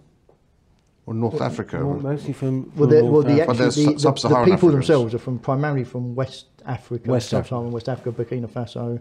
Or 1.06 1.14
North 1.14 1.40
Africa. 1.40 1.80
Mo- 1.80 1.98
Mostly 1.98 2.32
from. 2.32 2.72
Well, 2.76 2.88
from 2.88 2.90
the, 2.90 3.02
North 3.02 3.12
well, 3.12 3.22
the, 3.22 3.42
Africa. 3.42 3.46
But 3.46 3.66
actually, 3.66 3.84
the, 3.84 3.90
the, 3.90 3.94
the 3.94 4.00
sub-Saharan 4.00 4.44
people 4.44 4.54
Africans. 4.54 4.72
themselves 4.74 5.14
are 5.14 5.18
from 5.18 5.38
primarily 5.38 5.84
from 5.84 6.14
West 6.14 6.46
Africa, 6.64 7.10
West 7.10 7.28
sub-Saharan 7.30 7.72
West 7.72 7.88
Africa, 7.88 8.12
Burkina 8.12 8.48
Faso, 8.48 9.00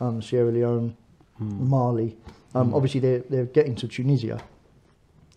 um, 0.00 0.22
Sierra 0.22 0.50
Leone, 0.50 0.96
Mali. 1.38 2.16
Um, 2.54 2.74
Obviously, 2.74 3.00
they're, 3.00 3.20
they're 3.28 3.46
getting 3.46 3.74
to 3.76 3.88
Tunisia. 3.88 4.40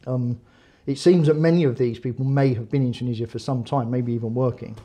Um, 0.05 0.39
it 0.85 0.97
seems 0.97 1.27
that 1.27 1.35
many 1.35 1.63
of 1.63 1.77
these 1.77 1.99
people 1.99 2.25
may 2.25 2.53
have 2.53 2.69
been 2.69 2.83
in 2.83 2.93
Tunisia 2.93 3.27
for 3.27 3.39
some 3.39 3.63
time, 3.63 3.89
maybe 3.89 4.13
even 4.13 4.33
working. 4.33 4.77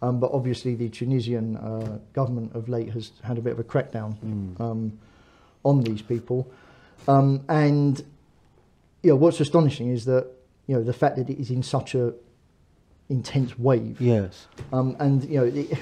Um, 0.00 0.18
but 0.18 0.32
obviously, 0.32 0.74
the 0.74 0.88
Tunisian 0.88 1.56
uh, 1.56 1.98
government 2.12 2.54
of 2.56 2.68
late 2.68 2.90
has 2.90 3.12
had 3.22 3.38
a 3.38 3.40
bit 3.40 3.52
of 3.52 3.58
a 3.60 3.64
crackdown 3.64 4.16
um, 4.60 4.98
on 5.64 5.82
these 5.82 6.02
people. 6.02 6.50
Um, 7.06 7.44
and 7.48 7.98
you 9.02 9.10
know, 9.10 9.16
what's 9.16 9.40
astonishing 9.40 9.90
is 9.90 10.04
that 10.06 10.26
you 10.66 10.74
know 10.74 10.82
the 10.82 10.92
fact 10.92 11.16
that 11.16 11.30
it 11.30 11.38
is 11.40 11.50
in 11.50 11.62
such 11.62 11.94
a 11.94 12.14
intense 13.08 13.58
wave. 13.58 14.00
Yes. 14.00 14.46
Um, 14.72 14.96
and 14.98 15.22
you 15.24 15.36
know, 15.38 15.44
it, 15.44 15.78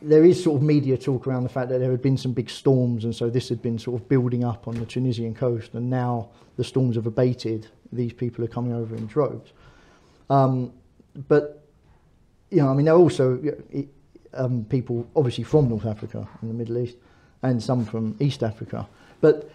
there 0.00 0.24
is 0.24 0.42
sort 0.42 0.56
of 0.56 0.62
media 0.62 0.96
talk 0.96 1.26
around 1.26 1.44
the 1.44 1.48
fact 1.48 1.68
that 1.68 1.78
there 1.78 1.90
had 1.90 2.02
been 2.02 2.16
some 2.16 2.32
big 2.32 2.50
storms, 2.50 3.04
and 3.04 3.14
so 3.14 3.30
this 3.30 3.48
had 3.48 3.62
been 3.62 3.78
sort 3.78 4.00
of 4.00 4.08
building 4.08 4.44
up 4.44 4.66
on 4.66 4.74
the 4.74 4.86
Tunisian 4.86 5.34
coast, 5.34 5.74
and 5.74 5.88
now 5.88 6.28
the 6.56 6.64
storms 6.64 6.96
have 6.96 7.06
abated. 7.06 7.68
These 7.92 8.12
people 8.12 8.44
are 8.44 8.48
coming 8.48 8.72
over 8.72 8.96
in 8.96 9.06
droves. 9.06 9.52
Um, 10.30 10.72
but 11.28 11.66
you 12.50 12.58
know, 12.58 12.68
I 12.68 12.74
mean, 12.74 12.86
there 12.86 12.94
are 12.94 12.98
also 12.98 13.40
it, 13.70 13.88
um, 14.34 14.64
people 14.68 15.06
obviously 15.14 15.44
from 15.44 15.68
North 15.68 15.86
Africa 15.86 16.26
and 16.40 16.50
the 16.50 16.54
Middle 16.54 16.78
East, 16.78 16.96
and 17.42 17.62
some 17.62 17.84
from 17.84 18.16
East 18.18 18.42
Africa. 18.42 18.88
But 19.20 19.50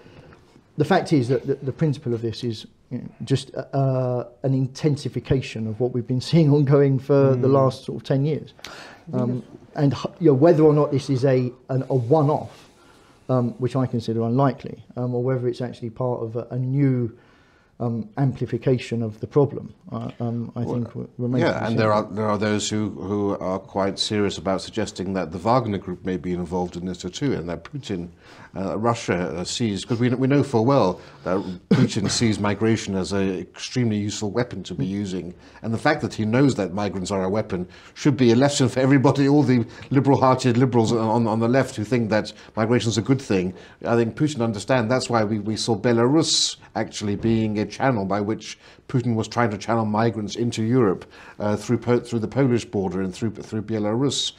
the 0.78 0.86
fact 0.86 1.14
is 1.14 1.28
that 1.30 1.46
the, 1.46 1.56
the 1.56 1.72
principle 1.72 2.14
of 2.14 2.22
this 2.22 2.44
is 2.44 2.68
you 2.90 3.00
know, 3.00 3.10
just 3.24 3.54
uh, 3.56 4.26
an 4.44 4.54
intensification 4.54 5.68
of 5.68 5.80
what 5.80 5.94
we've 5.94 6.08
been 6.08 6.22
seeing 6.32 6.52
ongoing 6.52 7.00
for 7.00 7.36
the 7.36 7.48
last 7.48 7.86
sort 7.86 8.02
of 8.02 8.08
10 8.08 8.26
years. 8.26 8.54
Um, 9.14 9.44
and 9.76 9.94
you 10.20 10.28
know, 10.28 10.34
whether 10.34 10.64
or 10.64 10.74
not 10.74 10.92
this 10.92 11.10
is 11.10 11.24
a, 11.24 11.52
an, 11.70 11.84
a 11.90 11.96
one-off, 11.96 12.70
um, 13.30 13.52
which 13.60 13.76
I 13.76 13.86
consider 13.86 14.24
unlikely, 14.24 14.84
um, 14.96 15.14
or 15.16 15.24
whether 15.24 15.48
it's 15.48 15.62
actually 15.62 15.92
part 15.92 16.22
of 16.22 16.36
a, 16.36 16.48
a 16.52 16.60
new 16.60 17.18
um, 17.80 18.10
amplification 18.18 19.04
of 19.04 19.20
the 19.20 19.28
problem, 19.28 19.74
uh, 19.92 20.10
um, 20.20 20.52
I 20.56 20.64
think 20.66 20.90
remains. 21.18 21.44
Yeah, 21.44 21.68
and 21.68 21.78
there 21.78 21.94
are 21.94 22.04
there 22.04 22.26
are 22.26 22.38
those 22.38 22.68
who, 22.68 22.90
who 22.90 23.38
are 23.38 23.60
quite 23.60 24.00
serious 24.00 24.40
about 24.40 24.62
suggesting 24.62 25.14
that 25.14 25.32
the 25.32 25.38
Wagner 25.38 25.78
Group 25.78 26.04
may 26.04 26.18
be 26.18 26.34
involved 26.34 26.76
in 26.76 26.86
this 26.86 26.98
too, 26.98 27.34
and 27.34 27.48
that 27.50 27.64
Putin, 27.64 28.10
uh, 28.56 28.80
Russia 28.80 29.38
uh, 29.38 29.44
sees 29.44 29.84
because 29.84 30.00
we, 30.00 30.10
we 30.10 30.28
know 30.28 30.42
full 30.42 30.66
well 30.66 31.00
that 31.24 31.38
Putin 31.70 32.10
sees 32.20 32.40
migration 32.40 32.96
as 32.96 33.12
an 33.12 33.38
extremely 33.38 33.98
useful 33.98 34.32
weapon 34.32 34.64
to 34.64 34.74
be 34.74 34.86
using, 34.86 35.36
and 35.62 35.72
the 35.72 35.78
fact 35.78 36.02
that 36.02 36.16
he 36.16 36.26
knows 36.26 36.56
that 36.56 36.74
migrants 36.74 37.12
are 37.12 37.24
a 37.24 37.30
weapon 37.30 37.68
should 37.94 38.18
be 38.18 38.32
a 38.32 38.36
lesson 38.36 38.70
for 38.70 38.80
everybody, 38.80 39.28
all 39.28 39.44
the 39.44 39.64
liberal-hearted 39.92 40.58
liberals 40.58 40.92
on 40.92 41.28
on 41.28 41.40
the 41.40 41.48
left 41.48 41.76
who 41.76 41.84
think 41.84 42.10
that 42.10 42.34
migration 42.56 42.90
is 42.90 42.98
a 42.98 43.04
good 43.04 43.22
thing. 43.22 43.54
I 43.86 43.96
think 43.96 44.16
Putin 44.16 44.42
understands 44.44 44.90
that's 44.90 45.12
why 45.12 45.24
we, 45.24 45.38
we 45.38 45.56
saw 45.56 45.78
Belarus 45.78 46.56
actually 46.76 47.16
being 47.16 47.60
a 47.60 47.67
channel 47.68 48.06
by 48.06 48.22
which 48.22 48.58
Putin 48.88 49.16
was 49.16 49.28
trying 49.28 49.52
to 49.52 49.58
channel 49.58 49.86
migrants 49.86 50.36
into 50.36 50.64
Europe 50.64 51.06
uh, 51.40 51.56
through 51.56 51.78
through 51.78 52.20
the 52.20 52.28
Polish 52.28 52.66
border 52.66 53.02
and 53.02 53.14
through 53.14 53.32
through 53.32 53.62
Belarus, 53.62 54.34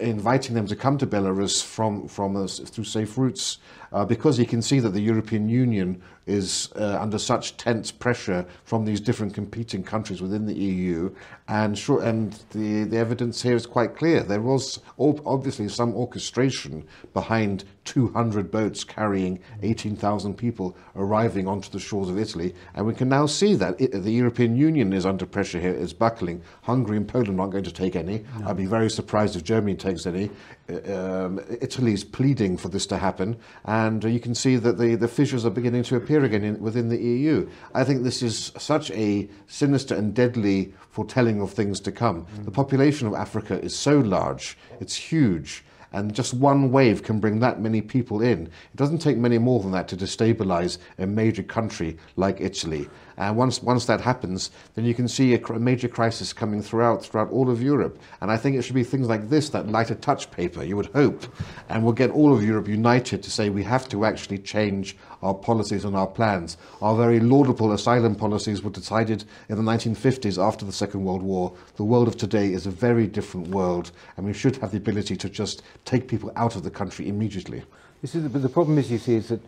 inviting 0.00 0.54
them 0.54 0.66
to 0.66 0.76
come 0.76 0.98
to 0.98 1.06
Belarus 1.06 1.62
from 1.62 2.08
from 2.08 2.36
us 2.36 2.58
through 2.58 2.84
safe 2.84 3.18
routes, 3.18 3.58
uh, 3.92 4.04
because 4.04 4.36
he 4.36 4.46
can 4.46 4.62
see 4.62 4.80
that 4.80 4.90
the 4.90 5.00
European 5.00 5.48
Union 5.48 6.02
is 6.26 6.70
uh, 6.76 6.98
under 7.00 7.18
such 7.18 7.56
tense 7.56 7.90
pressure 7.90 8.46
from 8.64 8.84
these 8.84 9.00
different 9.00 9.34
competing 9.34 9.82
countries 9.82 10.22
within 10.22 10.46
the 10.46 10.54
EU, 10.54 11.14
and 11.48 11.78
sure, 11.78 12.02
and 12.02 12.42
the 12.50 12.84
the 12.84 12.96
evidence 12.96 13.42
here 13.42 13.54
is 13.54 13.66
quite 13.66 13.96
clear. 13.96 14.22
There 14.22 14.40
was 14.40 14.80
obviously 14.98 15.68
some 15.68 15.94
orchestration 15.94 16.86
behind 17.12 17.64
200 17.84 18.50
boats 18.50 18.82
carrying 18.82 19.38
18,000 19.62 20.34
people 20.34 20.74
arriving 20.96 21.46
onto 21.46 21.68
the 21.68 21.78
shores 21.78 22.08
of 22.08 22.18
Italy, 22.18 22.54
and 22.74 22.86
we 22.86 22.94
can 22.94 23.08
now 23.08 23.26
see 23.26 23.54
that 23.54 23.78
it, 23.78 23.92
the 23.92 24.12
European 24.12 24.56
Union 24.56 24.92
is 24.92 25.04
under 25.04 25.26
pressure 25.26 25.60
here, 25.60 25.74
is 25.74 25.92
buckling. 25.92 26.42
Hungary 26.62 26.96
and 26.96 27.06
Poland 27.06 27.38
aren't 27.38 27.52
going 27.52 27.64
to 27.64 27.72
take 27.72 27.94
any. 27.94 28.24
I'd 28.46 28.56
be 28.56 28.66
very 28.66 28.90
surprised 28.90 29.36
if 29.36 29.44
Germany 29.44 29.76
takes 29.76 30.06
any. 30.06 30.30
Uh, 30.68 31.14
Um, 31.24 31.40
Italy's 31.60 32.04
pleading 32.04 32.56
for 32.56 32.68
this 32.68 32.86
to 32.86 32.98
happen, 32.98 33.36
and 33.64 34.04
uh, 34.04 34.08
you 34.08 34.20
can 34.20 34.34
see 34.34 34.56
that 34.56 34.78
the, 34.78 34.94
the 34.94 35.08
fissures 35.08 35.46
are 35.46 35.50
beginning 35.50 35.82
to 35.84 35.96
appear 35.96 36.13
again 36.22 36.44
in, 36.44 36.60
within 36.60 36.88
the 36.88 36.98
EU. 36.98 37.48
I 37.74 37.82
think 37.82 38.02
this 38.04 38.22
is 38.22 38.52
such 38.58 38.90
a 38.90 39.28
sinister 39.46 39.94
and 39.94 40.14
deadly 40.14 40.74
foretelling 40.90 41.40
of 41.40 41.50
things 41.50 41.80
to 41.80 41.92
come. 41.92 42.26
The 42.44 42.50
population 42.50 43.08
of 43.08 43.14
Africa 43.14 43.58
is 43.60 43.74
so 43.74 43.98
large, 43.98 44.56
it's 44.80 44.94
huge, 44.94 45.64
And 45.94 46.12
just 46.12 46.34
one 46.34 46.72
wave 46.72 47.04
can 47.04 47.20
bring 47.20 47.38
that 47.38 47.60
many 47.60 47.80
people 47.80 48.20
in. 48.20 48.46
It 48.46 48.76
doesn't 48.76 48.98
take 48.98 49.16
many 49.16 49.38
more 49.38 49.60
than 49.60 49.70
that 49.70 49.86
to 49.88 49.96
destabilize 49.96 50.78
a 50.98 51.06
major 51.06 51.44
country 51.44 51.96
like 52.16 52.40
Italy. 52.40 52.88
And 53.16 53.36
once, 53.36 53.62
once 53.62 53.84
that 53.86 54.00
happens, 54.00 54.50
then 54.74 54.84
you 54.84 54.94
can 54.94 55.08
see 55.08 55.34
a 55.34 55.58
major 55.58 55.88
crisis 55.88 56.32
coming 56.32 56.62
throughout, 56.62 57.04
throughout 57.04 57.30
all 57.30 57.50
of 57.50 57.62
Europe. 57.62 57.98
And 58.20 58.30
I 58.30 58.36
think 58.36 58.56
it 58.56 58.62
should 58.62 58.74
be 58.74 58.84
things 58.84 59.08
like 59.08 59.28
this 59.28 59.50
that 59.50 59.68
light 59.68 59.90
a 59.90 59.94
touch 59.94 60.30
paper, 60.30 60.62
you 60.64 60.76
would 60.76 60.86
hope, 60.86 61.24
and 61.68 61.84
we'll 61.84 61.92
get 61.92 62.10
all 62.10 62.34
of 62.34 62.42
Europe 62.42 62.68
united 62.68 63.22
to 63.22 63.30
say 63.30 63.48
we 63.48 63.62
have 63.62 63.88
to 63.90 64.04
actually 64.04 64.38
change 64.38 64.96
our 65.22 65.34
policies 65.34 65.84
and 65.84 65.96
our 65.96 66.06
plans. 66.06 66.56
Our 66.82 66.96
very 66.96 67.20
laudable 67.20 67.72
asylum 67.72 68.14
policies 68.14 68.62
were 68.62 68.70
decided 68.70 69.24
in 69.48 69.56
the 69.56 69.62
1950s 69.62 70.42
after 70.42 70.64
the 70.64 70.72
Second 70.72 71.04
World 71.04 71.22
War. 71.22 71.52
The 71.76 71.84
world 71.84 72.08
of 72.08 72.16
today 72.16 72.52
is 72.52 72.66
a 72.66 72.70
very 72.70 73.06
different 73.06 73.48
world, 73.48 73.92
and 74.16 74.26
we 74.26 74.32
should 74.32 74.56
have 74.56 74.70
the 74.70 74.76
ability 74.76 75.16
to 75.16 75.28
just 75.28 75.62
take 75.84 76.08
people 76.08 76.32
out 76.36 76.56
of 76.56 76.62
the 76.62 76.70
country 76.70 77.08
immediately. 77.08 77.62
This 78.02 78.14
is, 78.14 78.28
but 78.28 78.42
the 78.42 78.48
problem 78.48 78.76
is, 78.76 78.90
you 78.90 78.98
see, 78.98 79.14
is 79.14 79.28
that, 79.28 79.40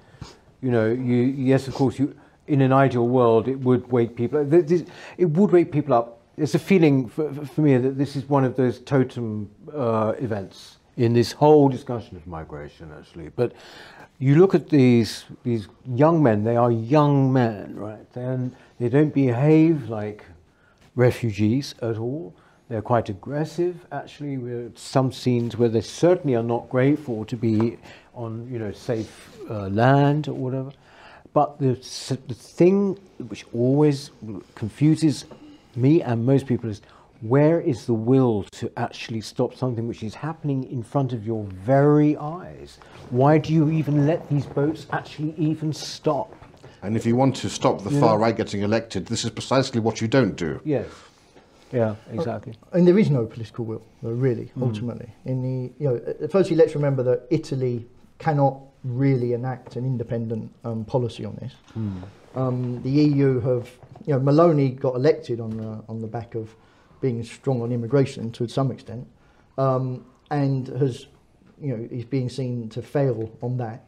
you 0.62 0.70
know, 0.70 0.86
you 0.86 1.16
yes, 1.16 1.68
of 1.68 1.74
course, 1.74 1.98
you 1.98 2.16
in 2.48 2.60
an 2.60 2.72
ideal 2.72 3.06
world, 3.08 3.48
it 3.48 3.60
would 3.60 3.90
wake 3.90 4.16
people. 4.16 4.44
This, 4.44 4.84
it 5.18 5.26
would 5.26 5.50
wake 5.50 5.72
people 5.72 5.94
up. 5.94 6.20
It's 6.36 6.54
a 6.54 6.58
feeling 6.58 7.08
for, 7.08 7.32
for 7.32 7.60
me 7.60 7.76
that 7.78 7.96
this 7.96 8.16
is 8.16 8.28
one 8.28 8.44
of 8.44 8.56
those 8.56 8.80
totem 8.80 9.50
uh, 9.74 10.12
events 10.18 10.76
in 10.96 11.12
this 11.12 11.32
whole 11.32 11.68
discussion 11.68 12.16
of 12.16 12.26
migration, 12.26 12.92
actually. 12.98 13.28
But 13.30 13.52
you 14.18 14.36
look 14.36 14.54
at 14.54 14.68
these 14.68 15.24
these 15.42 15.68
young 15.84 16.22
men; 16.22 16.44
they 16.44 16.56
are 16.56 16.70
young 16.70 17.32
men, 17.32 17.74
right? 17.76 18.16
And 18.16 18.54
they 18.78 18.88
don't 18.88 19.12
behave 19.12 19.88
like 19.88 20.24
refugees 20.94 21.74
at 21.82 21.98
all. 21.98 22.34
They're 22.68 22.82
quite 22.82 23.08
aggressive, 23.08 23.86
actually. 23.92 24.38
We're 24.38 24.72
some 24.74 25.12
scenes 25.12 25.56
where 25.56 25.68
they 25.68 25.82
certainly 25.82 26.34
are 26.34 26.42
not 26.42 26.68
grateful 26.68 27.24
to 27.26 27.36
be 27.36 27.78
on, 28.14 28.48
you 28.50 28.58
know, 28.58 28.72
safe 28.72 29.38
uh, 29.48 29.68
land 29.68 30.26
or 30.26 30.32
whatever. 30.32 30.72
But 31.36 31.58
the, 31.58 31.74
the 32.28 32.34
thing 32.34 32.98
which 33.28 33.44
always 33.52 34.10
confuses 34.54 35.26
me 35.74 36.00
and 36.00 36.24
most 36.24 36.46
people 36.46 36.70
is 36.70 36.80
where 37.20 37.60
is 37.60 37.84
the 37.84 37.92
will 37.92 38.44
to 38.52 38.72
actually 38.78 39.20
stop 39.20 39.54
something 39.54 39.86
which 39.86 40.02
is 40.02 40.14
happening 40.14 40.64
in 40.72 40.82
front 40.82 41.12
of 41.12 41.26
your 41.26 41.44
very 41.44 42.16
eyes? 42.16 42.78
Why 43.10 43.36
do 43.36 43.52
you 43.52 43.70
even 43.70 44.06
let 44.06 44.26
these 44.30 44.46
boats 44.46 44.86
actually 44.94 45.34
even 45.36 45.74
stop? 45.74 46.34
And 46.80 46.96
if 46.96 47.04
you 47.04 47.16
want 47.16 47.36
to 47.36 47.50
stop 47.50 47.82
the 47.82 47.90
far 47.90 48.18
right 48.18 48.34
getting 48.34 48.62
elected, 48.62 49.04
this 49.04 49.22
is 49.22 49.30
precisely 49.30 49.78
what 49.78 50.00
you 50.00 50.08
don't 50.08 50.36
do. 50.36 50.58
Yes. 50.64 50.88
Yeah, 51.70 51.96
exactly. 52.12 52.54
And 52.72 52.88
there 52.88 52.98
is 52.98 53.10
no 53.10 53.26
political 53.26 53.66
will, 53.66 53.82
though, 54.02 54.08
really, 54.08 54.50
ultimately. 54.62 55.10
In 55.26 55.42
the, 55.42 55.70
you 55.78 55.90
know, 55.90 55.96
uh, 55.96 56.28
firstly, 56.28 56.56
let's 56.56 56.74
remember 56.74 57.02
that 57.02 57.26
Italy 57.28 57.86
cannot 58.18 58.58
really 58.86 59.32
enact 59.32 59.76
an 59.76 59.84
independent 59.84 60.52
um, 60.64 60.84
policy 60.84 61.24
on 61.24 61.36
this. 61.36 61.52
Um, 62.34 62.82
the 62.82 62.90
EU 62.90 63.40
have, 63.40 63.70
you 64.06 64.14
know, 64.14 64.20
Meloni 64.20 64.78
got 64.78 64.94
elected 64.94 65.40
on 65.40 65.56
the 65.56 65.82
on 65.88 66.00
the 66.00 66.06
back 66.06 66.34
of 66.34 66.54
being 67.00 67.22
strong 67.24 67.62
on 67.62 67.72
immigration 67.72 68.30
to 68.32 68.48
some 68.48 68.70
extent, 68.70 69.06
um, 69.58 70.04
and 70.30 70.68
has, 70.68 71.06
you 71.60 71.76
know, 71.76 71.88
is 71.90 72.04
being 72.04 72.28
seen 72.28 72.68
to 72.70 72.82
fail 72.82 73.30
on 73.42 73.56
that. 73.58 73.86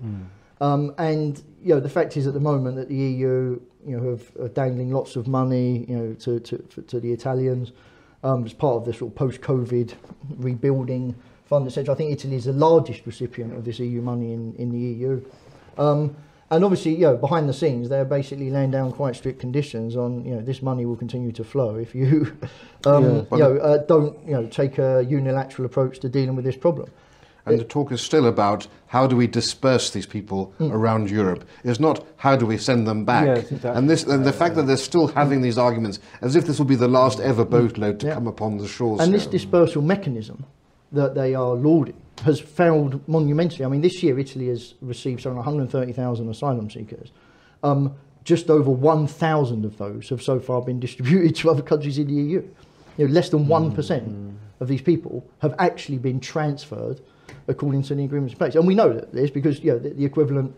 Um, 0.60 0.94
and 0.98 1.42
you 1.62 1.74
know, 1.74 1.80
the 1.80 1.88
fact 1.88 2.16
is 2.16 2.26
at 2.26 2.34
the 2.34 2.40
moment 2.40 2.76
that 2.76 2.88
the 2.88 2.96
EU, 2.96 3.60
you 3.86 3.96
know, 3.96 4.10
have 4.10 4.32
are 4.40 4.48
dangling 4.48 4.90
lots 4.90 5.14
of 5.16 5.28
money, 5.28 5.84
you 5.88 5.96
know, 5.96 6.14
to 6.14 6.40
to, 6.40 6.82
to 6.82 7.00
the 7.00 7.12
Italians 7.12 7.72
um, 8.24 8.44
as 8.44 8.52
part 8.52 8.76
of 8.76 8.84
this 8.84 8.98
sort 8.98 9.12
of 9.12 9.16
post-COVID 9.16 9.94
rebuilding 10.36 11.14
fund, 11.48 11.66
etc. 11.66 11.94
I 11.94 11.96
think 11.96 12.12
Italy 12.12 12.36
is 12.36 12.44
the 12.44 12.52
largest 12.52 13.06
recipient 13.06 13.54
of 13.54 13.64
this 13.64 13.78
EU 13.78 14.02
money 14.02 14.32
in, 14.32 14.54
in 14.56 14.70
the 14.70 14.78
EU. 14.78 15.22
Um, 15.78 16.14
and 16.50 16.64
obviously, 16.64 16.92
you 16.94 17.02
know, 17.02 17.16
behind 17.16 17.48
the 17.48 17.52
scenes, 17.52 17.88
they're 17.88 18.04
basically 18.04 18.50
laying 18.50 18.70
down 18.70 18.92
quite 18.92 19.16
strict 19.16 19.38
conditions 19.38 19.96
on, 19.96 20.24
you 20.24 20.34
know, 20.34 20.40
this 20.40 20.62
money 20.62 20.86
will 20.86 20.96
continue 20.96 21.32
to 21.32 21.44
flow 21.44 21.76
if 21.76 21.94
you, 21.94 22.36
um, 22.86 23.04
Yeah. 23.04 23.22
you 23.32 23.38
know, 23.38 23.56
uh, 23.58 23.78
don't, 23.78 24.18
you 24.26 24.32
know, 24.32 24.46
take 24.46 24.78
a 24.78 25.04
unilateral 25.08 25.66
approach 25.66 25.98
to 26.00 26.08
dealing 26.08 26.36
with 26.36 26.44
this 26.44 26.56
problem. 26.56 26.90
And 27.46 27.58
the 27.58 27.64
talk 27.64 27.92
is 27.92 28.02
still 28.02 28.26
about 28.26 28.66
how 28.88 29.06
do 29.06 29.16
we 29.16 29.26
disperse 29.26 29.88
these 29.88 30.04
people 30.04 30.52
around 30.60 31.10
Europe. 31.10 31.48
It's 31.64 31.80
not 31.80 32.04
how 32.18 32.36
do 32.36 32.44
we 32.44 32.58
send 32.58 32.86
them 32.86 33.06
back. 33.06 33.24
Yes, 33.26 33.50
exactly. 33.50 33.70
And 33.70 33.88
this, 33.88 34.04
and 34.04 34.22
the 34.22 34.34
fact 34.34 34.54
that 34.56 34.64
they're 34.64 34.76
still 34.76 35.06
having 35.06 35.40
these 35.40 35.56
arguments, 35.56 35.98
as 36.20 36.36
if 36.36 36.46
this 36.46 36.58
will 36.58 36.66
be 36.66 36.74
the 36.76 36.88
last 36.88 37.20
ever 37.20 37.46
boatload 37.46 38.00
to 38.00 38.06
Yeah. 38.06 38.14
come 38.14 38.26
upon 38.26 38.58
the 38.58 38.68
shores. 38.68 39.00
And 39.00 39.14
this 39.14 39.26
dispersal 39.26 39.80
mechanism 39.80 40.44
that 40.92 41.14
they 41.14 41.34
are 41.34 41.54
lauding 41.54 42.00
has 42.24 42.40
failed 42.40 43.06
monumentally. 43.08 43.64
I 43.64 43.68
mean, 43.68 43.80
this 43.80 44.02
year 44.02 44.18
Italy 44.18 44.48
has 44.48 44.74
received 44.80 45.24
around 45.24 45.36
130,000 45.36 46.28
asylum 46.28 46.70
seekers. 46.70 47.12
Um, 47.62 47.94
just 48.24 48.50
over 48.50 48.70
1,000 48.70 49.64
of 49.64 49.78
those 49.78 50.08
have 50.10 50.22
so 50.22 50.38
far 50.40 50.60
been 50.62 50.80
distributed 50.80 51.36
to 51.36 51.50
other 51.50 51.62
countries 51.62 51.98
in 51.98 52.06
the 52.08 52.14
EU. 52.14 52.42
You 52.96 53.06
know, 53.06 53.12
less 53.12 53.28
than 53.28 53.46
1% 53.46 54.34
of 54.60 54.68
these 54.68 54.82
people 54.82 55.24
have 55.40 55.54
actually 55.58 55.98
been 55.98 56.20
transferred 56.20 57.00
according 57.46 57.82
to 57.84 57.94
the 57.94 58.04
agreements 58.04 58.34
in 58.34 58.38
place. 58.38 58.54
And 58.54 58.66
we 58.66 58.74
know 58.74 58.92
that 58.92 59.12
this 59.12 59.30
because 59.30 59.60
you 59.60 59.72
know, 59.72 59.78
the, 59.78 59.90
the 59.90 60.04
equivalent, 60.04 60.54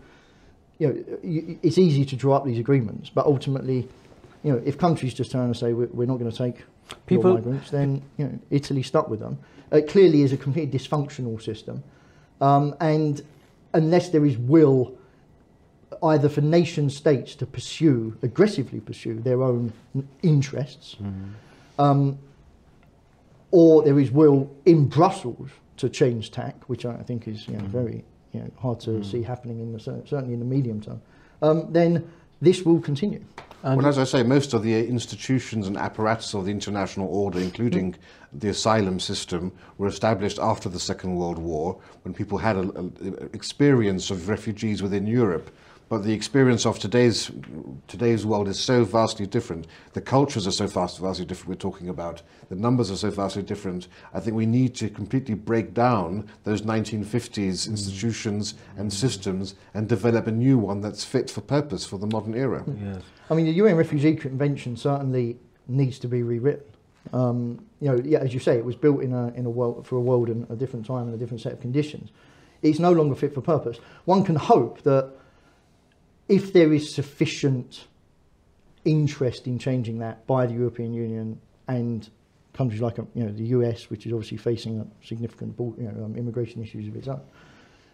you 0.79 0.87
know, 0.87 1.57
it's 1.61 1.77
easy 1.77 2.03
to 2.05 2.15
draw 2.15 2.35
up 2.35 2.45
these 2.45 2.59
agreements, 2.59 3.09
but 3.09 3.25
ultimately, 3.25 3.87
you 4.43 4.51
know, 4.51 4.61
if 4.65 4.77
countries 4.77 5.13
just 5.13 5.31
turn 5.31 5.45
and 5.45 5.55
say 5.55 5.73
we're, 5.73 5.87
we're 5.87 6.07
not 6.07 6.17
going 6.17 6.31
to 6.31 6.37
take 6.37 6.63
People- 7.05 7.33
migrants, 7.35 7.71
then 7.71 8.01
you 8.17 8.25
know 8.25 8.39
Italy 8.49 8.83
stuck 8.83 9.09
with 9.09 9.19
them. 9.19 9.37
It 9.71 9.87
clearly 9.87 10.21
is 10.21 10.33
a 10.33 10.37
completely 10.37 10.77
dysfunctional 10.77 11.41
system, 11.41 11.83
um, 12.41 12.75
and 12.79 13.21
unless 13.73 14.09
there 14.09 14.25
is 14.25 14.37
will, 14.37 14.93
either 16.03 16.27
for 16.29 16.41
nation 16.41 16.89
states 16.89 17.35
to 17.35 17.45
pursue 17.45 18.17
aggressively 18.21 18.79
pursue 18.79 19.19
their 19.19 19.41
own 19.41 19.71
interests, 20.21 20.97
um, 21.79 22.17
or 23.51 23.83
there 23.83 23.99
is 23.99 24.11
will 24.11 24.49
in 24.65 24.87
Brussels 24.87 25.49
to 25.77 25.89
change 25.89 26.31
tack, 26.31 26.55
which 26.67 26.85
I 26.85 26.97
think 26.97 27.27
is 27.27 27.47
you 27.47 27.57
know, 27.57 27.65
very 27.65 28.03
you 28.33 28.39
know, 28.41 28.51
hard 28.57 28.79
to 28.81 29.03
see 29.03 29.23
happening 29.23 29.59
in 29.59 29.73
the 29.73 29.79
certainly 29.79 30.33
in 30.33 30.39
the 30.39 30.45
medium 30.45 30.81
term. 30.81 31.01
Um, 31.41 31.71
then 31.71 32.09
this 32.41 32.63
will 32.63 32.79
continue. 32.79 33.23
Well, 33.63 33.85
as 33.85 33.97
I 33.99 34.03
say, 34.03 34.23
most 34.23 34.53
of 34.53 34.63
the 34.63 34.87
institutions 34.87 35.67
and 35.67 35.77
apparatus 35.77 36.33
of 36.33 36.45
the 36.45 36.51
international 36.51 37.07
order, 37.07 37.39
including 37.39 37.95
the 38.33 38.49
asylum 38.49 38.99
system, 38.99 39.51
were 39.77 39.87
established 39.87 40.39
after 40.39 40.69
the 40.69 40.79
Second 40.79 41.15
World 41.15 41.37
War, 41.37 41.79
when 42.03 42.13
people 42.13 42.37
had 42.37 42.57
an 42.57 43.29
experience 43.33 44.09
of 44.09 44.29
refugees 44.29 44.81
within 44.81 45.05
Europe. 45.05 45.51
But 45.91 46.05
the 46.05 46.13
experience 46.13 46.65
of 46.65 46.79
today's 46.79 47.29
today's 47.89 48.25
world 48.25 48.47
is 48.47 48.57
so 48.57 48.85
vastly 48.85 49.27
different. 49.27 49.67
The 49.91 49.99
cultures 49.99 50.47
are 50.47 50.51
so 50.51 50.65
vast, 50.65 50.99
vastly 50.99 51.25
different. 51.25 51.49
We're 51.49 51.69
talking 51.69 51.89
about 51.89 52.21
the 52.47 52.55
numbers 52.55 52.89
are 52.91 52.95
so 52.95 53.11
vastly 53.11 53.43
different. 53.43 53.89
I 54.13 54.21
think 54.21 54.37
we 54.37 54.45
need 54.45 54.73
to 54.75 54.89
completely 54.89 55.35
break 55.35 55.73
down 55.73 56.29
those 56.45 56.61
1950s 56.61 57.67
institutions 57.67 58.53
and 58.77 58.91
systems 58.93 59.55
and 59.73 59.89
develop 59.89 60.27
a 60.27 60.31
new 60.31 60.57
one 60.57 60.79
that's 60.79 61.03
fit 61.03 61.29
for 61.29 61.41
purpose 61.41 61.85
for 61.85 61.99
the 61.99 62.07
modern 62.07 62.35
era. 62.35 62.63
Yes. 62.81 63.01
I 63.29 63.33
mean, 63.33 63.45
the 63.45 63.51
UN 63.51 63.75
Refugee 63.75 64.15
Convention 64.15 64.77
certainly 64.77 65.39
needs 65.67 65.99
to 65.99 66.07
be 66.07 66.23
rewritten. 66.23 66.63
Um, 67.11 67.65
you 67.81 67.89
know, 67.89 68.01
yeah, 68.05 68.19
as 68.19 68.33
you 68.33 68.39
say, 68.39 68.55
it 68.55 68.63
was 68.63 68.77
built 68.77 69.01
in 69.01 69.11
a 69.11 69.27
in 69.35 69.45
a 69.45 69.49
world 69.49 69.85
for 69.85 69.97
a 69.97 70.01
world 70.01 70.29
in 70.29 70.47
a 70.49 70.55
different 70.55 70.85
time 70.85 71.07
and 71.07 71.13
a 71.13 71.17
different 71.17 71.41
set 71.41 71.51
of 71.51 71.59
conditions. 71.59 72.11
It's 72.61 72.79
no 72.79 72.93
longer 72.93 73.15
fit 73.15 73.33
for 73.33 73.41
purpose. 73.41 73.79
One 74.05 74.23
can 74.23 74.37
hope 74.37 74.83
that 74.83 75.15
if 76.31 76.53
there 76.53 76.71
is 76.71 76.95
sufficient 76.95 77.87
interest 78.85 79.47
in 79.47 79.59
changing 79.59 79.99
that 79.99 80.25
by 80.25 80.45
the 80.45 80.53
European 80.53 80.93
Union 80.93 81.39
and 81.67 82.09
countries 82.53 82.81
like 82.81 82.97
um, 82.99 83.07
you 83.13 83.25
know 83.25 83.31
the 83.33 83.43
US, 83.57 83.89
which 83.89 84.05
is 84.05 84.13
obviously 84.13 84.37
facing 84.37 84.89
significant 85.03 85.55
you 85.59 85.91
know, 85.91 86.05
um, 86.05 86.15
immigration 86.15 86.63
issues 86.63 86.87
of 86.87 86.95
its 86.95 87.09
own, 87.09 87.21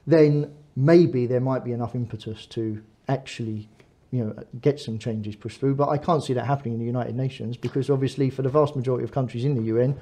then 0.05 0.53
maybe 0.75 1.25
there 1.25 1.39
might 1.39 1.65
be 1.65 1.71
enough 1.71 1.95
impetus 1.95 2.45
to 2.45 2.81
actually 3.07 3.67
you 4.11 4.23
know 4.23 4.35
get 4.61 4.79
some 4.79 4.99
changes 4.99 5.35
pushed 5.35 5.59
through. 5.59 5.73
But 5.73 5.89
I 5.89 5.97
can't 5.97 6.23
see 6.23 6.33
that 6.33 6.45
happening 6.45 6.75
in 6.75 6.79
the 6.79 6.85
United 6.85 7.15
Nations 7.15 7.57
because 7.57 7.89
obviously 7.89 8.29
for 8.29 8.43
the 8.43 8.49
vast 8.49 8.75
majority 8.75 9.03
of 9.03 9.11
countries 9.11 9.45
in 9.45 9.55
the 9.55 9.63
UN, 9.63 9.99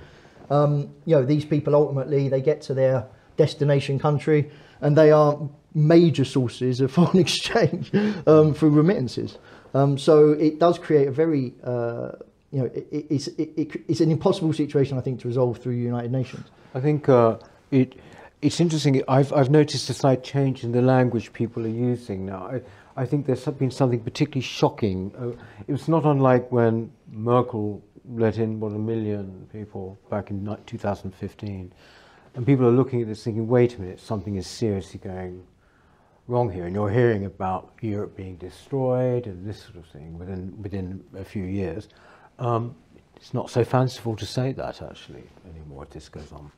um, 0.49 0.93
you 1.05 1.15
know 1.15 1.23
these 1.23 1.45
people 1.45 1.73
ultimately 1.73 2.27
they 2.27 2.41
get 2.41 2.61
to 2.63 2.73
their 2.73 3.07
destination 3.37 3.97
country 3.97 4.51
and 4.81 4.97
they 4.97 5.11
are 5.11 5.37
major 5.73 6.25
sources 6.25 6.81
of 6.81 6.91
foreign 6.97 7.17
exchange 7.19 7.91
um, 8.27 8.53
through 8.53 8.69
remittances. 8.71 9.37
Um, 9.73 9.97
so 9.97 10.31
it 10.31 10.59
does 10.59 10.79
create 10.79 11.07
a 11.07 11.11
very 11.11 11.53
uh, 11.63 12.11
you 12.51 12.59
know 12.59 12.65
it, 12.65 12.87
it- 12.91 13.07
it's 13.09 13.27
it, 13.27 13.49
it, 13.57 13.81
it's 13.87 13.99
an 14.01 14.11
impossible 14.11 14.53
situation 14.53 14.97
I 14.97 15.01
think 15.01 15.19
to 15.21 15.27
resolve 15.27 15.57
through 15.57 15.73
United 15.73 16.11
Nations. 16.11 16.45
I 16.73 16.79
think 16.79 17.09
uh, 17.09 17.37
it 17.71 17.95
it's 18.41 18.59
interesting. 18.61 19.01
I've 19.07 19.33
I've 19.33 19.49
noticed 19.49 19.89
a 19.89 19.93
slight 19.93 20.23
change 20.23 20.63
in 20.63 20.71
the 20.71 20.81
language 20.81 21.33
people 21.33 21.65
are 21.65 21.69
using 21.91 22.25
now. 22.25 22.47
I, 22.47 22.61
I 22.97 23.05
think 23.05 23.25
there's 23.25 23.43
been 23.45 23.71
something 23.71 23.99
particularly 23.99 24.41
shocking. 24.41 25.11
Uh, 25.19 25.31
it 25.67 25.71
was 25.73 25.89
not 25.89 26.05
unlike 26.05 26.49
when 26.53 26.91
Merkel 27.11 27.83
let 28.07 28.37
in 28.37 28.59
what 28.61 28.71
a 28.71 28.77
million 28.79 29.49
people 29.51 29.97
back 30.09 30.29
in 30.31 30.45
2015. 30.65 31.73
And 32.35 32.45
people 32.45 32.65
are 32.67 32.71
looking 32.71 33.01
at 33.01 33.07
this 33.07 33.23
thinking, 33.23 33.47
wait 33.47 33.75
a 33.75 33.81
minute, 33.81 33.99
something 33.99 34.35
is 34.35 34.45
seriously 34.45 34.99
going 35.01 35.45
wrong 36.27 36.51
here, 36.51 36.65
and 36.65 36.75
you're 36.75 36.89
hearing 36.89 37.25
about 37.25 37.71
Europe 37.81 38.15
being 38.15 38.35
destroyed 38.35 39.25
and 39.25 39.47
this 39.47 39.61
sort 39.61 39.77
of 39.77 39.85
thing 39.87 40.17
within 40.19 40.53
within 40.61 41.03
a 41.15 41.23
few 41.23 41.43
years. 41.43 41.87
Um, 42.39 42.75
it's 43.15 43.33
not 43.33 43.49
so 43.49 43.63
fanciful 43.63 44.15
to 44.17 44.25
say 44.25 44.51
that 44.51 44.81
actually 44.81 45.23
anymore. 45.49 45.83
If 45.83 45.91
this 45.91 46.09
goes 46.09 46.31
on. 46.31 46.51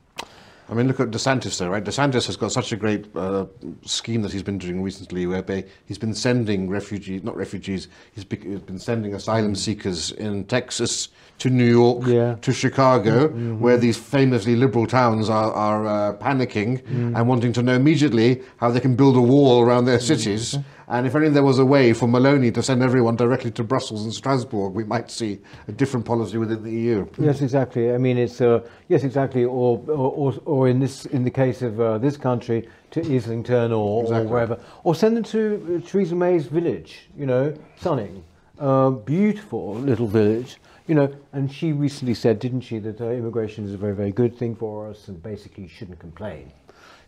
I 0.70 0.74
mean, 0.74 0.88
look 0.88 0.99
at 0.99 1.11
DeSantis, 1.11 1.57
though, 1.57 1.70
right? 1.70 1.84
DeSantis 1.84 2.26
has 2.28 2.36
got 2.36 2.51
such 2.51 2.74
a 2.74 2.76
great 2.76 3.05
uh, 3.15 3.45
scheme 3.86 4.22
that 4.24 4.34
he's 4.34 4.43
been 4.43 4.57
doing 4.57 4.84
recently, 4.84 5.26
whereby 5.26 5.63
he's 5.86 5.97
been 5.97 6.13
sending 6.13 6.70
refugees, 6.70 7.24
not 7.24 7.38
refugees, 7.38 7.88
he's 8.11 8.26
been 8.26 8.78
sending 8.78 9.13
asylum 9.13 9.55
seekers 9.55 10.11
in 10.11 10.43
Texas 10.45 11.07
to 11.39 11.49
New 11.49 11.63
York, 11.63 12.05
Yeah. 12.05 12.36
to 12.41 12.51
Chicago, 12.51 13.30
where 13.30 13.78
these 13.78 13.95
famously 13.97 14.55
liberal 14.57 14.88
towns 14.88 15.30
are, 15.30 15.53
are 15.53 15.86
uh, 15.88 16.13
panicking 16.18 16.82
and 17.15 17.28
wanting 17.28 17.53
to 17.53 17.61
know 17.63 17.74
immediately 17.76 18.41
how 18.57 18.70
they 18.70 18.80
can 18.82 18.95
build 18.95 19.15
a 19.15 19.22
wall 19.22 19.61
around 19.61 19.86
their 19.86 19.99
cities. 20.01 20.57
And 20.89 21.05
if 21.05 21.15
only 21.15 21.27
there 21.29 21.43
was 21.43 21.59
a 21.59 21.65
way 21.65 21.91
for 21.91 22.07
Meloni 22.07 22.53
to 22.53 22.63
send 22.63 22.81
everyone 22.81 23.17
directly 23.17 23.51
to 23.51 23.63
Brussels 23.63 24.05
and 24.05 24.13
Strasbourg, 24.13 24.73
we 24.73 24.85
might 24.85 25.11
see 25.11 25.39
a 25.67 25.73
different 25.73 26.05
policy 26.05 26.38
within 26.38 26.63
the 26.63 26.71
EU. 26.71 27.05
Yes, 27.17 27.41
exactly. 27.41 27.91
I 27.91 27.97
mean, 27.97 28.17
it's 28.17 28.39
uh, 28.39 28.65
yes, 28.88 29.03
exactly. 29.03 29.43
Or, 29.43 29.83
or, 29.89 30.33
or, 30.45 30.69
in 30.69 30.79
this, 30.79 31.05
in 31.07 31.25
the 31.25 31.31
case 31.31 31.61
of 31.61 31.81
uh, 31.81 31.97
this 31.97 32.15
country, 32.15 32.69
to 32.91 33.01
Islington 33.01 33.73
or, 33.73 34.03
Exactly. 34.03 34.27
or 34.27 34.31
wherever, 34.31 34.59
or 34.85 34.95
send 34.95 35.17
them 35.17 35.25
to 35.25 35.81
uh, 35.83 35.89
Theresa 35.89 36.15
May's 36.15 36.45
village. 36.45 37.09
You 37.17 37.25
know, 37.25 37.53
Sonning, 37.81 38.23
uh, 38.57 38.91
beautiful 38.91 39.75
little 39.75 40.07
village. 40.07 40.55
You 40.88 40.95
know, 40.95 41.13
and 41.33 41.51
she 41.51 41.73
recently 41.73 42.13
said, 42.13 42.39
didn't 42.39 42.61
she, 42.61 42.79
that 42.79 43.01
uh, 43.01 43.09
immigration 43.09 43.65
is 43.65 43.73
a 43.73 43.77
very, 43.77 43.93
very 43.93 44.11
good 44.11 44.38
thing 44.38 44.55
for 44.55 44.89
us, 44.89 45.09
and 45.09 45.21
basically 45.21 45.67
shouldn't 45.67 45.99
complain. 45.99 46.49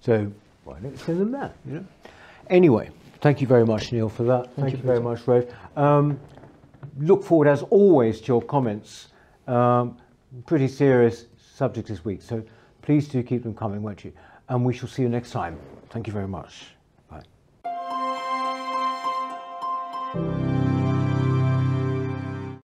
So 0.02 0.30
why 0.66 0.80
don't 0.82 1.00
send 1.00 1.22
them 1.22 1.32
there? 1.32 1.54
You 1.66 1.74
know. 1.76 1.86
Anyway, 2.50 2.90
Thank 3.22 3.42
you 3.42 3.48
very 3.48 3.66
much, 3.66 3.92
Neil, 3.92 4.08
for 4.10 4.24
that. 4.24 4.46
Thank, 4.46 4.56
Thank 4.56 4.72
you, 4.72 4.78
you 4.78 4.84
very 4.84 5.02
much, 5.02 5.28
Rafe. 5.28 5.46
Um, 5.76 6.20
look 6.98 7.24
forward, 7.24 7.48
as 7.48 7.64
always, 7.64 8.22
to 8.22 8.28
your 8.28 8.42
comments. 8.42 9.10
Um, 9.48 9.98
pretty 10.46 10.68
serious 10.68 11.26
subject 11.38 11.88
this 11.88 12.06
week, 12.06 12.22
so 12.22 12.44
please 12.82 13.08
do 13.08 13.22
keep 13.24 13.44
them 13.44 13.54
coming, 13.54 13.82
won't 13.82 14.06
you? 14.06 14.14
And 14.48 14.64
we 14.64 14.74
shall 14.74 14.88
see 14.88 15.02
you 15.02 15.10
next 15.10 15.32
time. 15.32 15.60
Thank 15.90 16.08
you 16.08 16.14
very 16.14 16.28
much. 16.28 16.68
Bye. 17.10 17.24